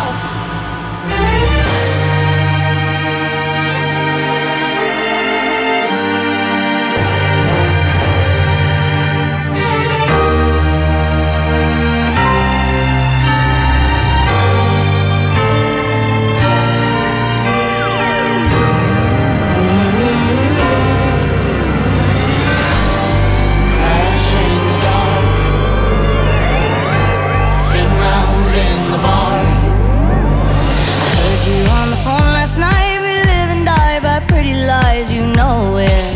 [35.39, 36.11] know it.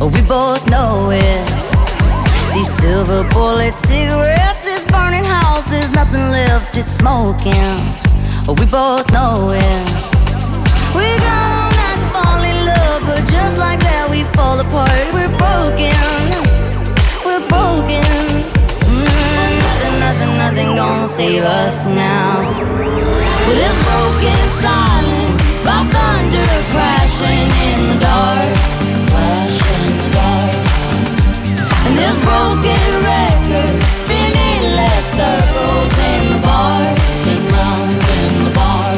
[0.00, 1.46] Oh, we both know it.
[2.54, 6.78] These silver bullet cigarettes, this burning house, there's nothing left.
[6.78, 7.74] It's smoking.
[8.46, 9.84] Oh, we both know it.
[10.94, 15.06] We got all night to fall in love, but just like that, we fall apart.
[15.16, 16.22] We're broken.
[17.26, 18.22] We're broken.
[18.94, 22.46] Mm, nothing, nothing, nothing gonna save us now.
[23.46, 27.91] With this broken silence, by thunder crashing in
[32.24, 32.88] broken
[33.90, 34.42] spinning
[35.02, 36.78] circles in the bar,
[37.26, 38.94] in the bar.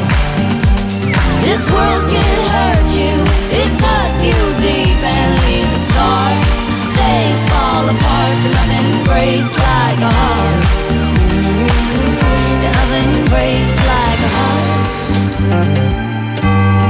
[1.41, 3.15] This world can hurt you,
[3.49, 6.29] it cuts you deep and leaves a scar.
[6.93, 10.61] Things fall apart, but nothing breaks like a heart.
[12.69, 14.73] Nothing breaks like a heart.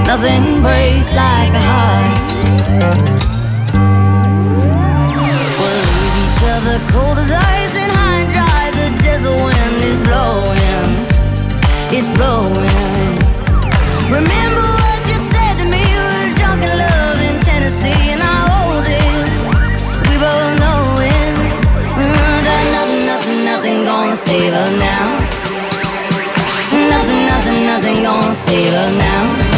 [0.08, 3.15] Nothing breaks like a heart.
[6.96, 8.64] Cold as ice and high and dry.
[8.80, 10.90] The desert wind is blowing,
[11.92, 13.12] it's blowing.
[14.18, 15.84] Remember what you said to me?
[15.84, 19.26] We were drunk in love in Tennessee, and I hold it.
[20.08, 20.82] We both know
[21.14, 21.36] it.
[22.00, 25.08] Mm, that nothing, nothing, nothing gonna save us now.
[26.92, 29.55] Nothing, nothing, nothing gonna save us now.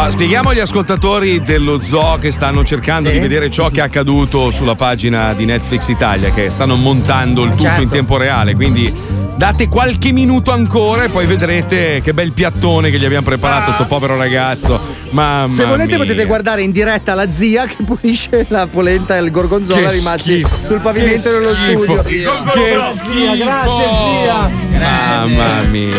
[0.00, 3.14] Ah, spieghiamo agli ascoltatori dello zoo che stanno cercando Sì.
[3.14, 7.50] di vedere ciò che è accaduto sulla pagina di Netflix Italia, che stanno montando il
[7.50, 7.82] tutto Certo.
[7.82, 8.94] in tempo reale, quindi
[9.34, 13.86] date qualche minuto ancora e poi vedrete che bel piattone che gli abbiamo preparato sto
[13.86, 14.80] povero ragazzo.
[15.10, 15.98] Mamma Se volete mia.
[15.98, 20.42] potete guardare in diretta la zia che pulisce la polenta e il gorgonzola Che rimasti
[20.42, 20.56] schifo.
[20.64, 22.02] sul pavimento dello studio.
[22.02, 23.86] Che zia, grazie
[24.22, 24.50] zia.
[24.78, 25.96] Mamma mia.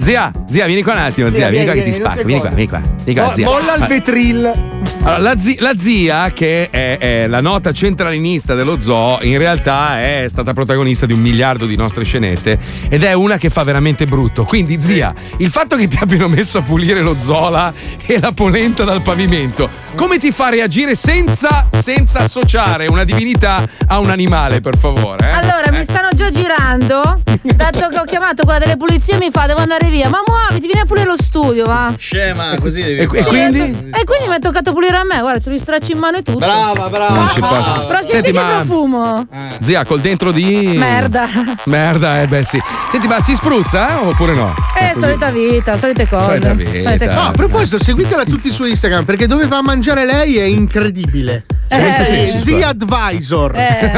[0.00, 2.24] Zia, zia, vieni qua un attimo, zia, Zia, vieni, vieni, qua che ti vieni, spacco,
[2.26, 2.82] vieni qua, vieni qua.
[3.04, 3.44] Vieni qua, Mo- zia.
[3.46, 4.52] molla il vetril.
[5.02, 10.00] Allora, la, zi- la zia, che è, è la nota centralinista dello zoo, in realtà
[10.00, 12.58] è stata protagonista di un miliardo di nostre scenette
[12.88, 14.44] ed è una che fa veramente brutto.
[14.44, 17.72] Quindi, zia, il fatto che ti abbiano messo a pulire lo zola
[18.06, 23.98] e la polenta dal pavimento, come ti fa reagire senza, senza associare una divinità a
[24.00, 25.26] un animale, per favore?
[25.28, 25.30] eh?
[25.32, 27.20] Allora, mi stanno già girando.
[27.42, 30.08] Dato che ho chiamato quella delle pulizie, mi fa: devo andare via.
[30.08, 31.92] Ma muoviti, vieni a pulire lo studio, va.
[31.96, 33.24] Scema, così devi E- e fare.
[33.24, 33.60] quindi?
[33.60, 35.20] E quindi mi è toccato pulire a me.
[35.20, 36.38] Guarda, c'ho gli stracci in mano e tutto.
[36.38, 37.14] Brava, brava.
[37.14, 37.86] Non ci posso.
[37.86, 38.48] Però senti Senti, che ma.
[38.56, 39.26] profumo.
[39.60, 40.74] Zia, col dentro di.
[40.76, 41.26] Merda.
[41.64, 42.60] Merda, eh beh sì.
[42.94, 44.54] Senti, ma si spruzza eh, oppure no?
[44.78, 45.00] Eh, Così.
[45.06, 46.24] solita vita, solite cose.
[46.26, 46.80] Solita vita.
[46.80, 47.26] Solite No, cose.
[47.26, 51.44] a proposito, seguitela tutti su Instagram perché dove va a mangiare lei è incredibile.
[51.66, 52.04] Eh.
[52.04, 52.38] Sì, Eh.
[52.38, 53.56] Zia Advisor.
[53.56, 53.90] Eh.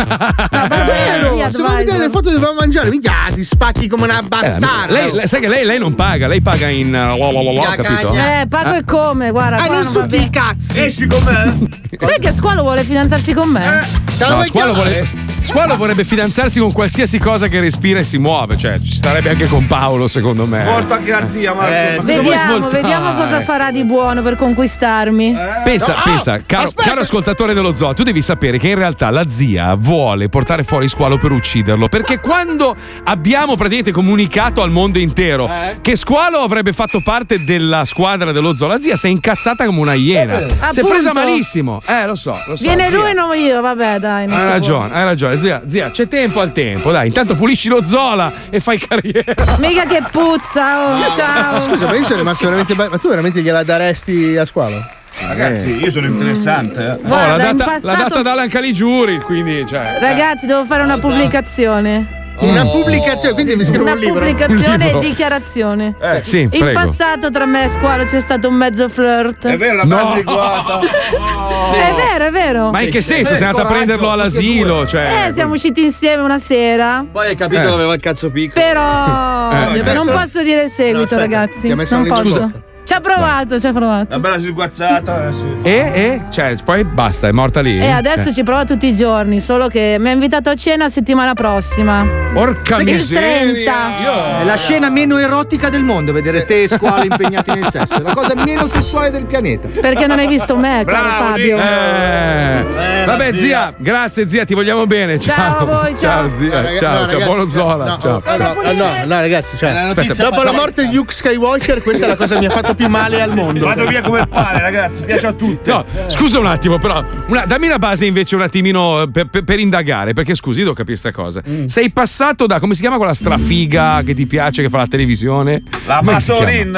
[0.51, 1.35] Ma davvero?
[1.35, 4.21] Zia Se vuoi vedere le foto dove va a mangiare, minchia, ti spacchi come una
[4.21, 4.87] Eh, bastarda.
[4.89, 6.89] lei, lei- sai che lei, lei non paga, lei paga in.
[6.89, 8.15] uh, lo- lo- lo- lo, capito?
[8.15, 9.59] Eh, pago e come, guarda.
[9.59, 10.31] Ah, non non su va chi bene.
[10.31, 10.81] cazzi.
[10.81, 11.69] Esci con me.
[11.99, 13.87] Sai che Squalo vuole fidanzarsi con me?
[14.21, 18.81] No, Squalo, vuole- Squalo vorrebbe fidanzarsi con qualsiasi cosa che respira e si muove, cioè
[18.81, 20.65] ci starebbe anche con Paolo, secondo me.
[20.65, 21.73] Porta anche la zia, Marco.
[21.73, 25.37] Eh, Ma Vediamo, vediamo cosa farà di buono per conquistarmi.
[25.63, 29.09] Pensa, No, pensa, ah, caro, caro ascoltatore dello zoo, tu devi sapere che in realtà
[29.11, 31.87] la zia vuole portare fuori Squalo per ucciderlo.
[31.87, 32.75] Perché quando
[33.05, 35.49] abbiamo praticamente comunicato al mondo intero
[35.81, 39.79] che Squalo avrebbe fatto parte della squadra dello zoo, la zia si è incazzata come
[39.79, 40.41] una iena.
[40.71, 41.81] Si è presa malissimo.
[41.87, 42.63] Eh, lo so, lo so.
[42.65, 42.99] Viene zia.
[42.99, 44.27] lui e non io, vabbè, dai.
[44.27, 48.33] Hai ragione, hai ragione, zia, zia, c'è tempo al tempo, dai, intanto pulisci lo Zola
[48.51, 49.35] e fai carriera.
[49.59, 51.53] Mica che puzza, oh, ciao.
[51.53, 52.75] Ma scusa, ma io sono rimasto veramente.
[52.75, 54.85] ba- Ma tu veramente gliela daresti a squalo?
[55.19, 56.79] Ragazzi, io sono interessante.
[56.83, 56.91] eh.
[56.91, 59.99] Oh, Guarda, l'ha in data, passato- l'ha data da Alan Caligiuri, quindi, cioè.
[60.01, 62.25] Ragazzi, devo fare una pubblicazione.
[62.39, 64.15] Una pubblicazione, quindi mi scrivo Una un libro.
[64.25, 65.01] pubblicazione Libro.
[65.01, 65.95] e dichiarazione.
[66.01, 66.73] Eh, sì, In prego.
[66.73, 69.47] passato tra me e Squalo c'è stato un mezzo flirt.
[69.47, 69.97] È vero, la No.
[69.97, 70.81] base riguata.
[71.67, 72.71] È vero, è vero.
[72.71, 73.35] Ma in che senso?
[73.35, 74.87] Sei andata a prenderlo all'asilo?
[74.87, 77.05] Cioè, Eh, siamo usciti insieme una sera.
[77.11, 77.67] Poi hai capito Eh.
[77.67, 78.65] che aveva il cazzo piccolo.
[78.65, 79.93] Però Eh.
[79.95, 81.69] non posso dire il seguito, No, ragazzi.
[81.69, 82.25] Non una posso.
[82.25, 82.51] scusa.
[82.87, 84.07] Ci ha provato, ci ha provato.
[84.15, 85.29] Una bella sguazzata.
[85.29, 85.45] eh, sì.
[85.63, 87.77] E, e, cioè, poi basta, è morta lì.
[87.81, 88.33] E adesso Eh.
[88.33, 92.07] ci prova tutti i giorni, solo che mi ha invitato a cena la settimana prossima.
[92.33, 93.73] Porca Il miseria.
[93.99, 94.41] 30.
[94.41, 97.95] È la scena meno erotica del mondo, vedere te e squalo impegnati nel sesso.
[97.95, 99.67] È la cosa meno sessuale del pianeta.
[99.81, 101.57] Perché non hai visto me, caro Bravo, Fabio.
[101.59, 103.05] Eh.
[103.05, 103.75] Vabbè, la zia.
[103.77, 105.19] grazie zia, ti vogliamo bene.
[105.19, 106.33] Ciao, Ciao a voi, ciao.
[106.35, 106.61] zia.
[106.61, 107.85] No, ciao, no, ciao, buono Zola.
[107.85, 108.23] no, ciao.
[108.25, 112.09] no, no, no, no, ragazzi, cioè, Aspetta, dopo la morte di Luke Skywalker, questa è
[112.09, 113.65] la cosa che mi ha fatto più male al mondo.
[113.67, 115.03] Vado via come il pane, ragazzi.
[115.05, 115.71] Piace a tutti.
[115.71, 119.45] No, scusa un attimo, però, una- dammi una base invece un attimino eh, per, per-
[119.45, 121.43] per indagare, perché scusi, io devo capire questa cosa.
[121.49, 121.65] Mm.
[121.67, 125.63] Sei passato da, come si chiama quella strafiga che ti piace, che fa la televisione?
[125.87, 126.01] La?
[126.03, 126.71] Masolin.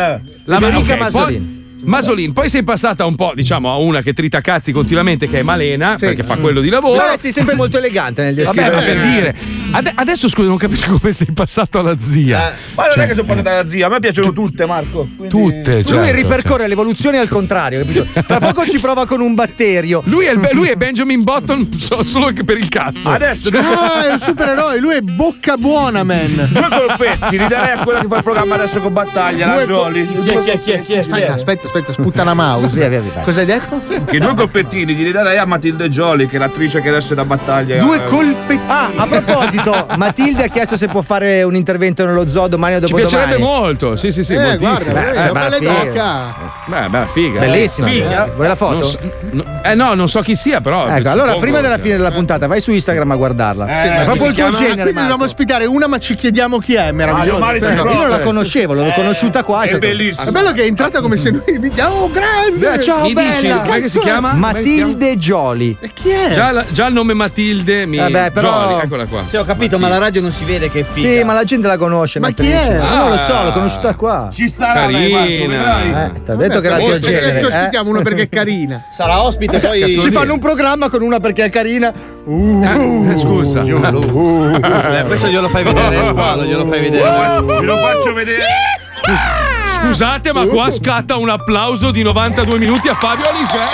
[0.45, 1.27] La Federica ok, Masolin.
[1.47, 5.39] poi- Masolin, poi sei passata un po', diciamo, a una che trita cazzi continuamente, che
[5.41, 6.97] è Malena, perché fa quello di lavoro.
[6.97, 8.77] Ma sei sempre molto elegante nel Vabbè, descrivere.
[8.77, 9.35] ma per dire.
[9.71, 12.55] Ade- adesso scusa, non capisco come sei passato alla zia.
[12.75, 15.09] Ma non Cioè, è che sono passata la zia, a me piacciono tutte, Marco.
[15.17, 15.73] Quindi- tutte.
[15.75, 18.07] Lui certo, ripercorre l'evoluzione al contrario, capito?
[18.27, 20.03] Tra poco ci prova con un batterio.
[20.07, 23.11] Lui è, be- lui è Benjamin Button so- solo che per il cazzo.
[23.11, 26.49] Adesso Ah, è un supereroe, lui è bocca buona, man.
[26.51, 30.07] due colpetti li darei a quella che fa il programma adesso con battaglia, la Jolly.
[30.25, 30.99] Chi è, chi è, chi è, chi è?
[30.99, 32.67] Aspetta, aspetta, aspetta, sputtana mouse.
[32.69, 33.13] Via, via, via.
[33.23, 33.79] Cosa hai detto?
[34.05, 37.25] Che due colpettini li darei a Matilde Jolly, che è l'attrice che adesso è da
[37.25, 37.79] battaglia.
[37.79, 38.61] Due Eh, colpetti.
[38.67, 42.81] Ah, a proposito, Matilde ha chiesto se può fare un intervento nello zoo domani o
[42.81, 43.11] Ci dopodomani.
[43.17, 44.71] piacerebbe molto, sì, sì, sì, Eh, moltissimo.
[44.71, 46.35] guarda, Beh, eh, eh, bella bella figa.
[46.67, 47.41] Beh, bella figa.
[47.41, 47.87] Bellissima.
[47.89, 48.29] Figa.
[48.35, 48.85] Vuoi la foto?
[48.85, 48.99] So-
[49.33, 50.87] no- eh no, non so chi sia, però.
[50.89, 53.67] Ecco, allora prima della fine della puntata vai su Instagram a guardarla.
[53.67, 54.57] Eh, Sì, è proprio il tuo chiama?
[54.59, 54.83] genere.
[54.83, 56.93] Quindi dobbiamo ospitare una, ma ci chiediamo chi è.
[56.93, 57.39] Meraviglioso.
[57.39, 57.73] domani ci Sì.
[57.75, 57.91] provo.
[57.91, 59.63] Io non la conoscevo, l'ho conosciuta qua.
[59.63, 60.29] È bellissimo.
[60.29, 62.73] È bello che è entrata come se noi oh, grande.
[62.75, 63.49] Eh, ciao Mi dici,
[63.81, 64.33] che si chiama?
[64.33, 65.77] Matilde Gioli.
[65.81, 66.31] E chi è?
[66.33, 67.97] Già, la- già il nome Matilde mi.
[67.99, 69.23] Vabbè, però- Jolly, eccola qua.
[69.27, 71.09] Sì, ho capito, ma la radio non si vede che è figa.
[71.09, 72.21] Sì, ma la gente la conosce.
[72.21, 72.79] Ma chi è?
[72.79, 73.19] Ma non lo Ah.
[73.19, 74.29] so, l'ho conosciuta qua.
[74.33, 75.25] Ci starà Carina.
[75.27, 77.41] Eh, ti ha detto che molto Perché genere.
[77.41, 77.45] eh?
[77.47, 78.85] ospitiamo uno perché è carina.
[78.93, 80.01] Sarà ospite, poi.
[80.01, 81.93] Ci fanno un programma con una perché è carina.
[81.93, 83.63] Eh, scusa.
[83.63, 87.41] Eh, questo glielo fai vedere, squalo, glielo fai vedere.
[87.43, 89.48] Ve lo faccio vedere.
[89.83, 93.67] Scusate, ma qua scatta un applauso di 92 minuti a Fabio Alisei.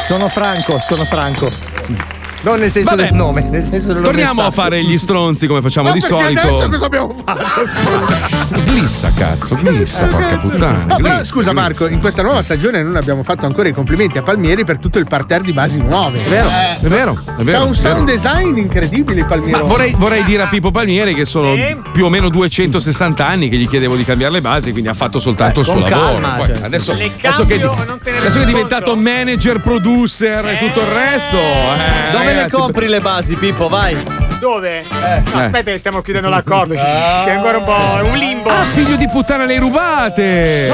[0.00, 2.13] Sono franco, sono franco.
[2.44, 3.08] Non nel senso Vabbè.
[3.08, 4.10] del nome, nel senso dell'onestà.
[4.10, 6.40] Torniamo a fare gli stronzi come facciamo Ma di solito.
[6.42, 8.62] adesso cosa abbiamo fatto?
[8.64, 10.84] Glissa, cazzo, glissa, porca puttana.
[10.86, 11.52] No, però glissa, scusa glissa.
[11.52, 14.98] Marco, in questa nuova stagione non abbiamo fatto ancora i complimenti a Palmieri per tutto
[14.98, 16.22] il parterre di basi nuove.
[16.22, 19.52] È vero, è vero, è vero, C'ha un sound design incredibile Palmieri.
[19.52, 21.54] Ma vorrei, vorrei dire a Pippo Palmieri che sono
[21.92, 25.18] più o meno 260 anni che gli chiedevo di cambiare le basi, quindi ha fatto
[25.18, 26.20] soltanto il suo con lavoro.
[26.20, 30.86] calma, Poi cioè, adesso, adesso che, adesso che è diventato manager, producer e tutto il
[30.88, 31.36] resto.
[31.36, 33.68] eh, Dove le ragazzi, compri le basi, Pippo?
[33.68, 34.02] Vai.
[34.38, 34.80] Dove?
[34.80, 35.22] Eh.
[35.32, 36.74] No, aspetta che stiamo chiudendo l'accordo.
[36.74, 37.96] C'è ancora un po'.
[37.98, 38.50] È un limbo.
[38.50, 40.68] Ah, figlio di puttana, le hai rubate!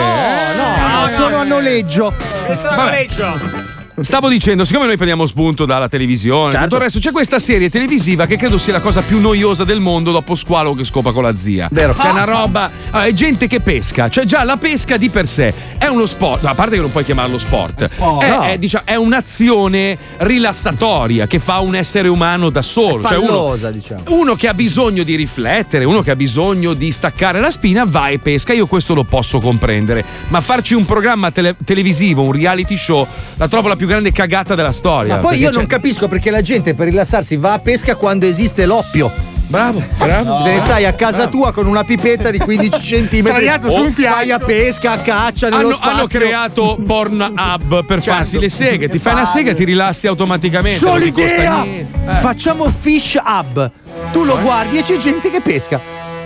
[0.57, 2.13] No, sono a noleggio.
[2.49, 3.79] Messo a noleggio.
[4.03, 6.65] Stavo dicendo, siccome noi prendiamo spunto dalla televisione, Certo.
[6.65, 9.81] tutto il resto, c'è questa serie televisiva che credo sia la cosa più noiosa del
[9.81, 11.69] mondo dopo Squalo che scopa con la zia.
[11.71, 11.93] Vero.
[11.95, 12.71] C'è una roba.
[12.91, 14.09] ah, è gente che pesca.
[14.09, 16.45] Cioè, già la pesca di per sé è uno sport.
[16.47, 17.83] A parte che non puoi chiamarlo sport.
[17.83, 18.21] È, No.
[18.43, 23.05] è, diciamo, è un'azione rilassatoria che fa un essere umano da solo.
[23.07, 24.03] Cioè, uno, diciamo.
[24.09, 28.09] uno che ha bisogno di riflettere, uno che ha bisogno di staccare la spina, va
[28.09, 28.55] e pesca.
[28.55, 30.05] Io questo lo posso comprendere.
[30.29, 33.07] Ma farci un programma tele- televisivo, un reality show,
[33.37, 35.15] la trovo la più grande cagata della storia.
[35.17, 38.27] Ma poi io c'è- non capisco perché la gente per rilassarsi va a pesca quando
[38.27, 39.11] esiste l'oppio.
[39.49, 40.45] Bravo, bravo.
[40.45, 43.19] Te ne stai a casa tua con una pipetta di 15 cm.
[43.21, 44.15] Straniato su un fiato.
[44.15, 45.91] Vai a pesca, a caccia nello Hanno, spazio.
[45.93, 48.89] hanno creato Pornhub per farsi le seghe.
[48.89, 50.79] Ti fai una sega e ti rilassi automaticamente.
[50.79, 51.63] Solidea!
[51.65, 51.99] niente.
[52.09, 52.13] Eh.
[52.21, 53.71] Facciamo fish hub.
[54.13, 55.81] Tu lo guardi e c'è gente che pesca.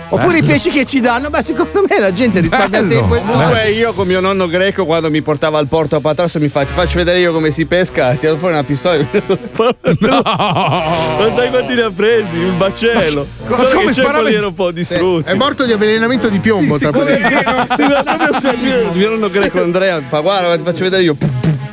[0.09, 2.89] Oppure i pesci che ci danno, beh, secondo me la gente risparmia Bello.
[2.99, 6.39] tempo e Comunque io con mio nonno greco quando mi portava al porto a Patrasso
[6.39, 8.97] mi fa ti faccio vedere io come si pesca, ti tirato fuori una pistola e
[8.99, 9.75] mi ha detto spara.
[9.81, 12.37] Ma sai quanti ne ha presi?
[12.37, 13.27] Un bacello.
[13.47, 15.29] Ma- Solo come che sparava- era un po' distrutto.
[15.29, 17.05] È morto di avvelenamento di piombo tra Sì, poco.
[17.05, 21.15] sì, ma proprio sempre- mio nonno greco Andrea mi fa guarda ti faccio vedere io.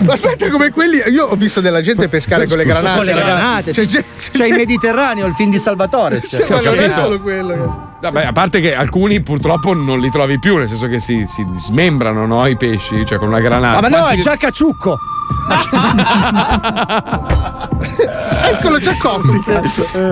[0.04, 0.98] Ma aspetta, come quelli.
[1.12, 2.96] Io ho visto della gente pescare con le granate.
[2.96, 3.72] con le granate.
[3.72, 6.20] C'è, C'è, gente- c'è il Mediterraneo, il film di Salvatore.
[6.20, 7.90] Sì, ma non è solo quello.
[8.00, 11.46] Vabbè, a parte che alcuni purtroppo non li trovi più, nel senso che si, si
[11.54, 13.78] smembrano no, i pesci, cioè con una granata.
[13.78, 14.98] Ah, ma no, è già Caciucco.
[18.50, 19.40] Escono già cotti.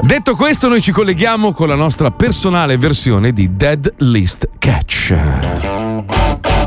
[0.03, 5.90] Detto questo, noi ci colleghiamo con la nostra personale versione di Dead List Catch.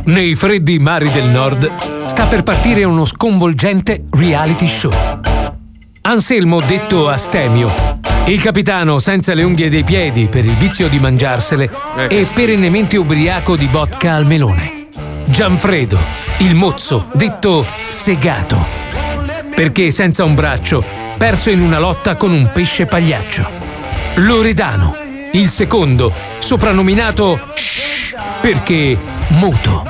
[0.06, 4.92] Nei freddi mari del nord sta per partire uno sconvolgente reality show.
[6.02, 11.70] Anselmo detto Astemio, il capitano senza le unghie dei piedi per il vizio di mangiarsele
[12.10, 14.88] e perennemente ubriaco di vodka al melone.
[15.26, 15.98] Gianfredo,
[16.40, 18.66] il mozzo detto Segato,
[19.56, 20.84] perché senza un braccio,
[21.18, 23.50] perso in una lotta con un pesce pagliaccio.
[24.16, 24.96] Loredano,
[25.32, 27.40] il secondo, soprannominato
[28.42, 28.98] perché
[29.30, 29.84] muto.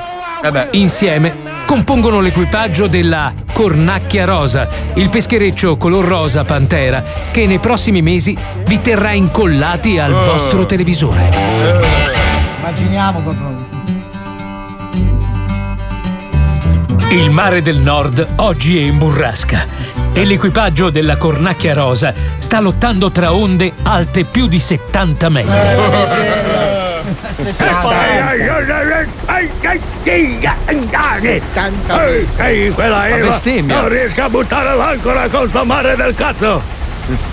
[0.72, 8.38] Insieme compongono l'equipaggio della Cornacchia Rosa, il peschereccio color rosa pantera che nei prossimi mesi
[8.66, 10.26] vi terrà incollati al Oh.
[10.26, 11.32] vostro televisore.
[12.60, 13.52] Immaginiamo proprio.
[17.12, 19.66] Il mare del nord oggi è in burrasca
[20.14, 25.52] e l'equipaggio della Cornacchia Rosa sta lottando tra onde alte più di 70 metri.
[31.88, 33.82] Ehi, ehi, quella Eva bestemmia.
[33.82, 36.62] non riesco a buttare l'ancora con sto mare del cazzo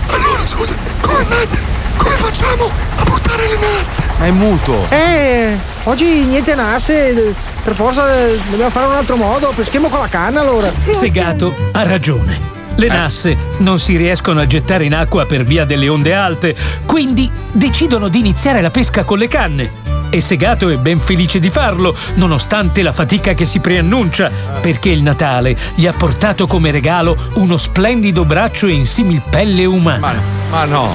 [0.07, 1.57] Allora, scusa, come andate?
[1.97, 4.03] Come facciamo a buttare le nasse?
[4.17, 4.87] Ma è muto.
[4.89, 7.33] Eh, oggi niente nasse.
[7.63, 9.51] Per forza eh, dobbiamo fare un altro modo.
[9.55, 10.71] Peschiamo con la canna allora.
[10.89, 12.39] Segato ha ragione.
[12.75, 16.55] Le nasse non si riescono a gettare in acqua per via delle onde alte,
[16.85, 19.90] quindi decidono di iniziare la pesca con le canne.
[20.13, 24.29] E Segato è ben felice di farlo, nonostante la fatica che si preannuncia,
[24.59, 30.19] perché il Natale gli ha portato come regalo uno splendido braccio in similpelle umana.
[30.49, 30.93] Ma no.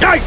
[0.00, 0.20] Vai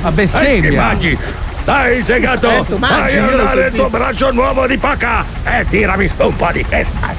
[0.00, 0.56] Ma bestemmia.
[0.56, 1.18] Eh, ti mangi
[1.64, 6.10] Dai, segato Eh, Fai io l'ho andare il tuo braccio nuovo di paca E tirami
[6.16, 7.14] un po' di pesca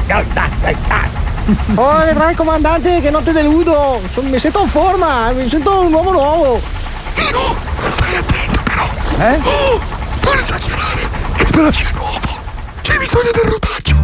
[1.75, 4.01] Oh, vedrai, comandante, che non te deludo.
[4.13, 6.61] Sono- mi sento in forma, mi sento un uomo nuovo.
[7.13, 8.83] Pino, ma stai attento però.
[9.19, 9.39] Eh?
[9.43, 9.81] Oh,
[10.23, 12.19] non esagerare, che il braccio è nuovo.
[12.81, 14.01] C'è bisogno del rotaggio.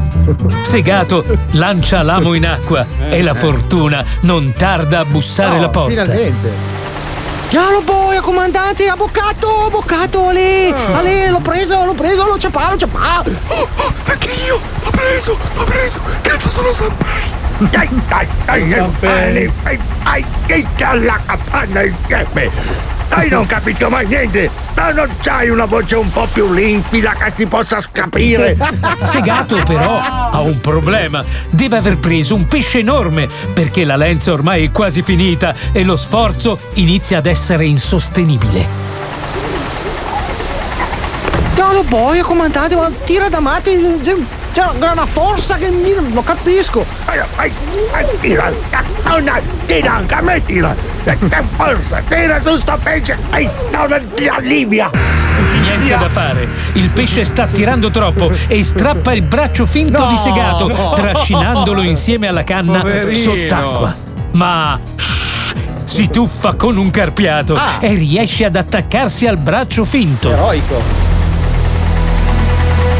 [0.64, 5.90] Segato lancia l'amo in acqua e la fortuna non tarda a bussare No, la porta.
[5.90, 6.78] Finalmente.
[7.52, 12.72] Lo boia, comandante, ha boccato, ha boccato, Ale, Ale, l'ho preso, l'ho preso, l'ho ciapato,
[12.72, 13.32] l'ho ciapato.
[13.48, 14.60] Oh, oh, anche io.
[14.84, 16.00] L'ho preso, l'ho preso.
[16.22, 17.38] Cazzo, sono Sanpei.
[17.58, 22.50] Dai, dai, dai, dai, dai, dai, dai, dai, alla capanna insieme Dai,
[23.30, 24.50] non capisco mai niente!
[24.76, 28.58] Ma non c'hai una voce un po' più limpida che si possa capire?
[29.04, 31.24] Segato però ha un problema.
[31.50, 35.96] Deve aver preso un pesce enorme perché la lenza ormai è quasi finita e lo
[35.96, 38.66] sforzo inizia ad essere insostenibile.
[41.56, 44.39] No, lo boia, comandante, ma tira da matti.
[44.52, 46.86] C'è una forza che mi- non lo capisco.
[48.20, 48.52] Tira!
[49.66, 50.76] Tira anche a me, tira!
[51.04, 51.18] Che
[51.56, 52.02] forza!
[52.08, 53.18] Tira su sto pesce!
[54.16, 54.90] Ti allivia!
[55.62, 56.48] Niente da fare.
[56.74, 60.94] Il pesce sta tirando troppo e strappa il braccio finto No, di segato, no.
[60.96, 63.16] trascinandolo insieme alla canna Poverino.
[63.16, 63.96] sott'acqua.
[64.32, 65.54] Ma shh,
[65.86, 70.30] si tuffa con un carpiato e riesce ad attaccarsi al braccio finto.
[70.32, 70.82] Eroico.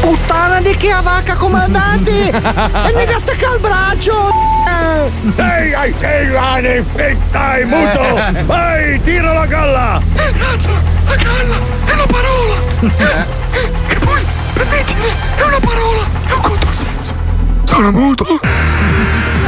[0.00, 2.28] Puttana di che a vacca, comandante!
[2.30, 4.30] e mica stacca il braccio!
[5.36, 6.84] Ehi, ehi, cane!
[7.30, 8.00] Dai, muto!
[8.44, 10.00] Vai, tira la galla!
[10.14, 10.72] Grazie,
[11.06, 12.54] la galla è una parola!
[13.86, 17.14] Che poi, per me dire è una parola, è un controsenso!
[17.64, 18.40] Sono muto!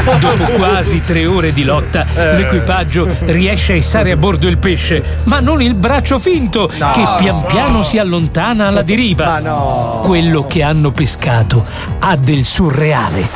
[0.05, 5.39] Dopo quasi tre ore di lotta, l'equipaggio riesce a issare a bordo il pesce, ma
[5.39, 10.01] non il braccio finto, che pian piano si allontana alla deriva.
[10.03, 11.65] Quello che hanno pescato
[12.01, 13.29] ha del surreale.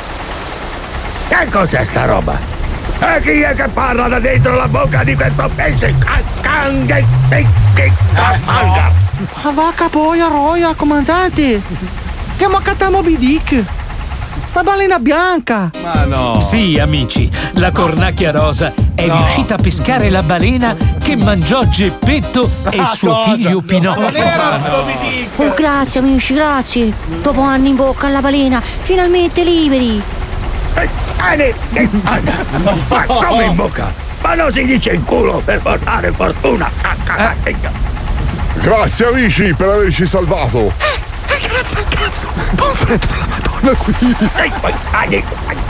[1.29, 2.37] Che cos'è sta roba?
[2.99, 5.93] E chi è che parla da dentro la bocca di questo pesce?
[6.41, 8.91] Canghe, pecche, zapanga!
[9.43, 11.61] A vacca boia, roia, comandante!
[12.35, 13.63] Che mancata Moby Dick!
[14.57, 15.69] La balena bianca!
[15.83, 16.39] Ma no!
[16.39, 22.79] Sì, amici, la cornacchia rosa è riuscita a pescare la balena che mangiò Geppetto e
[22.79, 23.35] Ah, suo cosa?
[23.35, 24.19] figlio Pinocchio.
[25.35, 26.91] Oh, grazie amici, grazie.
[27.21, 30.01] Dopo anni in bocca alla balena, finalmente liberi.
[31.17, 32.31] Cane, che Anna!
[32.87, 33.93] Ma come in bocca?
[34.21, 36.67] Ma non si dice in culo per portare fortuna!
[38.55, 40.73] Grazie amici per averci salvato.
[41.67, 42.29] Grazie al cazzo!
[42.55, 44.15] Fa un freddo della Madonna qui!
[44.35, 45.23] Ehi, poi, ai,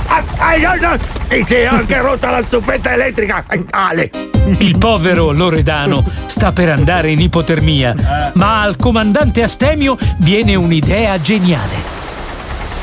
[0.07, 0.97] ai, ai, no, no!
[1.27, 3.43] E si è anche rotta la zuppetta elettrica!
[3.71, 4.11] Ale!
[4.59, 11.73] Il povero Loredano sta per andare in ipotermia, ma al comandante Astemio viene un'idea geniale.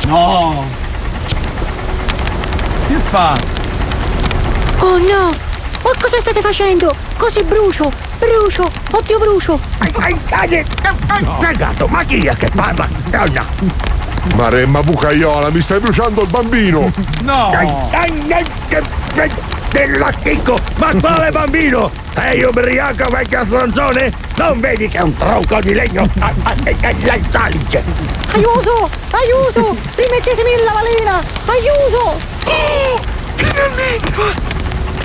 [0.06, 0.64] No!
[2.88, 3.36] Che fa?
[4.78, 5.32] Oh no!
[5.84, 7.03] Ma cosa state facendo?
[7.16, 7.90] Così brucio!
[8.18, 8.70] Brucio!
[8.90, 9.60] Oddio brucio!
[9.78, 10.64] Ai, ai,
[11.40, 12.88] Segato, ma chi è che parla?
[13.10, 13.46] No!
[14.36, 16.90] Maremma bucaiola, mi stai bruciando il bambino!
[18.68, 18.82] Che
[19.70, 20.56] della chicco!
[20.76, 21.90] Ma quale bambino?
[22.14, 24.12] Sei ubriaco vecchio stronzone?
[24.36, 26.04] Non vedi che è un tronco di legno?
[26.20, 26.94] Ah, ah, eh, eh!
[28.32, 28.88] Aiuto!
[29.10, 29.76] Aiuto!
[29.96, 31.22] Rimettetemi in la balena!
[31.46, 32.20] Aiuto!
[32.44, 33.00] Oh!
[33.34, 34.53] Finalmente!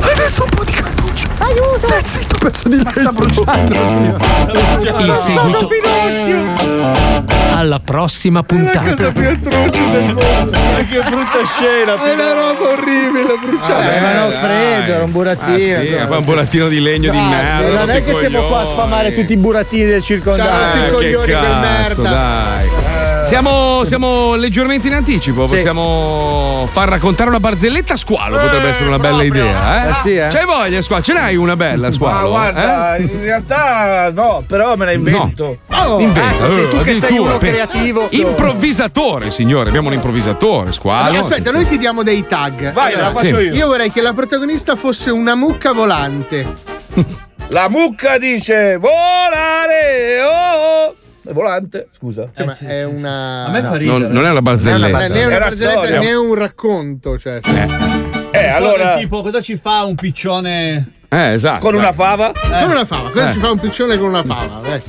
[0.02, 1.28] Adesso un po' di cantuccio!
[1.38, 1.80] Aiuto!
[1.88, 3.14] Stai zitto, pezzo di legno!
[3.32, 3.58] Sta
[5.00, 5.70] Il seguito
[7.52, 9.12] alla prossima puntata.
[9.12, 10.58] più atroce del mondo!
[10.90, 12.02] Che brutta scena!
[12.02, 13.96] È una roba orribile, bruciata.
[13.96, 15.78] Eh, ma non freddo, era un burattino.
[15.78, 17.80] Ah, sì, poi un burattino di legno di merda.
[17.80, 21.00] non è che siamo qua a sfamare tutti i burattini del circondario.
[21.00, 22.89] Eh, che cazzo, dai.
[23.30, 25.54] Siamo, siamo leggermente in anticipo, Sì.
[25.56, 29.90] possiamo far raccontare una barzelletta a squalo, potrebbe essere una bella idea, eh?
[29.90, 30.28] Eh sì, eh.
[30.32, 31.04] C'hai voglia, squalo?
[31.04, 32.30] Ce n'hai una bella, Ma squalo?
[32.30, 33.02] guarda, eh?
[33.04, 35.58] in realtà no, però me la invento.
[35.68, 37.68] Oh, Inventa, ecco, eh, sei tu che sei uno pensa.
[37.68, 38.08] creativo.
[38.10, 41.04] Improvvisatore, signore, abbiamo un improvvisatore, squalo.
[41.06, 42.74] Allora, aspetta, noi ti diamo dei tag.
[42.74, 43.44] Vai, la faccio sì.
[43.44, 43.54] io.
[43.54, 46.48] Io vorrei che la protagonista fosse una mucca volante.
[47.50, 50.20] La mucca dice volare!
[50.24, 50.96] Oh, oh.
[51.30, 52.26] È volante, scusa.
[52.34, 53.46] Sì, ma è una.
[53.46, 55.06] A me fa Non, non è una barzelletta.
[55.06, 57.20] Eh, né una È una barzelletta né un racconto.
[57.20, 57.40] Cioè.
[58.32, 58.98] Eh, allora.
[58.98, 60.94] Tipo, cosa ci fa un piccione?
[61.08, 61.60] Eh, esatto.
[61.60, 62.32] Con una fava?
[62.34, 63.12] Con una fava.
[63.12, 63.34] Cosa Eh.
[63.34, 64.60] ci fa un piccione con una fava?
[64.74, 64.82] Eh.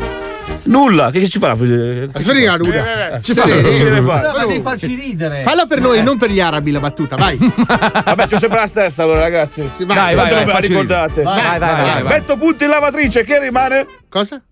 [0.63, 3.21] Nulla, che, che ci fa nuda.
[3.21, 4.39] Ci fa, non si deve fare.
[4.39, 5.43] Ma devi farci ridere.
[5.43, 7.37] Falla per noi, non per gli arabi la battuta, vai.
[7.39, 9.61] Vabbè, c'ho sempre la stessa allora, ragazzi.
[9.85, 11.21] vai, vai, vai, vai, vai, ricordate.
[11.21, 11.25] ridere.
[11.25, 12.13] Vai, vai, vai, vai.
[12.19, 13.87] Metto punto in lavatrice, che rimane?
[14.09, 14.43] Cosa?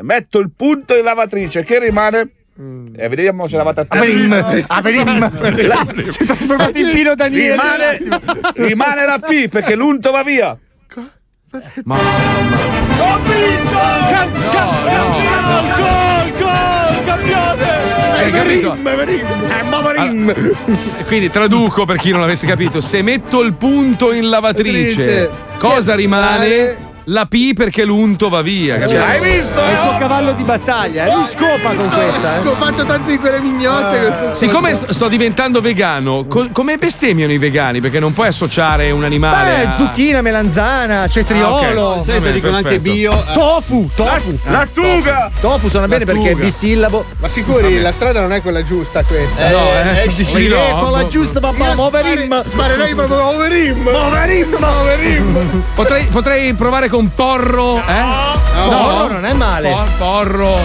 [0.00, 2.28] Metto il punto in lavatrice, che rimane?
[2.96, 3.98] E vediamo se lavate a te.
[3.98, 4.64] Averim.
[4.66, 5.66] Averim.
[5.66, 7.52] La- Si è trasformato in Pino Daniele.
[7.52, 7.98] Rimane,
[8.54, 10.50] rimane la P perché l'unto va via.
[10.50, 10.56] Ho
[13.22, 13.78] vinto!
[14.10, 14.96] Campione!
[15.78, 17.66] Gol, gol, campione!
[18.16, 18.76] Hai capito?
[20.72, 25.30] S- Quindi traduco per chi non l'avesse capito: se metto il punto in Lavatrice.
[25.58, 26.86] cosa rimane?
[27.08, 28.76] La P perché l'unto va via.
[28.78, 28.98] capito?
[29.00, 31.14] È il suo cavallo di battaglia, eh?
[31.14, 32.38] lui scopa con questa.
[32.38, 32.42] eh.
[32.44, 33.98] scopato tante di quelle mignotte.
[33.98, 37.80] questo Siccome sto diventando vegano, co- come bestemmiano i vegani?
[37.80, 39.56] Perché non puoi associare un animale.
[39.56, 41.46] Beh, a- zucchina, melanzana, cetriolo.
[41.56, 42.04] Ah, ok.
[42.04, 43.32] Senti, Vabbè, dicono anche bio, eh.
[43.32, 44.38] Tofu, tofu.
[44.44, 45.30] La- lattuga.
[45.40, 47.04] Tofu suona bene perché è bisillabo.
[47.20, 49.48] Ma sicuri, la strada non è quella giusta questa.
[49.48, 50.56] Eh, No, eh, eh, dici di no.
[50.62, 51.68] è quella giusta, papà.
[51.68, 52.42] Io Moverim.
[52.42, 53.78] Sparerei proprio Moverim.
[53.82, 55.62] Moverim, Moverim.
[55.74, 58.02] Potrei, potrei provare con porro, eh?
[58.68, 59.70] No, porro non è male.
[59.70, 60.58] Por- porro.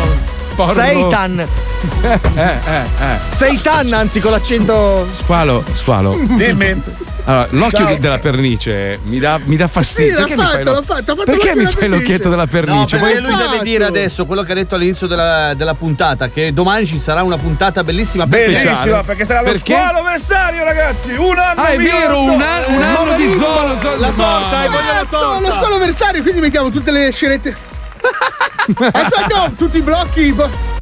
[0.56, 0.74] porro.
[0.74, 1.48] Seitan.
[2.04, 3.18] Eh, eh, eh.
[3.30, 5.06] Seitan, anzi, con l'accento.
[5.18, 6.18] Squalo, squalo.
[6.22, 6.82] Dimmi.
[7.26, 7.86] Allora, l'occhio Ciao.
[7.88, 10.12] de- della pernice mi dà, mi dà fastidio.
[10.12, 11.88] Sì, l'ha Perché mi fatto, fai lo- l'ha fatto, ha fatto Perché mi della fai
[11.88, 12.98] l'occhietto della No, pernice?
[12.98, 16.52] perché Ma- lui deve dire adesso quello che ha detto all'inizio della, della puntata, che
[16.52, 19.74] domani ci sarà una puntata bellissima Bellissima, perché sarà lo Perché?
[19.74, 21.12] squalo avversario, ragazzi.
[21.14, 23.80] Un anno Ah, è mio vero, un, an- un anno di zolo.
[23.80, 25.40] zolo- La torta, hai voglia la Cazzo, torta.
[25.48, 27.56] lo squalo avversario, quindi mettiamo tutte le scenette.
[28.92, 30.36] Aspetta, no, tutti i blocchi.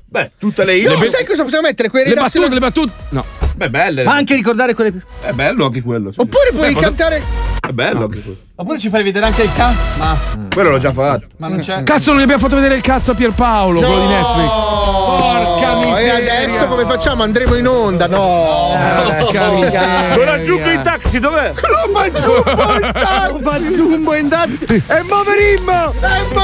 [0.06, 1.06] Beh, tutte le No, idee.
[1.08, 1.90] sai cosa possiamo mettere?
[1.90, 2.92] Quelle Le redazioni- battute, le battute.
[3.10, 3.26] No.
[3.62, 4.04] Beh, belle.
[4.04, 4.92] Ma anche ricordare quelle.
[5.22, 6.12] È bello anche quello.
[6.12, 6.20] sì.
[6.20, 7.22] Oppure puoi Beh, cantare.
[7.62, 8.38] È bello anche quello.
[8.56, 9.72] Oppure ci fai vedere anche il ca?
[9.98, 10.18] Ma,
[10.52, 11.26] Quello l'ho già fatto.
[11.38, 11.84] ma non c'è.
[11.84, 14.50] Cazzo, non gli abbiamo fatto vedere il cazzo a Pierpaolo, quello di Netflix.
[14.50, 16.16] Porca Oh, E miseria.
[16.16, 17.24] adesso come facciamo?
[17.24, 18.08] Andremo in onda?
[18.08, 18.76] No.
[19.20, 20.16] Porca miseria.
[20.16, 21.52] Non raggiungo i taxi, dov'è?
[21.54, 23.74] Club Zumbo in taxi.
[23.76, 24.66] Zumbo in taxi.
[24.66, 25.92] E Moverim!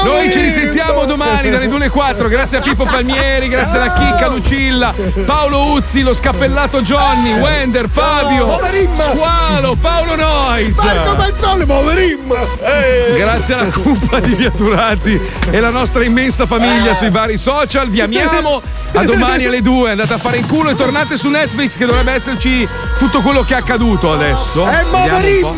[0.04, 2.28] Noi ci risentiamo domani dalle 2 alle 4.
[2.28, 4.92] Grazie a Pippo Palmieri, grazie alla Chicca Lucilla,
[5.24, 8.60] Paolo Uzzi, lo scappellato Johnny, Wender, Fabio,
[8.98, 10.76] Squalo, Paolo Nois.
[10.76, 12.34] Marco Mazzone, Moverim.
[13.16, 15.18] Grazie alla cumpa di Viaturati
[15.50, 17.88] e la nostra immensa famiglia sui vari social.
[17.88, 18.60] Vi amiamo.
[18.92, 19.92] A domani alle 2.
[19.92, 22.68] Andate a fare in culo e tornate su Netflix che dovrebbe esserci
[22.98, 24.66] tutto quello che è accaduto adesso.
[24.66, 24.84] È.
[24.90, 25.56] Moverim!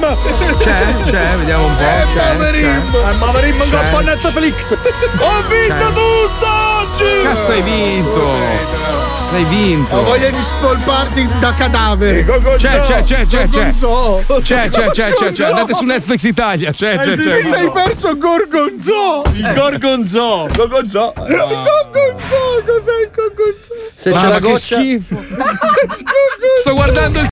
[0.57, 1.83] C'è, c'è, vediamo un po'.
[1.83, 2.97] È Moverim.
[2.97, 4.77] È Moverim troppo Netflix!
[5.19, 7.23] Ho vinto tutto oggi!
[7.25, 9.00] Cazzo hai vinto?
[9.33, 9.95] L'hai vinto.
[9.97, 12.25] Ho voglia di spolparti da cadavere.
[12.57, 13.71] C'è, c'è, c'è, c'è, c'è.
[13.71, 15.45] C'è, c'è, c'è, c'è, c'è.
[15.45, 16.73] Andate su Netflix Italia.
[16.73, 17.45] C'è, c'è, Ti c'è.
[17.45, 19.23] sei perso Gorgonzò.
[19.33, 20.47] Il gorgonzò.
[20.53, 21.13] Gorgonzò.
[21.29, 23.75] Il Gorgonzò, cos'è il Gorgonzò?
[23.95, 24.77] Se c'è la che goccia.
[24.77, 25.23] schifo.
[26.61, 27.29] Sto guardando il